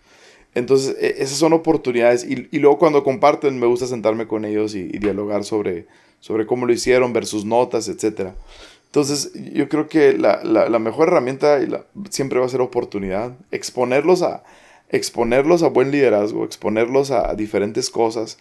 Entonces, 0.53 0.95
e, 0.99 1.21
esas 1.21 1.37
son 1.37 1.53
oportunidades. 1.53 2.23
Y, 2.23 2.59
luego 2.59 2.79
cuando 2.79 3.03
comparten, 3.03 3.59
me 3.59 3.67
gusta 3.67 3.87
sentarme 3.87 4.27
con 4.27 4.45
ellos 4.45 4.73
y, 4.75 4.87
dialogar 4.99 5.43
sobre, 5.43 5.87
sobre 6.19 6.45
cómo 6.45 6.65
lo 6.65 6.73
hicieron, 6.73 7.13
ver 7.13 7.25
sus 7.25 7.45
notas, 7.45 7.87
etc. 7.87 8.31
Entonces, 8.85 9.33
yo 9.53 9.67
creo 9.67 9.87
que 9.87 10.13
la, 10.13 10.43
la, 10.43 10.79
mejor 10.79 11.09
herramienta 11.09 11.59
siempre 12.09 12.39
va 12.39 12.45
a 12.45 12.49
ser 12.49 12.61
oportunidad. 12.61 13.37
Exponerlos 13.51 14.21
a, 14.21 14.43
exponerlos 14.89 15.63
a 15.63 15.67
buen 15.67 15.91
liderazgo, 15.91 16.45
exponerlos 16.45 17.11
a, 17.11 17.35
diferentes 17.35 17.89
cosas 17.89 18.37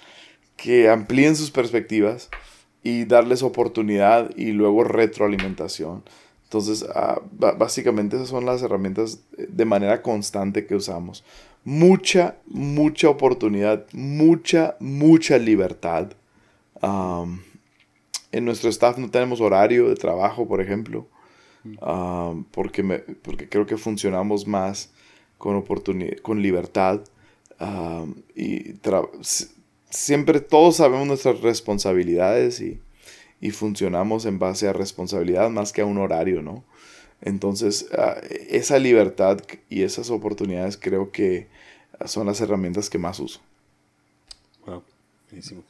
que 0.57 0.89
amplíen 0.89 1.35
sus 1.35 1.51
perspectivas 1.51 2.31
y 2.85 3.07
darles 3.07 3.43
oportunidad 3.43 4.31
y 4.37 4.53
luego 4.53 4.85
retroalimentación. 4.85 6.05
Entonces, 6.45 6.87
ah, 6.95 7.21
básicamente 7.33 8.15
esas 8.15 8.29
son 8.29 8.47
las 8.47 8.63
herramientas 8.63 9.25
de 9.37 9.65
manera 9.65 10.03
constante 10.03 10.67
que 10.67 10.77
usamos 10.77 11.25
mucha, 11.65 12.37
mucha 12.47 13.09
oportunidad, 13.09 13.87
mucha, 13.93 14.77
mucha 14.79 15.39
libertad. 15.39 16.13
en 18.31 18.45
nuestro 18.45 18.69
staff 18.69 18.99
no 18.99 19.11
tenemos 19.11 19.41
horario 19.41 19.89
de 19.89 19.97
trabajo, 19.97 20.47
por 20.47 20.61
ejemplo, 20.61 21.07
porque, 22.53 22.83
me, 22.83 22.99
porque 22.99 23.49
creo 23.49 23.67
que 23.67 23.77
funcionamos 23.77 24.47
más 24.47 24.91
con, 25.39 25.57
oportunidad, 25.57 26.19
con 26.19 26.43
libertad. 26.43 27.01
y 28.35 28.75
siempre 29.95 30.41
todos 30.41 30.77
sabemos 30.77 31.07
nuestras 31.07 31.41
responsabilidades 31.41 32.61
y, 32.61 32.81
y, 33.41 33.51
funcionamos 33.51 34.27
en 34.27 34.39
base 34.39 34.69
a 34.69 34.73
responsabilidad 34.73 35.51
más 35.51 35.73
que 35.73 35.83
a 35.83 35.87
un 35.87 35.99
horario, 35.99 36.43
¿no? 36.43 36.65
Entonces, 37.21 37.87
ah, 37.97 38.17
esa 38.51 38.79
libertad 38.79 39.39
y 39.71 39.83
esas 39.83 40.11
oportunidades 40.11 40.77
creo 40.77 41.11
que 41.11 41.49
son 42.07 42.27
las 42.27 42.41
herramientas 42.41 42.91
que 42.91 42.99
más 42.99 43.21
uso. 43.21 43.41
Wow, 44.67 44.83
buenísimo. 45.31 45.63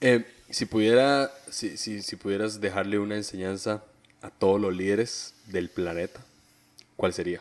Eh, 0.00 0.24
si, 0.50 0.66
pudiera, 0.66 1.32
si, 1.50 1.76
si, 1.76 2.16
pudieras 2.16 2.60
dejarle 2.60 2.98
una 2.98 3.16
enseñanza 3.16 3.82
a 4.20 4.30
todos 4.30 4.60
los 4.60 4.76
líderes 4.76 5.34
del 5.46 5.68
planeta, 5.68 6.20
¿cuál 6.96 7.12
sería? 7.12 7.40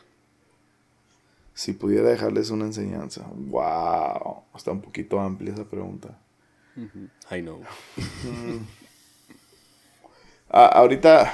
Si 1.53 1.73
pudiera 1.73 2.09
dejarles 2.09 2.49
una 2.49 2.65
enseñanza. 2.65 3.27
Wow, 3.35 4.43
está 4.55 4.71
un 4.71 4.81
poquito 4.81 5.19
amplia 5.19 5.53
esa 5.53 5.65
pregunta. 5.65 6.17
I 7.31 7.41
know. 7.41 7.61
Ah, 10.53 10.65
ahorita 10.65 11.33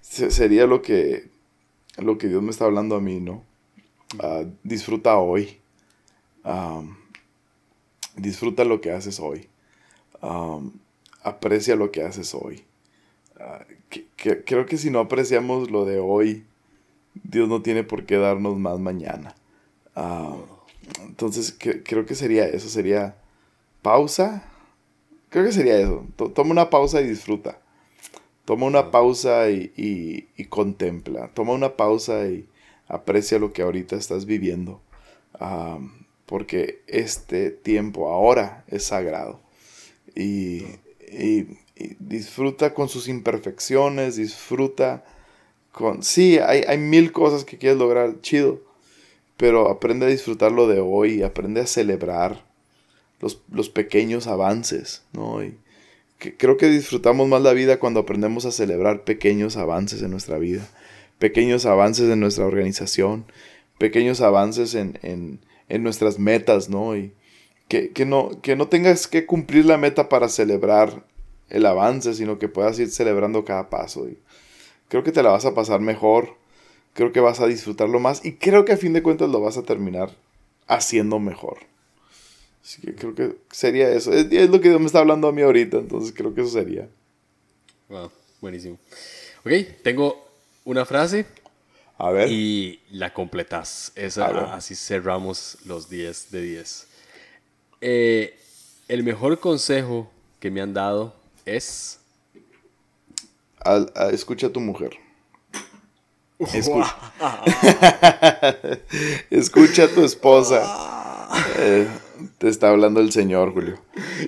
sería 0.00 0.66
lo 0.66 0.82
que, 0.82 1.30
lo 1.98 2.18
que 2.18 2.26
Dios 2.26 2.42
me 2.42 2.50
está 2.50 2.64
hablando 2.64 2.96
a 2.96 3.00
mí, 3.00 3.20
¿no? 3.20 3.44
Ah, 4.18 4.42
disfruta 4.64 5.16
hoy 5.16 5.62
disfruta 8.16 8.64
lo 8.64 8.80
que 8.80 8.92
haces 8.92 9.20
hoy. 9.20 9.48
aprecia 11.22 11.76
lo 11.76 11.90
que 11.90 12.02
haces 12.02 12.34
hoy. 12.34 12.64
Ah, 13.38 13.64
creo 14.16 14.66
que 14.66 14.76
si 14.78 14.90
no 14.90 15.00
apreciamos 15.00 15.70
lo 15.70 15.84
de 15.84 15.98
hoy, 15.98 16.44
Dios 17.14 17.48
no 17.48 17.62
tiene 17.62 17.84
por 17.84 18.04
qué 18.06 18.16
darnos 18.16 18.58
más 18.58 18.78
mañana. 18.78 19.34
entonces, 21.06 21.56
creo 21.58 22.06
que 22.06 22.14
sería 22.14 22.46
eso, 22.46 22.68
sería 22.68 23.16
pausa. 23.82 24.48
Creo 25.28 25.44
que 25.44 25.52
sería 25.52 25.78
eso. 25.78 26.06
toma 26.34 26.50
una 26.50 26.70
pausa 26.70 27.00
y 27.00 27.08
disfruta. 27.08 27.58
Toma 28.44 28.66
una 28.66 28.90
pausa 28.90 29.50
y, 29.50 30.28
contempla. 30.48 31.28
Toma 31.28 31.52
una 31.52 31.76
pausa 31.76 32.26
y 32.26 32.46
aprecia 32.88 33.38
lo 33.38 33.52
que 33.52 33.62
ahorita 33.62 33.96
estás 33.96 34.26
viviendo 34.26 34.80
porque 36.26 36.82
este 36.86 37.50
tiempo 37.50 38.10
ahora 38.10 38.64
es 38.68 38.84
sagrado. 38.84 39.40
Y, 40.14 40.62
disfruta 41.98 42.72
con 42.72 42.88
sus 42.88 43.08
imperfecciones, 43.08 44.16
disfruta 44.16 45.04
con... 45.72 46.02
Sí, 46.02 46.38
hay, 46.38 46.62
hay, 46.68 46.78
mil 46.78 47.12
cosas 47.12 47.44
que 47.44 47.58
quieres 47.58 47.78
lograr, 47.78 48.20
chido, 48.20 48.60
pero 49.36 49.68
aprende 49.68 50.06
a 50.06 50.10
disfrutar 50.10 50.52
lo 50.52 50.68
de 50.68 50.80
hoy, 50.80 51.22
aprende 51.22 51.60
a 51.60 51.66
celebrar 51.66 52.44
los, 53.20 53.68
pequeños 53.68 54.26
avances, 54.26 55.02
¿no? 55.12 55.42
Y 55.42 55.56
creo 56.18 56.56
que 56.56 56.68
disfrutamos 56.68 57.28
más 57.28 57.42
la 57.42 57.52
vida 57.52 57.78
cuando 57.78 58.00
aprendemos 58.00 58.44
a 58.44 58.52
celebrar 58.52 59.04
pequeños 59.04 59.56
avances 59.56 60.02
en 60.02 60.10
nuestra 60.10 60.38
vida, 60.38 60.68
pequeños 61.18 61.66
avances 61.66 62.08
en 62.10 62.20
nuestra 62.20 62.46
organización, 62.46 63.24
pequeños 63.78 64.20
avances 64.20 64.74
en 64.74 65.40
en 65.72 65.82
nuestras 65.82 66.18
metas, 66.18 66.68
¿no? 66.68 66.94
Y 66.94 67.14
que, 67.68 68.04
no, 68.04 68.42
que 68.42 68.56
no 68.56 68.68
tengas 68.68 69.06
que 69.06 69.24
cumplir 69.24 69.64
la 69.64 69.78
meta 69.78 70.10
para 70.10 70.28
celebrar 70.28 71.06
el 71.48 71.64
avance, 71.64 72.12
sino 72.12 72.38
que 72.38 72.48
puedas 72.48 72.78
ir 72.78 72.90
celebrando 72.90 73.46
cada 73.46 73.70
paso. 73.70 74.06
Creo 74.92 75.02
que 75.02 75.10
te 75.10 75.22
la 75.22 75.30
vas 75.30 75.46
a 75.46 75.54
pasar 75.54 75.80
mejor, 75.80 76.36
creo 76.92 77.12
que 77.12 77.20
vas 77.20 77.40
a 77.40 77.46
disfrutarlo 77.46 77.98
más 77.98 78.22
y 78.26 78.34
creo 78.34 78.66
que 78.66 78.72
a 78.72 78.76
fin 78.76 78.92
de 78.92 79.02
cuentas 79.02 79.30
lo 79.30 79.40
vas 79.40 79.56
a 79.56 79.62
terminar 79.62 80.14
haciendo 80.66 81.18
mejor. 81.18 81.60
Así 82.62 82.82
que 82.82 82.94
creo 82.94 83.14
que 83.14 83.36
sería 83.50 83.88
eso. 83.88 84.12
Es, 84.12 84.30
es 84.30 84.50
lo 84.50 84.60
que 84.60 84.78
me 84.78 84.84
está 84.84 84.98
hablando 84.98 85.28
a 85.28 85.32
mí 85.32 85.40
ahorita, 85.40 85.78
entonces 85.78 86.12
creo 86.14 86.34
que 86.34 86.42
eso 86.42 86.50
sería. 86.50 86.90
Wow, 87.88 88.10
buenísimo. 88.42 88.78
Ok, 89.46 89.52
tengo 89.82 90.26
una 90.66 90.84
frase 90.84 91.24
a 91.96 92.10
ver. 92.10 92.30
Y 92.30 92.80
la 92.90 93.14
completas. 93.14 93.92
Esa, 93.94 94.52
así 94.54 94.74
cerramos 94.74 95.56
los 95.64 95.88
10 95.88 96.32
de 96.32 96.42
10. 96.42 96.86
Eh, 97.80 98.38
el 98.88 99.04
mejor 99.04 99.40
consejo 99.40 100.10
que 100.38 100.50
me 100.50 100.60
han 100.60 100.74
dado 100.74 101.14
es... 101.46 102.01
escucha 104.12 104.48
a 104.48 104.50
tu 104.50 104.60
mujer. 104.60 104.98
Escucha, 109.30 109.84
a 109.84 109.88
tu 109.88 110.04
esposa. 110.04 111.28
Eh, 111.58 111.86
te 112.38 112.48
está 112.48 112.70
hablando 112.70 113.00
el 113.00 113.12
Señor, 113.12 113.52
Julio. 113.52 113.78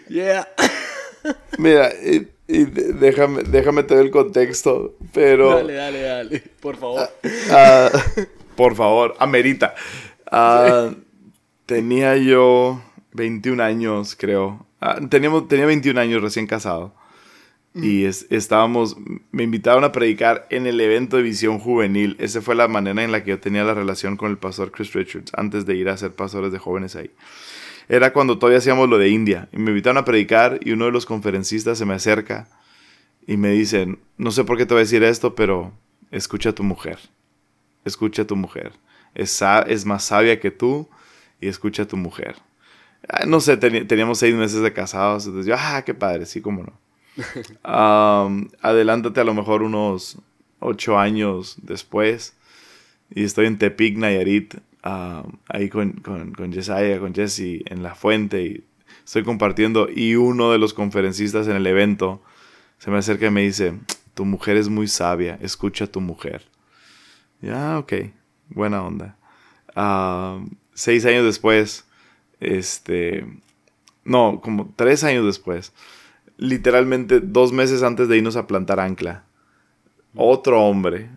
Yeah. 0.08 0.48
Mira, 1.58 1.90
y 2.46 2.64
déjame, 2.64 3.42
déjame 3.42 3.82
te 3.84 3.98
el 3.98 4.10
contexto, 4.10 4.94
pero... 5.12 5.56
Dale, 5.56 5.74
dale, 5.74 6.02
dale, 6.02 6.42
por 6.60 6.76
favor. 6.76 7.00
Ah, 7.00 7.10
ah, 7.50 7.90
por 8.54 8.76
favor, 8.76 9.14
amerita. 9.18 9.74
Ah, 10.30 10.90
tenía 11.66 12.16
yo 12.16 12.82
21 13.12 13.62
años, 13.62 14.14
creo. 14.14 14.66
teníamos, 15.08 15.48
tenía 15.48 15.66
21 15.66 16.00
años 16.00 16.22
recién 16.22 16.46
casado. 16.46 16.92
Y 17.74 18.04
estábamos, 18.04 18.96
me 19.32 19.42
invitaron 19.42 19.82
a 19.82 19.90
predicar 19.90 20.46
en 20.50 20.68
el 20.68 20.80
evento 20.80 21.16
de 21.16 21.24
visión 21.24 21.58
juvenil. 21.58 22.16
Esa 22.20 22.40
fue 22.40 22.54
la 22.54 22.68
manera 22.68 23.02
en 23.02 23.10
la 23.10 23.24
que 23.24 23.30
yo 23.30 23.40
tenía 23.40 23.64
la 23.64 23.74
relación 23.74 24.16
con 24.16 24.30
el 24.30 24.38
pastor 24.38 24.70
Chris 24.70 24.92
Richards 24.92 25.32
antes 25.36 25.66
de 25.66 25.74
ir 25.74 25.88
a 25.88 25.96
ser 25.96 26.12
pastores 26.12 26.52
de 26.52 26.58
jóvenes 26.58 26.94
ahí 26.94 27.10
era 27.88 28.12
cuando 28.12 28.38
todavía 28.38 28.58
hacíamos 28.58 28.88
lo 28.88 28.98
de 28.98 29.08
India. 29.08 29.48
Y 29.52 29.58
me 29.58 29.70
invitaron 29.70 29.98
a 29.98 30.04
predicar 30.04 30.58
y 30.62 30.72
uno 30.72 30.86
de 30.86 30.92
los 30.92 31.06
conferencistas 31.06 31.78
se 31.78 31.84
me 31.84 31.94
acerca 31.94 32.48
y 33.26 33.36
me 33.36 33.50
dice, 33.50 33.98
no 34.16 34.30
sé 34.30 34.44
por 34.44 34.56
qué 34.56 34.66
te 34.66 34.74
voy 34.74 34.80
a 34.80 34.84
decir 34.84 35.02
esto, 35.02 35.34
pero 35.34 35.72
escucha 36.10 36.50
a 36.50 36.54
tu 36.54 36.62
mujer. 36.62 36.98
Escucha 37.84 38.22
a 38.22 38.26
tu 38.26 38.36
mujer. 38.36 38.72
Es, 39.14 39.42
es 39.66 39.86
más 39.86 40.04
sabia 40.04 40.40
que 40.40 40.50
tú 40.50 40.88
y 41.40 41.48
escucha 41.48 41.84
a 41.84 41.88
tu 41.88 41.96
mujer. 41.96 42.36
Ah, 43.08 43.26
no 43.26 43.40
sé, 43.40 43.56
teníamos 43.56 44.18
seis 44.18 44.34
meses 44.34 44.62
de 44.62 44.72
casados. 44.72 45.26
Entonces 45.26 45.46
yo, 45.46 45.54
ah, 45.58 45.82
qué 45.84 45.94
padre, 45.94 46.26
sí, 46.26 46.40
cómo 46.40 46.62
no. 46.62 46.72
Adelántate 47.62 49.20
a 49.20 49.24
lo 49.24 49.34
mejor 49.34 49.62
unos 49.62 50.18
ocho 50.60 50.98
años 50.98 51.56
después 51.62 52.34
y 53.14 53.24
estoy 53.24 53.46
en 53.46 53.58
Tepic, 53.58 53.96
Nayarit, 53.96 54.54
ahí 54.82 55.68
con, 55.68 55.92
con, 55.92 56.32
con 56.32 56.52
con 56.52 57.14
Jesse 57.14 57.62
en 57.66 57.82
la 57.82 57.94
fuente 57.94 58.42
y 58.42 58.64
estoy 59.04 59.24
compartiendo 59.24 59.88
y 59.94 60.16
uno 60.16 60.50
de 60.50 60.58
los 60.58 60.74
conferencistas 60.74 61.46
en 61.48 61.56
el 61.56 61.66
evento 61.66 62.22
se 62.78 62.90
me 62.90 62.98
acerca 62.98 63.26
y 63.26 63.30
me 63.30 63.42
dice, 63.42 63.74
tu 64.14 64.24
mujer 64.24 64.56
es 64.56 64.68
muy 64.68 64.88
sabia, 64.88 65.38
escucha 65.40 65.84
a 65.84 65.88
tu 65.88 66.00
mujer. 66.00 66.46
Ya, 67.40 67.78
ok, 67.78 67.92
buena 68.48 68.82
onda. 68.82 69.16
seis 70.74 71.04
años 71.04 71.24
después 71.24 71.86
Este, 72.40 73.26
no, 74.04 74.40
como 74.42 74.72
tres 74.76 75.02
años 75.04 75.24
después, 75.24 75.72
literalmente 76.36 77.20
dos 77.20 77.52
meses 77.52 77.82
antes 77.82 78.08
de 78.08 78.16
irnos 78.16 78.36
a 78.36 78.46
plantar 78.46 78.80
ancla, 78.80 79.24
otro 80.14 80.62
hombre 80.62 81.10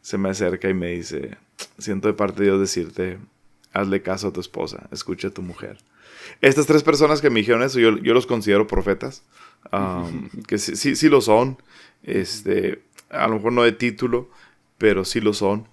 se 0.00 0.18
me 0.18 0.30
acerca 0.30 0.68
y 0.68 0.74
me 0.74 0.88
dice, 0.88 1.36
siento 1.78 2.08
de 2.08 2.14
parte 2.14 2.40
de 2.40 2.46
Dios 2.46 2.60
decirte, 2.60 3.18
hazle 3.72 4.02
caso 4.02 4.28
a 4.28 4.32
tu 4.32 4.40
esposa, 4.40 4.88
escucha 4.92 5.28
a 5.28 5.32
tu 5.32 5.42
mujer. 5.42 5.78
Estas 6.40 6.66
tres 6.66 6.82
personas 6.82 7.20
que 7.20 7.30
me 7.30 7.40
dijeron 7.40 7.62
eso, 7.62 7.78
yo, 7.78 7.96
yo 7.98 8.14
los 8.14 8.26
considero 8.26 8.66
profetas, 8.66 9.22
um, 9.72 10.28
que 10.46 10.58
sí, 10.58 10.76
sí, 10.76 10.96
sí, 10.96 11.08
lo 11.08 11.20
son, 11.20 11.58
este, 12.02 12.82
a 13.10 13.28
lo 13.28 13.36
mejor 13.36 13.52
no 13.52 13.62
de 13.62 13.72
título, 13.72 14.30
pero 14.78 15.04
sí 15.04 15.20
lo 15.20 15.34
son. 15.34 15.68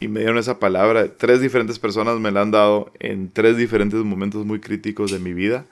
Y 0.00 0.06
me 0.06 0.20
dieron 0.20 0.38
esa 0.38 0.60
palabra. 0.60 1.16
Tres 1.16 1.40
diferentes 1.40 1.80
personas 1.80 2.20
me 2.20 2.30
la 2.30 2.42
han 2.42 2.52
dado 2.52 2.92
en 3.00 3.30
tres 3.30 3.56
diferentes 3.56 4.00
momentos 4.04 4.44
muy 4.44 4.60
críticos 4.60 5.10
de 5.10 5.18
mi 5.18 5.32
vida. 5.32 5.66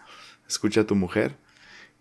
Escucha 0.49 0.81
a 0.81 0.87
tu 0.87 0.97
mujer. 0.97 1.37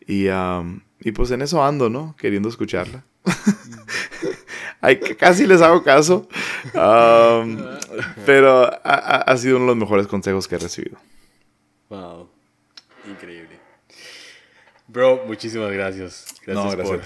Y, 0.08 0.28
um, 0.28 0.82
y 1.00 1.12
pues 1.12 1.32
en 1.32 1.42
eso 1.42 1.64
ando, 1.64 1.90
¿no? 1.90 2.16
Queriendo 2.18 2.50
escucharla. 2.50 3.04
Ay, 4.82 5.00
casi 5.00 5.48
les 5.48 5.62
hago 5.62 5.84
caso. 5.84 6.28
Um, 6.74 7.58
pero 8.26 8.66
ha, 8.84 9.22
ha, 9.22 9.38
sido 9.38 9.58
uno 9.58 9.66
de 9.66 9.72
los 9.72 9.78
mejores 9.78 10.08
consejos 10.08 10.48
que 10.48 10.56
he 10.56 10.60
recibido. 10.60 10.98
Wow. 11.90 12.30
Increíble. 13.10 13.60
Bro, 14.88 15.24
muchísimas 15.26 15.72
gracias. 15.72 16.36
Gracias, 16.46 16.76
Por, 16.76 17.02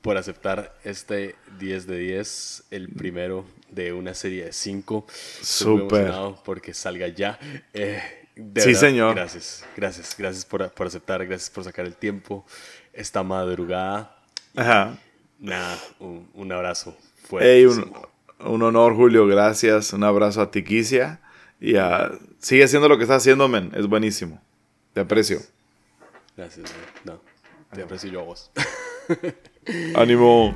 por, 0.00 0.16
aceptar 0.16 0.78
este 0.84 1.36
10 1.58 1.86
de 1.86 1.98
10, 1.98 2.64
el 2.70 2.88
primero 2.88 3.44
de 3.70 3.92
una 3.92 4.14
serie 4.14 4.46
de 4.46 4.52
5. 4.52 5.06
Súper. 5.40 6.12
porque 6.44 6.72
salga 6.72 7.08
ya. 7.08 7.38
Eh, 7.74 8.17
sí, 8.56 8.74
señor. 8.74 9.14
Gracias, 9.14 9.64
gracias, 9.76 10.14
gracias 10.16 10.44
por, 10.44 10.70
por, 10.70 10.86
aceptar, 10.86 11.24
gracias 11.26 11.50
por 11.50 11.64
sacar 11.64 11.86
el 11.86 11.94
tiempo 11.94 12.44
esta 12.92 13.22
madrugada. 13.22 14.16
Ajá. 14.56 14.98
Nada, 15.38 15.78
un, 16.00 16.28
un 16.34 16.52
abrazo 16.52 16.96
fuerte. 17.28 17.66
un, 17.66 17.92
un, 18.40 18.62
honor, 18.62 18.94
Julio, 18.94 19.26
gracias. 19.26 19.92
Un 19.92 20.04
abrazo 20.04 20.40
a 20.40 20.50
Tiquicia. 20.50 21.20
Y 21.60 21.76
a, 21.76 22.10
sigue 22.38 22.64
haciendo 22.64 22.88
lo 22.88 22.96
que 22.96 23.04
está 23.04 23.16
haciendo, 23.16 23.48
men. 23.48 23.72
Es 23.74 23.86
buenísimo. 23.86 24.40
Te 24.92 25.00
aprecio. 25.00 25.40
Gracias, 26.36 26.72
No, 27.04 27.20
te 27.72 27.82
aprecio 27.82 28.10
yo 28.10 28.20
a 28.20 28.24
vos. 28.24 28.50
Ánimo. 29.94 30.54